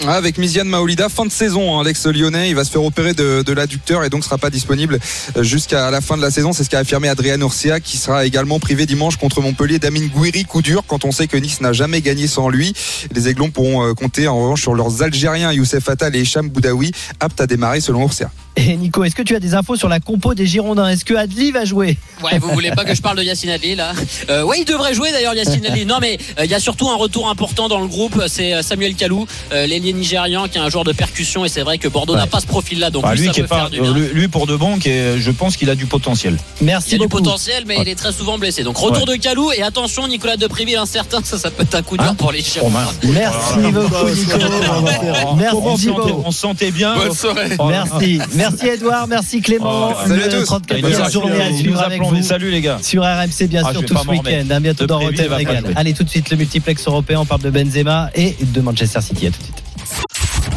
[0.06, 3.12] Ah, Avec Miziane Maolida, fin de saison, hein, l'ex lyonnais, il va se faire opérer
[3.12, 4.98] de, de l'adducteur et donc sera pas disponible
[5.36, 6.55] euh, jusqu'à la fin de la saison.
[6.55, 10.47] C'est ce qu'a affirmé Adrien Urcia, qui sera également privé dimanche contre Montpellier d'Amin Gouiri,
[10.47, 12.72] coup dur, quand on sait que Nice n'a jamais gagné sans lui.
[13.14, 16.92] Les Aiglons pourront euh, compter en revanche sur leurs Algériens Youssef Attal et Hicham Boudaoui,
[17.20, 18.30] aptes à démarrer selon Urcia.
[18.56, 20.89] Et Nico, est-ce que tu as des infos sur la compo des Girondins?
[20.89, 21.97] Est-ce que Adli va jouer?
[22.22, 23.93] Ouais, vous voulez pas que je parle de Yacine Adli là?
[24.28, 25.86] Euh, Ouais, il devrait jouer d'ailleurs Yacine Adli.
[25.86, 28.20] Non, mais euh, il y a surtout un retour important dans le groupe.
[28.27, 31.44] C'est euh, Samuel Kalou, euh, l'ailier nigérian, qui est un joueur de percussion.
[31.44, 33.40] Et c'est vrai que Bordeaux n'a pas ce profil-là, donc Bah, lui, lui, ça qui
[33.40, 33.93] est peut pas, faire du bien.
[33.94, 36.36] lui, pour de bon, qui est- je pense qu'il a du potentiel.
[36.60, 38.62] Merci Il a du potentiel, mais il est très souvent blessé.
[38.64, 41.97] Donc retour de Kalou et attention, Nicolas Depréville incertain, ça, ça peut être un coup
[41.97, 42.81] dur Hein pour les Oh, Girondins.
[42.81, 42.98] mince.
[43.05, 44.39] Merci beaucoup Nico.
[45.36, 46.97] Merci on on se sentait bien.
[46.97, 47.56] Bonne soirée.
[47.68, 49.90] Merci, merci Edouard, merci Clément.
[49.92, 50.50] Oh, salut à Le tous.
[50.52, 52.22] 34e Merci, journée à suivre avec vous.
[52.22, 52.78] saluts les gars.
[52.82, 54.50] Sur RMC, bien Ah, sûr, tout ce week-end.
[54.50, 55.64] À bientôt De dans Rotten Régal.
[55.76, 57.20] Allez, tout de suite, le multiplex européen.
[57.20, 59.26] On parle de Benzema et de Manchester City.
[59.26, 59.62] À tout de suite.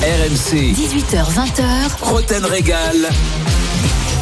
[0.01, 1.63] RMC, 18h20h,
[2.01, 2.95] Roten Régal.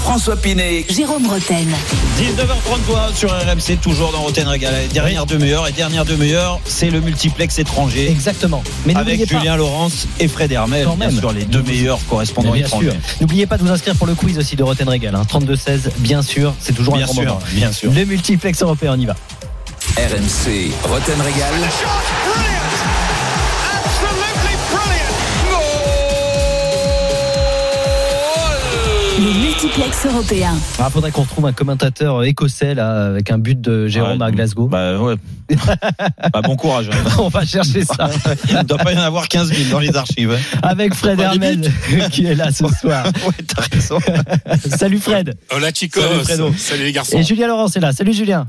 [0.03, 0.85] François Pinet.
[0.89, 1.67] Jérôme Roten.
[2.19, 4.73] 19h33 sur RMC, toujours dans Roten Régal.
[4.91, 8.09] Dernière demi-heure et dernière demi-heure, c'est le multiplex étranger.
[8.09, 8.63] Exactement.
[8.85, 9.39] Mais avec n'oubliez pas.
[9.39, 11.11] Julien Laurence et Fred Hermel, bien même.
[11.17, 12.89] sûr, les deux meilleurs correspondants Bien étrangers.
[12.91, 12.99] sûr.
[13.21, 15.15] N'oubliez pas de vous inscrire pour le quiz aussi de Roten Régal.
[15.15, 15.23] Hein.
[15.29, 16.53] 32-16, bien sûr.
[16.59, 17.39] C'est toujours Bien un grand sûr, moment.
[17.53, 17.91] bien sûr.
[17.91, 19.15] Le multiplex européen, on y va.
[19.97, 21.53] RMC Roten Régal.
[29.63, 30.53] Multiplex européen.
[30.79, 34.31] Ah, faudrait qu'on retrouve un commentateur écossais là, avec un but de Jérôme Ouais, à
[34.31, 34.67] Glasgow.
[34.67, 35.15] Bah ouais.
[36.33, 36.89] Bah, bon courage.
[36.91, 37.09] hein.
[37.19, 38.09] On va chercher ça.
[38.49, 40.31] Il ne doit pas y en avoir 15 000 dans les archives.
[40.31, 40.59] hein.
[40.63, 41.71] Avec Fred Hermel
[42.11, 43.05] qui est là ce soir.
[43.05, 43.99] Ouais, t'as raison.
[44.77, 45.35] Salut Fred.
[45.55, 46.01] Hola chicos.
[46.01, 46.53] Salut, Fredo.
[46.57, 47.17] Salut les garçons.
[47.19, 47.91] Et Julien Laurence est là.
[47.91, 48.47] Salut Julien.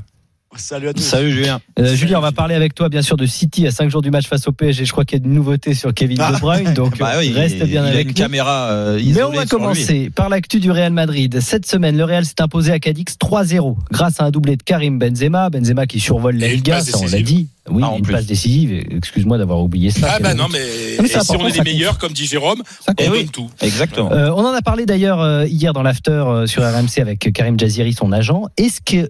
[0.55, 1.01] Salut à tous.
[1.01, 1.59] Salut Julien.
[1.79, 4.11] Euh, Julien, on va parler avec toi bien sûr de City à 5 jours du
[4.11, 4.85] match face au PSG.
[4.85, 7.55] Je crois qu'il y a une nouveauté sur Kevin De Bruyne, donc Bah oui, reste
[7.59, 8.13] il- bien il a avec une nous.
[8.13, 9.49] caméra euh, Mais on va lui.
[9.49, 11.39] commencer par l'actu du Real Madrid.
[11.41, 14.99] Cette semaine, le Real s'est imposé à Cadix 3-0 grâce à un doublé de Karim
[14.99, 15.49] Benzema.
[15.49, 17.47] Benzema qui survole la Liga, ça on l'a dit.
[17.69, 18.13] Oui, Ah, en une plus.
[18.13, 18.73] passe décisive.
[18.91, 20.07] Excuse-moi d'avoir oublié ça.
[20.15, 22.25] Ah bah non mais, Ah, mais et c'est si on est les meilleurs comme dit
[22.25, 23.49] Jérôme, on donne tout.
[23.61, 24.11] Exactement.
[24.11, 28.11] Euh, on en a parlé d'ailleurs hier dans l'after sur RMC avec Karim Jaziri, son
[28.11, 28.43] agent.
[28.57, 29.09] Est-ce que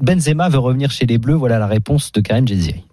[0.00, 2.84] Benzema veut revenir chez les Bleus Voilà la réponse de Karim Jaziri.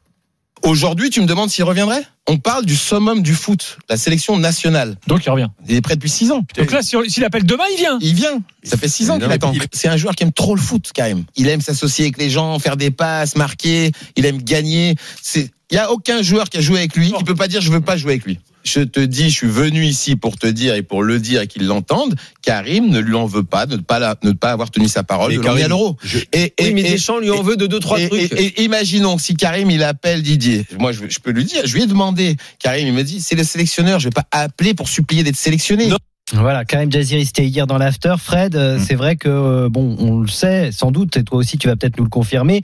[0.64, 2.04] Aujourd'hui, tu me demandes s'il reviendrait?
[2.28, 4.98] On parle du summum du foot, la sélection nationale.
[5.08, 5.48] Donc il revient.
[5.68, 6.46] Il est prêt depuis 6 ans.
[6.58, 7.98] Donc là, s'il appelle demain, il vient.
[8.02, 8.42] Il vient.
[8.64, 9.54] Ça fait 6 ans qu'il attend.
[9.72, 11.24] C'est un joueur qui aime trop le foot, quand même.
[11.38, 13.92] Il aime s'associer avec les gens, faire des passes, marquer.
[14.18, 14.96] Il aime gagner.
[15.22, 17.62] C'est, il y a aucun joueur qui a joué avec lui qui peut pas dire
[17.62, 18.40] je veux pas jouer avec lui.
[18.66, 21.48] Je te dis, je suis venu ici pour te dire et pour le dire et
[21.48, 22.16] qu'ils l'entendent.
[22.42, 25.02] Karim ne lui en veut pas de ne pas, la- ne pas avoir tenu sa
[25.02, 25.96] parole, Mais de Karim, l'euro.
[26.04, 28.34] je- Et, Oui, mais Deschamps lui en veut de deux, trois et- trucs.
[28.34, 31.74] Et, et imaginons si Karim il appelle Didier, moi je, je peux lui dire, je
[31.74, 34.90] lui ai demandé, Karim il me dit c'est le sélectionneur, je vais pas appeler pour
[34.90, 35.90] supplier d'être sélectionné.
[36.34, 38.16] Voilà, Karim Jaziri, c'était hier dans l'after.
[38.20, 38.84] Fred, euh, Mm.
[38.88, 41.76] c'est vrai que, euh, bon, on le sait, sans doute, et toi aussi, tu vas
[41.76, 42.62] peut-être nous le confirmer,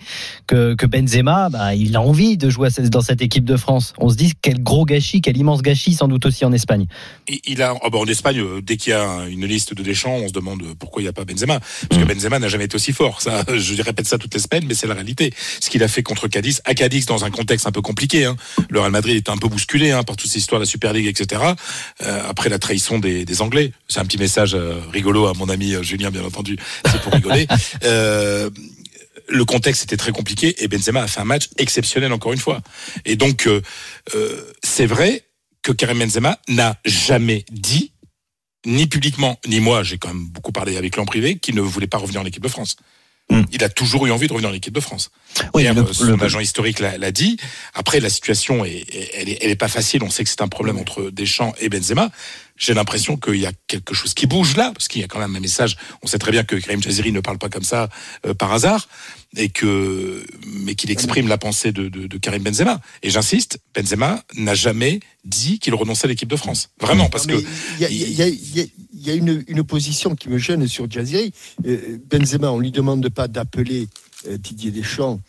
[0.47, 3.93] que, que Benzema, bah, il a envie de jouer dans cette équipe de France.
[3.97, 6.85] On se dit quel gros gâchis, quel immense gâchis, sans doute aussi en Espagne.
[7.27, 9.81] Il il a, oh bah, en Espagne, euh, dès qu'il y a une liste de
[9.81, 11.59] Deschamps, on se demande pourquoi il n'y a pas Benzema.
[11.89, 13.21] Parce que Benzema n'a jamais été aussi fort.
[13.21, 15.33] Ça, je répète ça toutes les semaines, mais c'est la réalité.
[15.61, 18.25] Ce qu'il a fait contre Cadiz, à Cadiz, dans un contexte un peu compliqué.
[18.25, 18.35] Hein.
[18.69, 20.93] Le Real Madrid était un peu bousculé hein, par toutes ces histoires de la Super
[20.93, 21.41] League, etc.
[22.03, 23.54] Euh, après la trahison des, des Anglais.
[23.87, 26.57] C'est un petit message euh, rigolo à mon ami euh, Julien, bien entendu.
[26.85, 27.47] C'est pour rigoler.
[27.83, 28.49] Euh,
[29.27, 32.61] le contexte était très compliqué et Benzema a fait un match exceptionnel encore une fois.
[33.05, 33.61] Et donc, euh,
[34.13, 35.23] euh, c'est vrai
[35.63, 37.91] que Karim Benzema n'a jamais dit,
[38.67, 41.61] ni publiquement, ni moi, j'ai quand même beaucoup parlé avec lui en privé, qu'il ne
[41.61, 42.75] voulait pas revenir en équipe de France.
[43.51, 45.09] Il a toujours eu envie de revenir en équipe de France.
[45.55, 47.37] Oui, Hier, le- son le- agent historique l'a dit.
[47.73, 50.03] Après, la situation est- elle est, elle est pas facile.
[50.03, 52.11] On sait que c'est un problème entre Deschamps et Benzema.
[52.57, 55.19] J'ai l'impression qu'il y a quelque chose qui bouge là, parce qu'il y a quand
[55.19, 55.75] même un message.
[56.01, 57.89] On sait très bien que Karim Jaziri ne parle pas comme ça
[58.25, 58.87] euh, par hasard,
[59.35, 62.79] et que mais qu'il exprime la pensée de, de, de Karim Benzema.
[63.03, 66.69] Et j'insiste, Benzema n'a jamais dit qu'il renonçait à l'équipe de France.
[66.79, 70.65] Vraiment, parce que Il y a, y y y une, une position qui me gêne
[70.67, 71.33] sur Jaziri.
[71.65, 73.87] Euh, Benzema, on ne lui demande pas d'appeler
[74.27, 75.19] euh, Didier Deschamps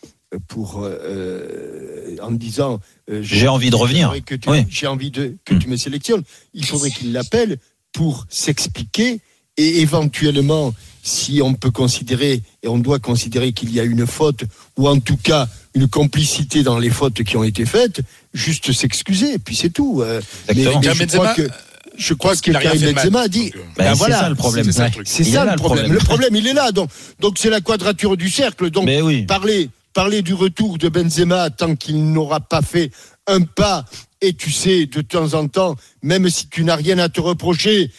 [0.49, 2.81] pour, euh, euh, en disant
[3.11, 4.09] euh, J'ai envie de revenir.
[4.09, 4.65] j'aimerais que tu- Oui.
[4.69, 6.23] J'ai envie de, que tu me sélectionnes.
[6.55, 7.59] Il faudrait qu'il l'appelle
[7.93, 9.21] pour s'expliquer
[9.57, 14.45] et éventuellement, si on peut considérer, et on doit considérer qu'il y a une faute,
[14.77, 18.01] ou en tout cas une complicité dans les fautes qui ont été faites,
[18.35, 20.03] juste s'excuser, et puis c'est tout.
[20.03, 20.21] Euh,
[20.55, 21.49] mais, je crois que,
[21.97, 24.65] je crois que Karim Benzema a dit, ben Ben, c'est voilà, ça le problème.
[24.65, 24.91] c'est ça, Ouais.
[25.07, 25.85] c'est Il est ça là, le problème.
[25.87, 25.93] problème.
[25.93, 26.73] Le problème, il est là.
[26.73, 26.91] Donc,
[27.21, 28.69] donc c'est la quadrature du cercle.
[28.71, 29.23] Donc, oui.
[29.25, 32.91] parler, parler du retour de Benzema tant qu'il n'aura pas fait
[33.27, 33.87] un pas.
[34.21, 37.91] Et tu sais, de temps en temps, même si tu n'as rien à te reprocher,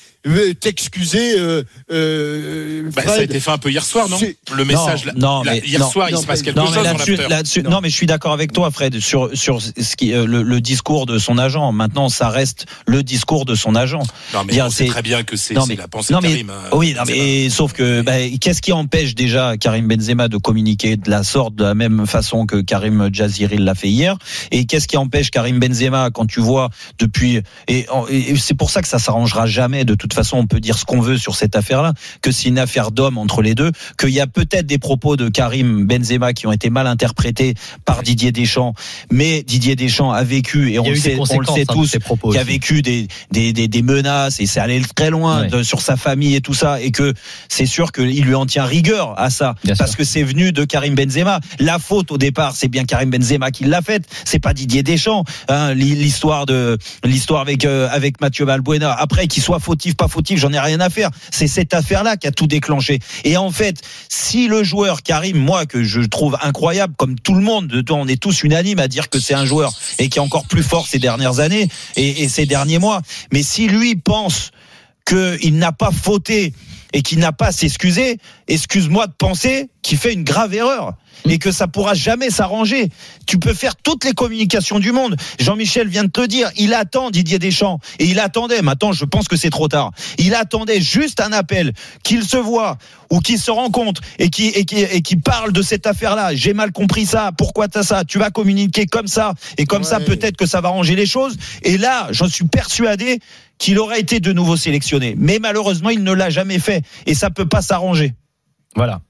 [0.54, 1.40] t'excuser.
[1.40, 4.18] Euh, euh, bah, ça a été fait un peu hier soir, non
[4.56, 6.66] Le message, non, là, mais hier non, soir, il non, se passe mais- quelque non,
[6.68, 6.84] chose mais
[7.18, 7.80] dans là-dessus, non.
[7.82, 11.06] mais je suis d'accord avec toi, Fred, sur sur ce qui euh, le, le discours
[11.06, 11.72] de son agent.
[11.72, 14.04] Maintenant, ça reste le discours de son agent.
[14.34, 16.14] Non, mais Dire, on sait c'est- très bien que c'est Non, c'est mais- la pensée
[16.14, 16.50] non, de mais- Karim.
[16.50, 17.18] euh, oui, non, Benzema.
[17.18, 21.56] mais sauf que bah, qu'est-ce qui empêche déjà Karim Benzema de communiquer de la sorte,
[21.56, 24.18] de la même façon que Karim Jaziri l'a fait hier?
[24.52, 28.82] Et qu'est-ce qui empêche Karim Benzema quand tu vois depuis et, et c'est pour ça
[28.82, 29.86] que ça s'arrangera jamais.
[29.86, 32.60] De toute façon, on peut dire ce qu'on veut sur cette affaire-là, que c'est une
[32.60, 36.46] affaire d'homme entre les deux, qu'il y a peut-être des propos de Karim Benzema qui
[36.48, 37.54] ont été mal interprétés
[37.86, 38.74] par Didier Deschamps,
[39.12, 41.62] mais Didier Deschamps a vécu et on le sait, on le conséquences, sait
[42.02, 45.42] hein, tous, qui a vécu des, des, des, des menaces et c'est allé très loin
[45.42, 45.48] Ouais.
[45.50, 47.14] de- sur sa famille et tout ça et que
[47.50, 49.98] c'est sûr qu'il lui en tient rigueur à ça Bien parce sûr.
[50.00, 51.40] que c'est venu de Karim Benzema.
[51.60, 55.24] La faute au départ, c'est bien Karim Benzema qui l'a faite, c'est pas Didier Deschamps.
[55.50, 58.92] Hein, l'histoire de l'histoire avec euh, avec Mathieu Valbuena.
[58.94, 61.10] Après qu'il soit fautif pas fautif, j'en ai rien à faire.
[61.32, 63.00] C'est cette affaire-là qui a tout déclenché.
[63.24, 63.78] Et en fait,
[64.10, 68.08] si le joueur Karim, moi que je trouve incroyable, comme tout le monde, de- on
[68.08, 70.88] est tous unanimes à dire que c'est un joueur et qui est encore plus fort
[70.88, 73.02] ces dernières années et ces derniers mois.
[73.32, 74.52] Mais si lui pense
[75.06, 76.54] qu'il n'a pas fauté
[76.94, 80.94] et qui n'a pas à s'excuser, excuse-moi de penser qu'il fait une grave erreur
[81.26, 82.90] et que ça pourra jamais s'arranger.
[83.26, 85.16] Tu peux faire toutes les communications du monde.
[85.40, 88.62] Jean-Michel vient de te le dire, il attend Didier Deschamps et il attendait.
[88.62, 89.92] Maintenant, je pense que c'est trop tard.
[90.18, 91.74] Il attendait juste un appel,
[92.04, 92.78] qu'il se voit
[93.10, 96.36] ou qu'il se rencontre et qui et qui et qui parle de cette affaire-là.
[96.36, 97.32] J'ai mal compris ça.
[97.38, 98.04] Pourquoi t'as ça?
[98.06, 101.38] Tu vas communiquer comme ça et comme ça peut-être que ça va arranger les choses.
[101.64, 103.20] Et là, j'en suis persuadé
[103.58, 105.16] qu'il aurait été de nouveau sélectionné.
[105.18, 108.14] Mais malheureusement, il ne l'a jamais fait et ça peut pas s'arranger.
[108.78, 109.02] Voilà.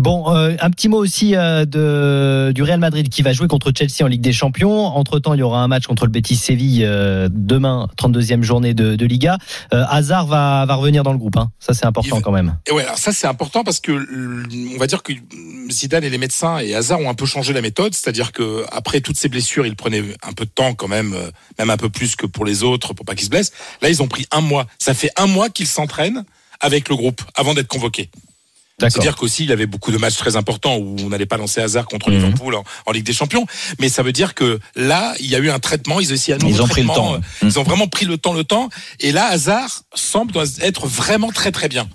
[0.00, 3.70] Bon, euh, un petit mot aussi euh, de, du Real Madrid qui va jouer contre
[3.72, 4.84] Chelsea en Ligue des Champions.
[4.84, 8.74] Entre temps, il y aura un match contre le Betis Séville euh, demain, 32e journée
[8.74, 9.38] de, de Liga.
[9.70, 11.36] Hazard va, va revenir dans le groupe.
[11.36, 11.52] Hein.
[11.60, 12.56] Ça, c'est important quand même.
[12.66, 13.92] Et ouais, alors ça c'est important parce que
[14.74, 15.12] on va dire que
[15.70, 19.00] Zidane et les médecins et Hazard ont un peu changé la méthode, c'est-à-dire que après
[19.00, 21.14] toutes ces blessures, il prenait un peu de temps quand même,
[21.60, 23.52] même un peu plus que pour les autres, pour pas qu'ils se blessent.
[23.82, 24.66] Là, ils ont pris un mois.
[24.80, 26.24] Ça fait un mois qu'ils s'entraînent
[26.60, 28.10] avec le groupe avant d'être convoqués.
[28.80, 31.86] C'est-à-dire qu'aussi, il avait beaucoup de matchs très importants où on n'allait pas lancer hasard
[31.86, 32.16] contre Mhm.
[32.16, 33.46] Liverpool en, en Ligue des Champions.
[33.78, 36.00] Mais ça veut dire que là, il y a eu un traitement.
[36.00, 37.14] Ils, aussi Ils ont pris le temps.
[37.14, 38.70] euh, Ils ont vraiment pris le temps, le temps.
[38.98, 40.32] Et là, Hazard semble
[40.62, 41.88] être vraiment très très bien.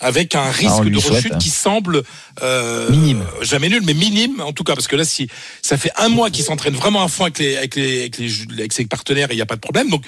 [0.00, 1.14] Avec un Ah, risque de souhaite.
[1.24, 2.02] rechute qui semble
[2.42, 5.28] euh, minime, jamais nul, mais minime en tout cas, parce que là, si
[5.62, 8.30] ça fait un mois qu'il s'entraîne vraiment à fond avec les avec les avec, les,
[8.58, 9.88] avec ses partenaires, et il n'y a pas de problème.
[9.90, 10.04] Donc,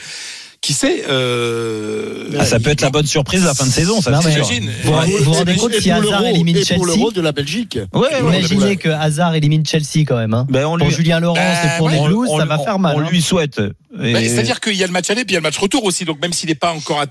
[0.67, 4.01] qui sait euh, Ah, ça peut être la bonne surprise de la fin de saison,
[4.01, 4.19] ça.
[4.21, 4.69] J'imagine.
[4.83, 4.93] Vous
[5.25, 7.79] vous rendez compte si Hazard élimine Chelsea de la Belgique.
[8.21, 10.35] Imaginez que Hazard élimine Chelsea quand même.
[10.35, 10.47] Hein.
[10.51, 12.01] Ben, on pour lui- Julien Laurence Ben, et pour ouais.
[12.01, 12.97] les Blues, On- ça va faire mal.
[12.97, 13.09] On hein.
[13.11, 13.61] lui souhaite.
[14.03, 15.57] Et- Bah, C'est-à-dire qu'il y a le match aller puis il y a le match
[15.59, 16.05] retour aussi.
[16.05, 17.07] Donc même s'il n'est pas encore à-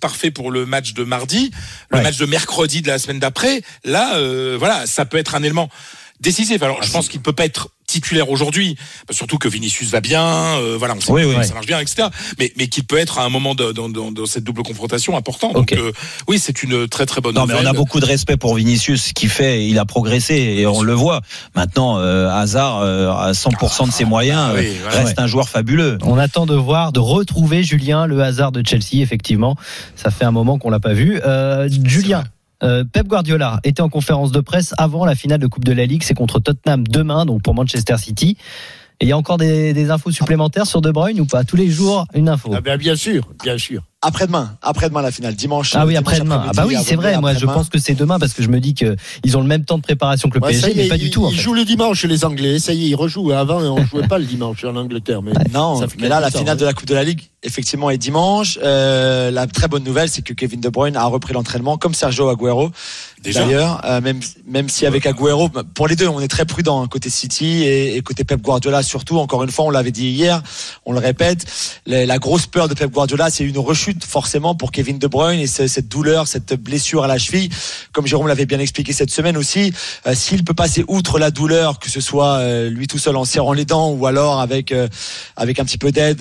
[0.00, 1.50] parfait pour le match de mardi,
[1.90, 5.42] le match de mercredi de la semaine d'après, là, euh, voilà, ça peut être un
[5.42, 5.68] élément
[6.22, 6.62] décisif.
[6.62, 8.76] Alors je pense qu'il peut pas être titulaire aujourd'hui,
[9.10, 11.44] surtout que Vinicius va bien, euh, voilà, on sait Oui, que oui.
[11.44, 12.08] ça marche bien, etc.
[12.38, 15.14] Mais, mais qu'il peut être à un moment de- dans, dans- dans cette double confrontation
[15.14, 15.52] important.
[15.52, 15.92] Donc euh,
[16.26, 19.06] oui, c'est une très très bonne Non, mais on a beaucoup de respect pour Vinicius,
[19.08, 21.20] ce qu'il fait, il a progressé et on le voit.
[21.54, 25.04] Maintenant, euh, Hazard, euh, à 100% de ses moyens, Ah oui, euh, voilà.
[25.04, 25.98] reste un joueur fabuleux.
[26.02, 29.54] On attend de voir, de retrouver Julien, le hasard de Chelsea, effectivement.
[29.96, 31.20] Ça fait un moment qu'on l'a pas vu.
[31.26, 32.24] Euh, Julien.
[32.62, 35.86] Euh, Pep Guardiola était en conférence de presse avant la finale de Coupe de la
[35.86, 36.02] Ligue.
[36.02, 38.36] C'est contre Tottenham demain, donc pour Manchester City.
[39.00, 41.44] Et il y a encore des, des infos supplémentaires sur De Bruyne ou pas?
[41.44, 42.52] Tous les jours, une info.
[42.54, 43.82] Ah ben, bien sûr, bien sûr.
[44.04, 45.72] Après-demain, après-demain la finale, dimanche.
[45.76, 46.46] Ah oui, après-demain.
[46.48, 47.18] Ah bah oui, c'est vrai.
[47.20, 49.46] Moi, je pense que c'est demain parce que je me dis que ils ont le
[49.46, 51.24] même temps de préparation que le Ouais, PSG, est, mais pas ils, du tout.
[51.24, 51.42] En ils fait.
[51.42, 52.58] jouent le dimanche, les Anglais.
[52.58, 53.30] Ça y est, ils rejouent.
[53.30, 55.22] Avant, on jouait pas le dimanche en Angleterre.
[55.22, 56.60] Mais Non, ça fait mais là, la temps, finale hein.
[56.60, 58.58] de la Coupe de la Ligue, effectivement, est dimanche.
[58.62, 62.28] Euh, la très bonne nouvelle, c'est que Kevin De Bruyne a repris l'entraînement, comme Sergio
[62.28, 62.72] Agüero.
[63.22, 64.18] Déjà D'ailleurs, euh, même
[64.48, 67.96] même si avec Agüero, pour les deux, on est très prudent hein, côté City et,
[67.96, 69.18] et côté Pep Guardiola surtout.
[69.18, 70.42] Encore une fois, on l'avait dit hier,
[70.86, 71.46] on le répète,
[71.86, 75.40] la, la grosse peur de Pep Guardiola, c'est une rechute forcément pour Kevin De Bruyne
[75.40, 77.48] et ce- cette douleur, cette blessure à la cheville,
[77.92, 79.72] comme Jérôme l'avait bien expliqué cette semaine aussi.
[80.06, 83.24] euh, S'il peut passer outre la douleur, que ce soit euh, lui tout seul en
[83.24, 84.88] serrant les dents ou alors avec euh,
[85.36, 86.18] avec un petit peu d'aide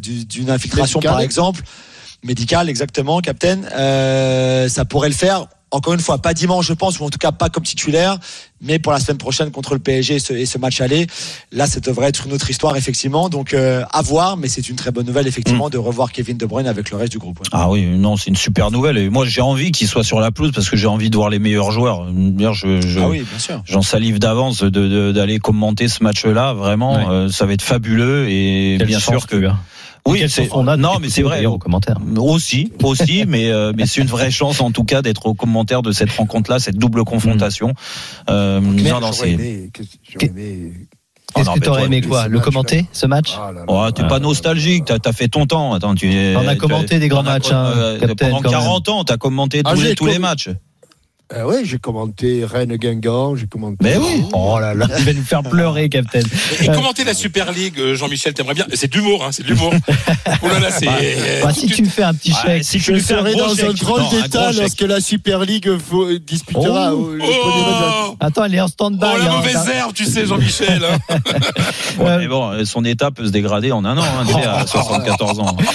[0.00, 1.12] du- d'une infiltration Médicale.
[1.12, 1.62] par exemple
[2.24, 3.62] médical exactement, Captain.
[4.68, 5.46] Ça pourrait le faire.
[5.72, 8.18] Encore une fois, pas dimanche, je pense, ou en tout cas pas comme titulaire,
[8.60, 11.06] mais pour la semaine prochaine contre le PSG et ce, et ce match aller.
[11.50, 13.28] Là, ça devrait être une autre histoire, effectivement.
[13.30, 16.44] Donc, euh, à voir, mais c'est une très bonne nouvelle, effectivement, de revoir Kevin De
[16.46, 17.40] Bruyne avec le reste du groupe.
[17.40, 17.46] ouais.
[17.52, 18.98] Ah oui, non, c'est une super nouvelle.
[18.98, 21.30] Et moi, j'ai envie qu'il soit sur la pelouse parce que j'ai envie de voir
[21.30, 22.06] les meilleurs joueurs.
[22.12, 23.62] D'ailleurs, je, je- Ah oui, bien sûr.
[23.64, 26.52] J'en salive d'avance de- de- d'aller commenter ce match-là.
[26.52, 27.06] Vraiment, Ouais.
[27.08, 29.48] euh, ça va être fabuleux et Quelle bien sûr que.
[30.06, 31.36] Oui, on a non, mais c'est vrai.
[31.36, 31.98] d'ailleurs, aux commentaires.
[32.18, 35.82] Aussi, aussi, mais euh, mais c'est une vraie chance en tout cas d'être au commentaire
[35.82, 37.72] de cette rencontre-là, cette double confrontation.
[38.28, 39.70] Euh, non, non, c'est-
[41.34, 44.98] Qu'est-ce non, que t'aurais aimé quoi Le commenter, ce match Oh, t'es pas nostalgique, t'as
[45.02, 45.72] as fait ton temps.
[45.72, 48.60] Attends, tu es- On a commenté des grands matchs, hein, euh, Captain, pendant quand même.
[48.60, 50.50] 40 ans, t'as commenté Ah, tous, les, matchs.
[51.34, 53.76] Ah ouais, j'ai commenté Rennes Guingamp, j'ai commenté.
[53.80, 54.24] Mais oui.
[54.34, 56.20] Oh là là, il va nous faire pleurer, Captain.
[56.60, 59.42] Et Euh, commenter la Super League, euh, Jean-Michel, t'aimerais bien C'est de l'humour, hein, c'est
[59.42, 59.72] de l'humour.
[60.42, 60.86] oh là là, c'est.
[61.42, 63.46] bah, si tu me fais un petit Ouais, chèque, si tu Je un serai gros
[63.46, 63.76] dans un chèque.
[63.76, 64.60] drôle un d'état gros chèque.
[64.60, 66.92] lorsque la Super League faut- disputera.
[66.94, 67.10] Oh.
[67.16, 68.16] match.
[68.20, 69.06] Attends, elle est en stand-by.
[69.14, 70.82] Oh, la hein, mauvaise herbe, tu sais, Jean-Michel.
[70.84, 71.16] hein.
[71.98, 74.44] Ouais, mais bon, euh, son état peut se dégrader en un an, hein, tu sais,
[74.44, 75.56] à 74 ans.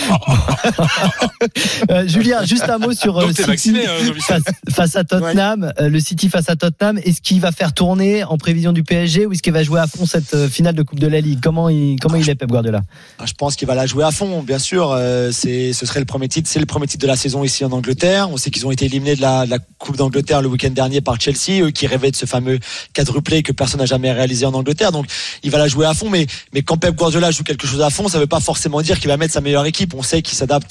[1.92, 4.42] Euh, Julien, juste un mot sur euh, Donc t'es City vacciné, hein, Jean-Michel.
[4.44, 5.47] face, face à Tottenham.
[5.48, 6.98] Tottenham, euh, le City face à Tottenham.
[7.04, 9.88] Est-ce qu'il va faire tourner en prévision du PSG ou est-ce qu'il va jouer à
[9.88, 11.40] fond cette euh, finale de Coupe de la Ligue?
[11.42, 12.82] Comment il, comment il est Pep Guardiola?
[13.20, 14.92] Ah, Je pense qu'il va la jouer à fond, bien sûr.
[14.92, 16.50] Euh, c'est, ce serait le premier titre.
[16.52, 18.30] C'est le premier titre de la saison ici en Angleterre.
[18.32, 21.02] On sait qu'ils ont été éliminés de la, de la Coupe d'Angleterre le week-end dernier
[21.02, 22.60] par Chelsea, eux qui rêvaient de ce fameux
[22.94, 24.92] quadruplé que personne n'a jamais réalisé en Angleterre.
[24.92, 25.06] Donc,
[25.44, 26.10] il va la jouer à fond.
[26.10, 29.00] Mais, mais quand Pep Guardiola joue quelque chose à fond, ça veut pas forcément dire
[29.00, 29.94] qu'il va mettre sa meilleure équipe.
[29.94, 30.70] On sait qu'il s'adapte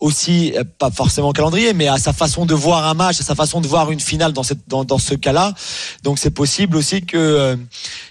[0.00, 3.34] aussi, pas forcément au calendrier, mais à sa façon de voir un match, à sa
[3.34, 5.54] façon de voir une finale dans cette, dans, dans ce cas-là.
[6.02, 7.56] Donc, c'est possible aussi que, euh,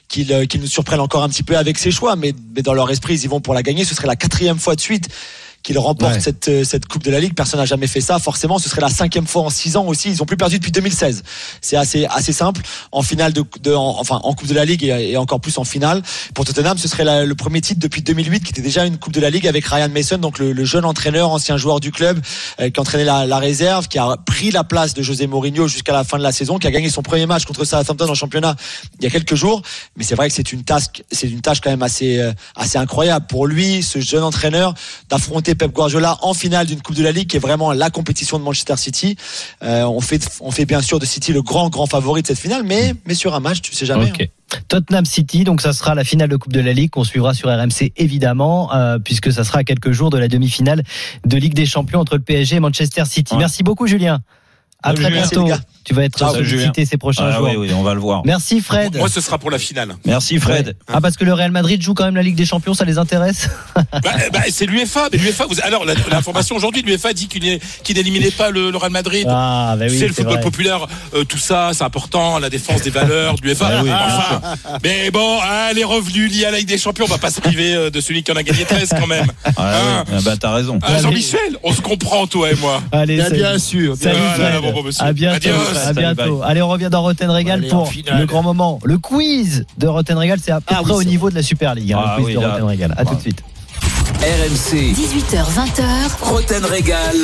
[0.08, 2.90] qu'ils euh, nous surprennent encore un petit peu avec ses choix, mais, mais dans leur
[2.90, 3.86] esprit, ils y vont pour la gagner.
[3.86, 5.10] Ce serait la quatrième fois de suite
[5.64, 6.20] qu'ils remportent Ouais.
[6.20, 7.34] cette, euh, cette Coupe de la Ligue.
[7.36, 8.20] Personne n'a jamais fait ça.
[8.20, 10.10] Forcément, ce serait la cinquième fois en six ans aussi.
[10.10, 11.24] Ils ont plus perdu depuis 2016.
[11.62, 12.62] C'est assez, assez simple.
[12.92, 15.58] En finale de, de en- enfin, en Coupe de la Ligue et, et encore plus
[15.58, 16.02] en finale.
[16.34, 19.14] Pour Tottenham, ce serait la- le premier titre depuis 2008 qui était déjà une Coupe
[19.14, 22.20] de la Ligue avec Ryan Mason, donc le, le jeune entraîneur, ancien joueur du club,
[22.60, 25.94] euh, qui entraînait la, la réserve, qui a pris la place de José Mourinho jusqu'à
[25.94, 28.56] la fin de la saison, qui a gagné son premier match contre Southampton en championnat
[29.00, 29.62] il y a quelques jours.
[29.96, 32.78] Mais c'est vrai que c'est une tâche, c'est une tâche quand même assez, euh, assez
[32.78, 34.74] incroyable pour lui, ce jeune entraîneur,
[35.10, 38.40] d'affronter Pep Guardiola en finale d'une Coupe de la Ligue, qui est vraiment la compétition
[38.40, 39.15] de Manchester City.
[39.64, 42.40] Euh, on fait, on fait bien sûr de City le grand, grand favori de cette
[42.40, 44.11] finale, mais, mais sur un match, tu sais jamais.
[44.11, 44.30] Ok.
[44.68, 47.49] Tottenham City, donc ça sera la finale de Coupe de la Ligue qu'on suivra sur
[47.49, 50.84] RMC évidemment, euh, puisque ça sera à quelques jours de la demi-finale
[51.26, 53.36] de Ligue des Champions entre le PSG et Manchester City.
[53.38, 54.19] Merci beaucoup Julien.
[54.84, 55.48] À très bientôt.
[55.84, 57.48] Tu vas être sollicité ces prochains Ah jours.
[57.49, 58.22] oui, oui, on va le voir.
[58.24, 58.98] Merci Fred.
[58.98, 59.95] Moi, ce sera pour la finale.
[60.06, 60.76] Merci Fred.
[60.88, 62.99] Ah parce que le Real Madrid joue quand même la Ligue des Champions, ça les
[62.99, 63.99] intéresse Bah,
[64.32, 65.10] bah, c'est l'UEFA.
[65.49, 65.56] Vous...
[65.64, 69.26] alors l'information aujourd'hui, l'UEFA dit qu'il qu'il n'éliminait pas le, le Real Madrid.
[69.28, 70.41] Ah, bah oui, c'est le football vrai.
[70.44, 73.70] populaire, euh, tout ça, c'est important, la défense des valeurs de l'UEFA.
[73.72, 74.41] Ah oui, enfin,
[74.84, 77.41] mais bon, hein, les revenus liés à la Ligue des Champions, on va pas se
[77.41, 79.26] priver euh, de celui qui en a gagné 13 quand même.
[79.58, 80.14] Ah, Hein oui.
[80.18, 80.80] Ah bah t'as raison.
[80.84, 82.82] Ah, Jean-Michel, on se comprend toi et moi.
[82.91, 83.95] Allez, Bien, sûr.
[83.98, 84.70] bien Salut Fred.
[84.73, 85.03] Bon, monsieur.
[85.06, 85.35] à bientôt.
[85.49, 85.80] Adios.
[85.88, 86.41] À bientôt.
[86.43, 88.80] Allez, on revient dans Roten Régal Allez, pour le grand moment.
[88.84, 91.43] Le quiz de Roten Régal, c'est à peu Ah près oui, au niveau de la
[91.43, 91.93] Super League.
[91.93, 92.53] hein, Ah le quiz oui, de là.
[92.53, 92.93] Roten Régal.
[92.98, 93.43] À tout de suite.
[94.22, 95.84] RMC, 18h20h,
[96.22, 97.15] Roten Régal.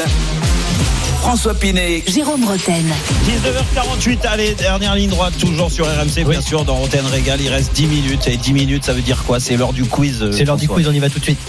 [1.21, 2.85] François Pinet, Jérôme Roten.
[3.25, 7.41] 19h48, allez, dernière ligne droite, toujours sur RMC, bien sûr, dans Roten Régal.
[7.41, 8.27] Il reste 10 minutes.
[8.27, 9.39] Et 10 minutes, ça veut dire quoi?
[9.39, 10.21] C'est l'heure du quiz.
[10.21, 11.39] euh, C'est l'heure du quiz, on y va tout de suite.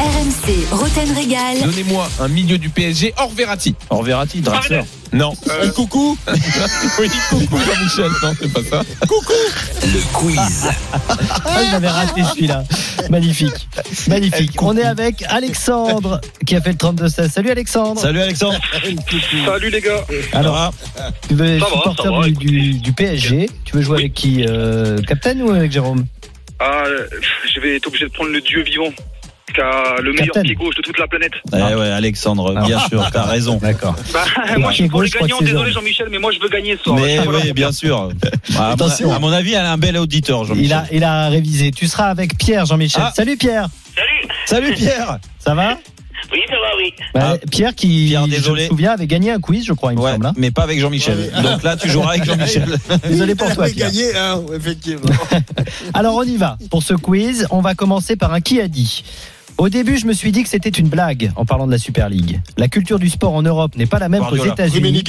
[0.00, 1.58] RMC, Roten Régal.
[1.64, 3.74] Donnez-moi un milieu du PSG hors Verratti.
[3.88, 4.82] Revoir, Verratti, Draxler.
[5.12, 5.32] Non.
[5.62, 8.10] Un coucou Oui, coucou Jean-Michel.
[8.22, 8.82] Non, c'est pas ça.
[9.00, 10.68] le quiz.
[11.44, 12.64] Ah, il m'avait raté celui-là.
[13.08, 13.68] Magnifique.
[14.08, 14.60] Magnifique.
[14.62, 17.30] On est avec Alexandre qui a fait le 32-16.
[17.30, 18.00] Salut Alexandre.
[18.00, 18.58] Salut Alexandre.
[19.46, 20.04] Salut les gars.
[20.32, 20.74] Alors,
[21.28, 23.48] tu veux Ça va, supporter va, du, du, du PSG.
[23.64, 26.04] Tu veux jouer avec qui euh, Captain ou avec Jérôme?
[26.58, 27.06] Ah, euh,
[27.54, 28.88] je vais être obligé de prendre le dieu vivant,
[29.54, 30.42] qui a le meilleur Captain.
[30.42, 31.32] pied gauche de toute la planète.
[31.52, 33.58] Eh ouais, Alexandre, bien sûr, t'as raison.
[33.62, 33.94] D'accord.
[34.12, 34.24] Bah,
[34.58, 35.38] moi, je suis pour les je gagnants.
[35.40, 35.70] Désolé.
[35.72, 36.96] Jean-Michel, mais moi je veux gagner ce soir.
[37.00, 37.38] Mais Voilà.
[37.44, 38.10] oui, bien sûr.
[38.58, 39.08] À, Attention.
[39.08, 40.72] mon, à mon avis, elle a un bel auditeur, Il Jean-Michel.
[40.72, 41.70] a, il a révisé.
[41.70, 43.02] Tu seras avec Pierre, Jean-Michel.
[43.06, 43.12] Ah.
[43.14, 43.68] Salut Pierre.
[43.94, 44.28] Salut.
[44.46, 45.18] Salut Pierre.
[45.38, 45.78] Ça va
[46.32, 46.92] Oui, ça va, oui.
[47.14, 48.64] Bah, Pierre qui, Pierre, je désolé.
[48.64, 50.26] me souviens, avait gagné un quiz, je crois, il me Ouais, semble.
[50.26, 50.32] hein.
[50.36, 51.30] mais pas avec Jean-Michel.
[51.42, 52.76] Donc là, tu joueras avec Jean-Michel.
[53.06, 53.88] Désolé pour toi, Pierre.
[53.90, 55.08] gagné, hein, effectivement.
[55.94, 56.58] Alors on y va.
[56.70, 59.04] Pour ce quiz, on va commencer par un qui a dit.
[59.58, 62.08] Au début, je me suis dit que c'était une blague en parlant de la Super
[62.10, 62.40] League.
[62.58, 64.36] La culture du sport en Europe n'est pas la même qu'aux.
[64.44, 65.02] États-Unis.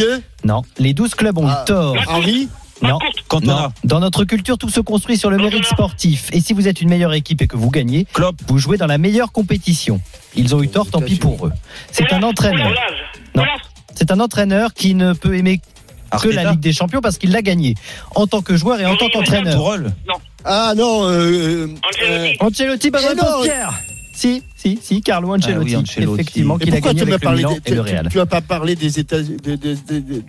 [0.45, 1.63] Non, les 12 clubs ont Ah.
[1.63, 1.95] eu tort.
[2.07, 2.47] Henri
[2.81, 2.97] Non.
[3.43, 3.71] Non.
[3.83, 6.29] Dans notre culture, tout se construit sur le mérite sportif.
[6.31, 8.35] Et si vous êtes une meilleure équipe et que vous gagnez, Klopp.
[8.47, 9.99] vous jouez dans la meilleure compétition.
[10.35, 11.51] Ils ont eu tort, tant pis pour eux.
[11.91, 12.71] C'est un entraîneur.
[13.35, 13.43] Non.
[13.95, 15.59] C'est un entraîneur qui ne peut aimer
[16.21, 16.51] que la.
[16.51, 17.73] Ligue des Champions parce qu'il l'a gagnée
[18.15, 19.75] en tant que joueur et en tant qu'entraîneur.
[20.45, 21.67] Ah non, euh,
[22.07, 22.91] euh, Ancelotti.
[24.19, 25.53] Si, si, si, Carlo Ancelotti.
[25.59, 26.13] Ah oui, Ancelotti.
[26.21, 27.89] Effectivement, Et qu'il a gagné tu m'as avec le parlé Milan des- et le tu-
[27.91, 28.09] Real.
[28.09, 29.77] Tu as pas parlé des États de, de,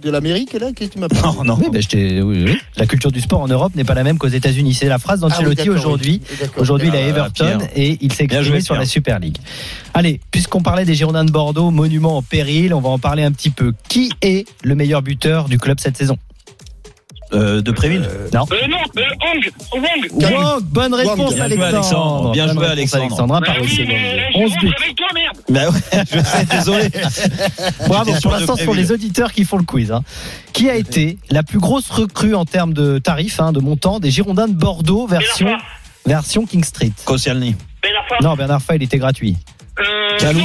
[0.03, 0.67] de, l'Amérique là?
[0.77, 1.39] Qu'est-ce que tu m'as parlé?
[1.39, 1.59] Non, non.
[1.59, 2.59] Oui, ben, je t'ai- oui, oui.
[2.77, 4.75] La culture du sport en Europe n'est pas la même qu'aux États-Unis.
[4.75, 6.21] C'est la phrase Ah d'Ancelotti d'accord, aujourd'hui.
[6.59, 7.61] Aujourd'hui, il est à Ah, Everton Pierre.
[7.77, 8.85] et il s'est exprimé joué, sur la.
[8.85, 9.39] Super League.
[9.95, 13.33] Allez, puisqu'on parlait des Girondins de Bordeaux, monument en péril, on va en parler un
[13.33, 13.73] petit peu.
[13.89, 16.19] Qui est le meilleur buteur du club cette saison?
[17.35, 18.09] Euh, de Préville.
[18.33, 18.47] Non.
[18.53, 20.33] Euh, non, euh, Hong, Wong.
[20.33, 21.67] Wong, bonne réponse, Bien joué, Alexandre.
[21.77, 22.33] Alexandre.
[22.33, 23.27] Bien joué, Alexandre.
[23.27, 24.73] Bah par mais 11 Jérôme, buts.
[25.51, 25.79] Bah ouais,
[26.11, 26.89] je sais, désolé.
[27.87, 29.93] Bravo, pour l'instant, ce sont les auditeurs qui font le quiz.
[29.93, 30.03] hein.
[30.55, 34.11] Qui a été la plus grosse recrue en termes de tarifs, hein, de montant, des
[34.11, 35.57] Girondins de Bordeaux, version,
[36.07, 36.93] version King Street?
[37.05, 37.55] Koscielny.
[38.09, 38.17] Fin.
[38.23, 39.37] Non, Bernard Fay, il était gratuit.
[40.19, 40.41] Calou.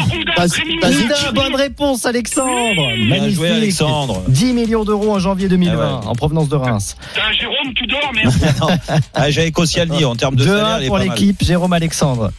[1.34, 4.24] Bonne réponse, Alexandre Magnifique joué, Alexandre.
[4.28, 6.08] 10 millions d'euros en janvier 2020, Ah ouais.
[6.08, 6.96] en provenance de Reims.
[7.14, 8.80] Putain, Jérôme, tu dors, merde.
[9.14, 10.66] Ah, J'avais Koscielny en termes de salaire.
[10.66, 12.32] 2-1 il est pour l'équipe, Jérôme Alexandre.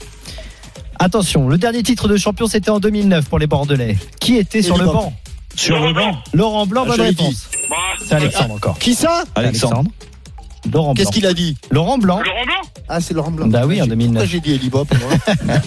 [0.99, 3.97] Attention, le dernier titre de champion, c'était en 2009 pour les Bordelais.
[4.21, 5.13] Qui était sur le banc?
[5.57, 6.17] Sur le banc.
[6.33, 7.49] Laurent Blanc, Ah, bonne réponse.
[7.71, 8.79] Bah, C'est Alexandre encore.
[8.79, 9.25] Qui ça?
[9.35, 9.91] Alexandre.
[10.73, 11.13] Laurent Qu'est-ce Blanc.
[11.13, 12.21] qu'il a dit Laurent Blanc.
[12.23, 13.47] Laurent Blanc Ah, c'est Laurent Blanc.
[13.49, 14.27] Bah oui, en Pourquoi 2009.
[14.29, 15.11] j'ai dit Elibop moi
[15.57, 15.61] Oh,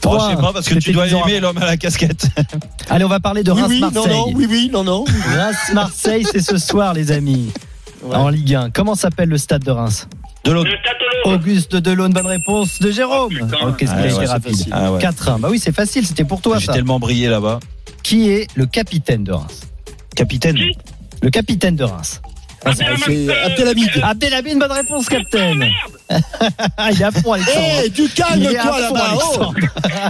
[0.00, 0.30] Trois.
[0.30, 2.26] je sais pas, parce que tu dois aimer l'homme à la casquette.
[2.90, 4.12] Allez, on va parler de Oui, oui, non, Reims-Marseille.
[4.16, 5.04] non, oui, oui, non, non.
[5.36, 7.50] Reims-Marseille, c'est ce soir, les amis.
[8.10, 8.70] En Ligue 1.
[8.70, 10.08] Comment s'appelle le stade de Reims
[10.44, 10.70] De l'autre.
[10.70, 11.36] Le Tatolo.
[11.36, 13.34] Auguste Delaune, bonne réponse de Jérôme.
[13.42, 13.56] Oh.
[13.68, 14.56] Oh, Qu'est-ce qu'il Ah a été rapide.
[14.72, 15.00] Ah ouais.
[15.00, 15.38] 4-1.
[15.40, 17.60] Bah oui, c'est facile, c'était pour toi J'ai tellement brillé là-bas.
[18.02, 19.60] Qui est le capitaine de Reims
[20.16, 20.56] Capitaine.
[21.22, 22.22] Le capitaine de Reims.
[22.64, 23.90] Ah, C'est Abdelhamid.
[24.02, 25.64] Abdelhamid, bonne réponse, capitaine.
[26.10, 27.66] Il est à fond, Alexandre.
[27.84, 29.10] Eh, tu Il est à calmes-toi fond, là-bas.
[29.14, 29.42] Oh.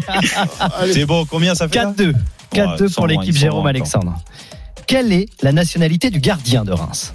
[0.08, 0.82] Alexandre.
[0.92, 2.14] C'est bon, combien ça fait là 4-2.
[2.54, 4.16] 4-2 ils sont pour l'équipe Jérôme Alexandre.
[4.86, 7.14] Quelle est la nationalité du gardien de Reims?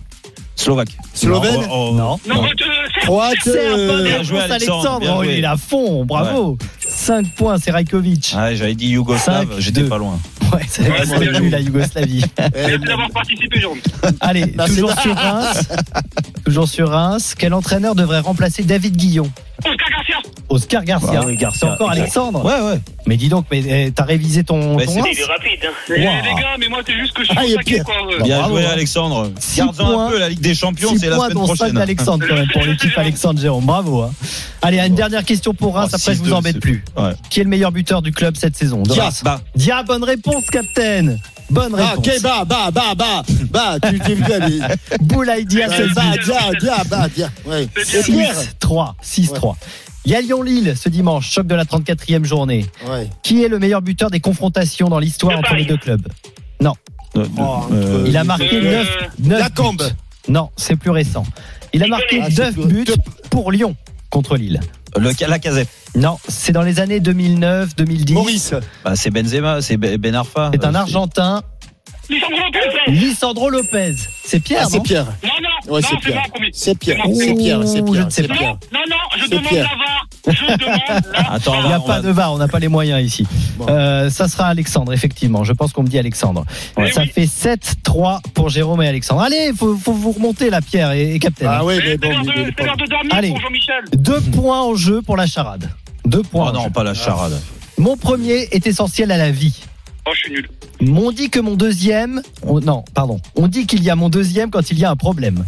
[0.56, 0.95] Slovaque.
[1.14, 1.95] Slovène Non, oh, oh.
[1.95, 2.20] Non.
[2.28, 2.48] Non, euh,
[2.94, 3.36] c'est- Croate.
[3.44, 4.99] C'est bonne bien joué, Alexandre, Alexandre.
[5.02, 5.38] bien Oh, joué.
[5.40, 6.57] il est à fond, bravo.
[7.06, 8.34] 5 points, c'est Rajkovic.
[8.36, 10.19] Ah, j'avais dit Yougoslave, Cinq, j'étais pas loin.
[10.52, 12.23] Ouais, c'est Ouais, lui, la Yougoslavie.
[12.56, 13.77] Merci d'avoir participé, Jérôme.
[14.22, 15.68] Allez, Bah, toujours sur Reims.
[16.45, 17.36] toujours sur Reims.
[17.38, 19.30] Quel entraîneur devrait remplacer David Guillon?
[19.64, 20.15] Oscar Garcia.
[20.49, 21.11] Oscar Garcia.
[21.19, 21.60] Bah oui, Garcia.
[21.68, 22.80] C'est encore Alexandre Ouais, ouais.
[23.07, 25.60] Mais dis donc, mais eh, t'as révisé ton, Mais ton c'est- Reims Il est rapide.
[25.64, 25.69] Hein.
[25.90, 25.95] Wow.
[25.95, 27.84] Eh, Les gars, mais moi, c'est juste que je suis Ah, pire.
[27.84, 27.95] quoi.
[28.19, 28.23] euh.
[28.23, 28.69] Bien joué, hein.
[28.73, 29.32] Alexandre.
[29.57, 30.10] Garde un points.
[30.10, 31.76] peu la Ligue des Champions, 6 c'est la semaine dont 5 prochaine.
[31.76, 33.65] d'Alexandre quand même pour l'équipe Alexandre Jérôme.
[33.65, 34.02] Bravo.
[34.03, 34.11] hein.
[34.61, 36.84] Allez, une dernière question pour Reims, Oh, après je vous 6-2, embête c'est- plus.
[36.98, 37.11] Ouais.
[37.30, 38.82] Qui est le meilleur buteur du club cette saison?
[38.84, 39.41] Dia, bah.
[39.56, 41.19] Dia, bonne réponse, capitaine.
[41.52, 42.07] Bonne Ah, réponse.
[42.07, 43.22] ok, bah, bah, bah, bah,
[43.52, 44.60] bah, tu t'es vu aller.
[44.99, 46.19] Boulaye Dia, Ouais, 16 Bah, buts.
[46.26, 47.30] dia, dia, bah, dia.
[47.45, 47.64] Ouais.
[47.64, 47.68] Et
[48.03, 48.95] Pierre 6-3.
[49.53, 49.55] 6-3.
[50.05, 52.65] Il y a Lyon-Lille ce dimanche, choc de la 34e journée.
[52.88, 53.09] Ouais.
[53.23, 56.07] Qui est le meilleur buteur des confrontations dans l'histoire entre les deux clubs?
[56.61, 56.73] Non.
[57.17, 59.77] Euh, Oh, euh, Il a marqué Euh, 9, 9 Lacombe.
[59.77, 59.84] buts.
[60.27, 61.26] Non, c'est plus récent.
[61.73, 62.85] Il a marqué Ah, c'est 9 plus- buts
[63.30, 63.76] pour Lyon
[64.09, 64.59] contre Lille.
[64.97, 65.69] le, la casette.
[65.95, 68.13] Non, c'est dans les années 2009, 2010.
[68.13, 68.53] Maurice.
[68.84, 70.51] Bah, c'est Benzema, c'est Ben Ben Arfa.
[70.53, 71.41] C'est un Euh, Argentin,
[72.10, 72.91] Lisandro Lopez.
[72.91, 73.95] Lisandro Lopez.
[74.23, 75.06] C'est Pierre, Ah, c'est Pierre.
[75.23, 76.23] Non, non, Ouais, non, c'est Pierre.
[76.53, 76.98] C'est Pierre.
[77.15, 77.60] C'est Pierre.
[78.10, 78.57] C'est Pierre.
[78.72, 79.64] Non, non, je demande Pierre.
[79.72, 80.07] la VAR.
[80.27, 82.68] Je demande la Attends, Il n'y a va- pas de VAR, on n'a pas les
[82.68, 83.26] moyens ici.
[83.57, 83.65] Bon.
[83.69, 85.44] Euh, ça sera Alexandre, effectivement.
[85.44, 86.45] Je pense qu'on me dit Alexandre.
[86.77, 86.91] Ouais.
[86.91, 87.10] ça Oui.
[87.10, 89.22] fait 7-3 pour Jérôme et Alexandre.
[89.22, 91.48] Allez, faut, faut vous remonter là, Pierre et, et Captain.
[91.49, 93.30] Ah ouais, mais bon, c'est pas- l'heure de dormir Allez.
[93.30, 93.84] pour Jean-Michel.
[93.95, 95.69] Deux points en jeu pour la charade.
[96.06, 96.49] Deux points.
[96.49, 97.40] En non, pas la charade.
[97.77, 99.61] Mon premier est essentiel à la vie.
[100.07, 100.48] Oh, je suis nul.
[100.82, 102.22] On dit que mon deuxième.
[102.44, 103.19] on- non, pardon.
[103.36, 105.45] On dit qu'il y a mon deuxième quand il y a un problème.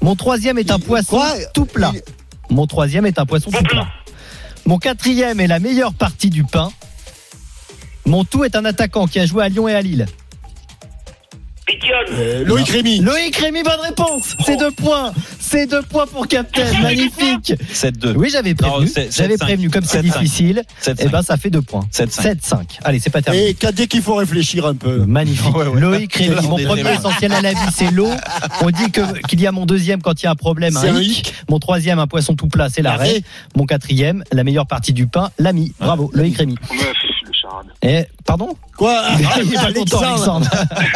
[0.00, 1.92] Mon troisième est un poisson Quoi tout plat.
[2.48, 3.86] Mon troisième est un poisson tout plat.
[4.66, 6.70] Mon quatrième est la meilleure partie du pain.
[8.06, 10.06] Mon tout est un attaquant qui a joué à Lyon et à Lille.
[12.10, 12.98] Euh, Loïc Rémy.
[12.98, 14.36] Loïc Rémy, bonne réponse.
[14.44, 15.12] C'est deux points.
[15.50, 16.64] C'est deux points pour Captain.
[16.80, 17.54] Magnifique.
[17.72, 18.14] 7-2.
[18.16, 18.86] Oui, j'avais prévenu.
[18.86, 19.38] c'est- J'avais 7-5.
[19.46, 19.70] prévenu.
[19.70, 20.02] Comme c'est 7-5.
[20.22, 20.96] difficile, 7-5.
[21.06, 21.86] eh ben, ça fait deux points.
[21.90, 22.22] 7-5.
[22.22, 22.78] 7-5.
[22.84, 23.48] Allez, c'est pas terminé.
[23.48, 25.04] Et qu'à- dès qu'il faut réfléchir un peu.
[25.06, 25.40] Magnifique.
[25.56, 25.80] Ouais, ouais.
[25.80, 28.10] Loïc Rémy, On mon premier essentiel à la vie, c'est l'eau.
[28.62, 31.00] On dit que qu'il y a mon deuxième quand il y a un problème, un
[31.00, 31.34] hic.
[31.48, 33.06] Mon troisième, un poisson tout plat, c'est l'arrêt.
[33.06, 33.22] L'arrêt.
[33.56, 35.72] Mon quatrième, la meilleure partie du pain, l'ami.
[35.80, 36.54] Bravo, Loïc Rémy.
[37.82, 39.02] Et pardon Quoi
[39.42, 40.48] Il est pas content, Alexandre.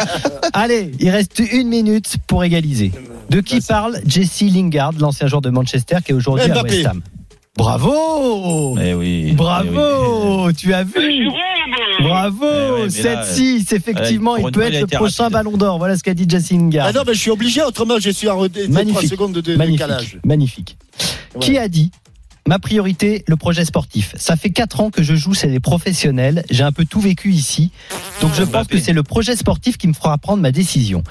[0.53, 2.91] Allez, il reste une minute pour égaliser.
[3.29, 6.61] De qui parle Jesse Lingard, l'ancien joueur de Manchester qui est aujourd'hui à.
[6.61, 7.01] West Ham
[7.57, 9.31] Bravo Eh oui.
[9.31, 11.27] Bravo Tu as vu
[12.01, 15.33] Bravo Eh ouais, mais là, 7-6, effectivement, pour il peut être le prochain rapide.
[15.37, 15.77] ballon d'or.
[15.77, 16.87] Voilà ce qu'a dit Jesse Lingard.
[16.89, 18.27] Ah non, mais je suis obligé, autrement je suis
[18.69, 18.93] Magnifique.
[18.93, 20.19] 3 secondes de, de magnifique, décalage.
[20.25, 20.77] magnifique.
[21.39, 21.91] Qui a dit
[22.47, 24.13] Ma priorité, le projet sportif.
[24.17, 26.43] Ça fait 4 ans que je joue, c'est des professionnels.
[26.51, 27.71] J'ai un peu tout vécu ici.
[28.21, 31.03] Donc je pense que c'est le projet sportif qui me fera prendre ma décision.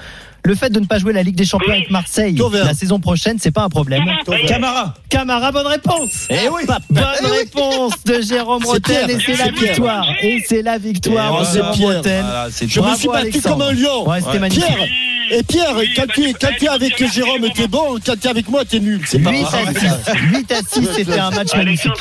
[0.45, 3.37] Le fait de ne pas jouer la Ligue des Champions avec Marseille la saison prochaine,
[3.39, 4.03] c'est pas un problème.
[4.47, 4.93] Camara.
[5.09, 6.61] Camara, bonne réponse Eh oui.
[6.89, 10.05] Bonne réponse de Jérôme Roten et c'est la victoire.
[10.21, 11.51] Et c'est la victoire Et de.
[11.53, 11.95] Jérôme.
[11.95, 12.23] Roten.
[12.25, 13.57] Voilà, Je me suis battu Alexandre.
[13.57, 14.07] comme un lion.
[14.09, 14.39] Ouais, c'était Ouais.
[14.39, 14.65] magnifique.
[14.67, 14.87] Pierre,
[15.29, 18.29] et Pierre, quand tu, es, quand tu es avec Jérôme, t'es bon, quand tu es
[18.29, 19.01] avec moi, t'es nul.
[19.05, 19.67] C'est pas 8 grave.
[19.67, 19.87] à 6.
[20.31, 21.91] 8 à 6, c'était un match magnifique.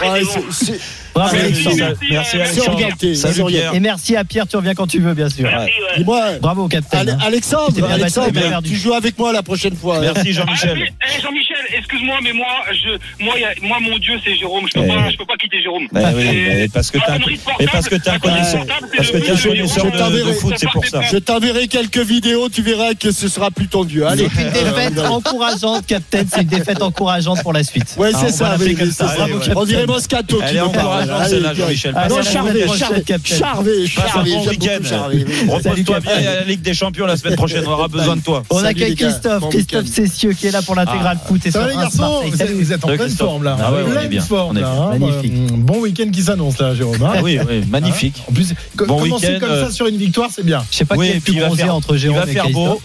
[1.15, 1.95] Bravo Alexandre.
[2.11, 3.75] Merci Alexandre.
[3.75, 5.49] Et merci à Pierre, tu reviens quand tu veux, bien sûr.
[5.97, 9.99] Dis-moi, Bravo, Tu t'es Alexandre, Alexandre, tu joues avec moi la prochaine fois.
[9.99, 10.13] hein.
[10.15, 10.79] Merci Ah, Jean-Michel.
[10.83, 14.67] eh, Jean-Michel, excuse-moi, mais moi, je, moi, moi, mon Dieu, c'est Jérôme.
[14.69, 14.89] Je peux Eh.
[14.89, 15.87] pas, je peux pas quitter Jérôme.
[15.95, 20.23] Eh oui, mais parce que t'as un- parce que un connaisseur, parce que un de
[20.23, 21.01] connaisseur foot, c'est pour ça.
[21.11, 24.05] Je t'enverrai quelques vidéos, tu verras que ce sera plus tendu.
[24.05, 24.29] Allez.
[24.35, 26.23] C'est une défaite encourageante, Captain.
[26.31, 27.95] C'est une défaite encourageante pour la suite.
[27.97, 29.15] Ouais, Hein, c'est on va ça, l'appeler oui, c'est ça.
[29.17, 31.04] Bravo, On dirait Moscato qui est me parle.
[31.11, 31.55] Allez, celle-là.
[31.55, 31.95] Jean-Michel.
[31.97, 33.05] Allez, Non, à Charvet, Charvet.
[33.25, 35.25] Charvet, Passe un Charvet.
[35.49, 38.43] Repose-toi bien, a la Ligue des Champions la semaine prochaine, on aura besoin de toi.
[38.51, 38.95] On accueille.
[38.95, 39.93] Christophe, Bon Christophe week-end.
[39.95, 43.09] Cessieux qui est là pour l'intégral foot et Ça les garçons vous êtes, en pleine
[43.11, 43.57] forme là.
[43.61, 44.21] Ah ouais, on est pleine bien.
[44.23, 44.71] forme On est là.
[44.93, 44.99] hein.
[44.99, 45.35] Magnifique.
[45.59, 47.03] Bon week-end qui s'annonce là, Jérôme.
[47.03, 47.13] hein.
[47.17, 48.23] Ah oui, oui, magnifique.
[48.29, 50.65] En plus, commencer week-end, comme euh, ça sur une victoire, c'est bien.
[50.71, 52.79] Je sais pas Oui, qui est plus bronzé faire- entre Jérôme et Christophe.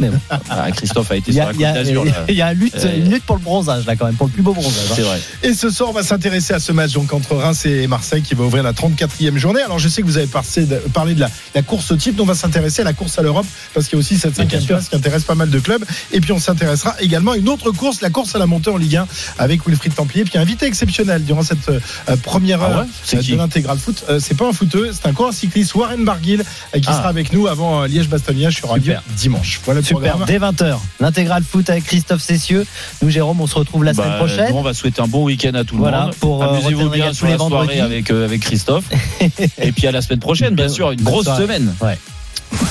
[0.50, 2.06] Ah, Christophe a été Il y sur a, la Côte d'Azur.
[2.30, 4.54] il y a une lutte, pour le bronzage là quand même, pour le plus beau
[4.54, 4.74] bronzage.
[4.91, 4.94] hein.
[4.96, 5.20] C'est vrai.
[5.44, 8.36] Et ce soir, on va s'intéresser à ce match donc entre Reims et Marseille qui
[8.36, 9.61] va ouvrir la 34e journée.
[9.61, 12.15] Alors, je sais que vous avez parlé de, parlé de la, la course au titre,
[12.18, 14.36] mais on va s'intéresser à la course à l'Europe parce qu'il y a aussi cette
[14.36, 15.84] cinquième place qui intéresse pas mal de clubs.
[16.11, 18.77] Et puis, on s'intéressera également à une autre course, la course à la montée en
[18.77, 19.07] Ligue 1
[19.38, 21.80] avec Wilfried Templier, puis un invité exceptionnel durant cette euh,
[22.23, 24.03] première Ah heure ouais C'est euh, qui de l'intégral foot.
[24.10, 26.41] Euh, c'est pas un footeux, c'est un coureur cycliste, Warren Barguil,
[26.76, 26.94] euh, qui Ah.
[26.98, 29.60] sera avec nous avant euh, Liège-Bastogne sur Radio dimanche.
[29.65, 30.27] Voilà le Super, programme.
[30.27, 30.77] dès 20h.
[30.99, 32.65] L'intégral foot avec Christophe Cessieux.
[33.02, 34.49] Nous, Jérôme, on se retrouve la semaine Bah, prochaine.
[34.52, 36.15] nous, on va souhaiter un bon week-end à tout le Voilà, monde.
[36.15, 37.80] pour, euh, Amusez-vous bien sur tous la les soirée vendredis.
[37.99, 38.85] Avec, euh, avec Christophe.
[39.61, 41.73] Et puis à la semaine prochaine, bien sûr, une grosse semaine.
[41.81, 41.97] Ouais.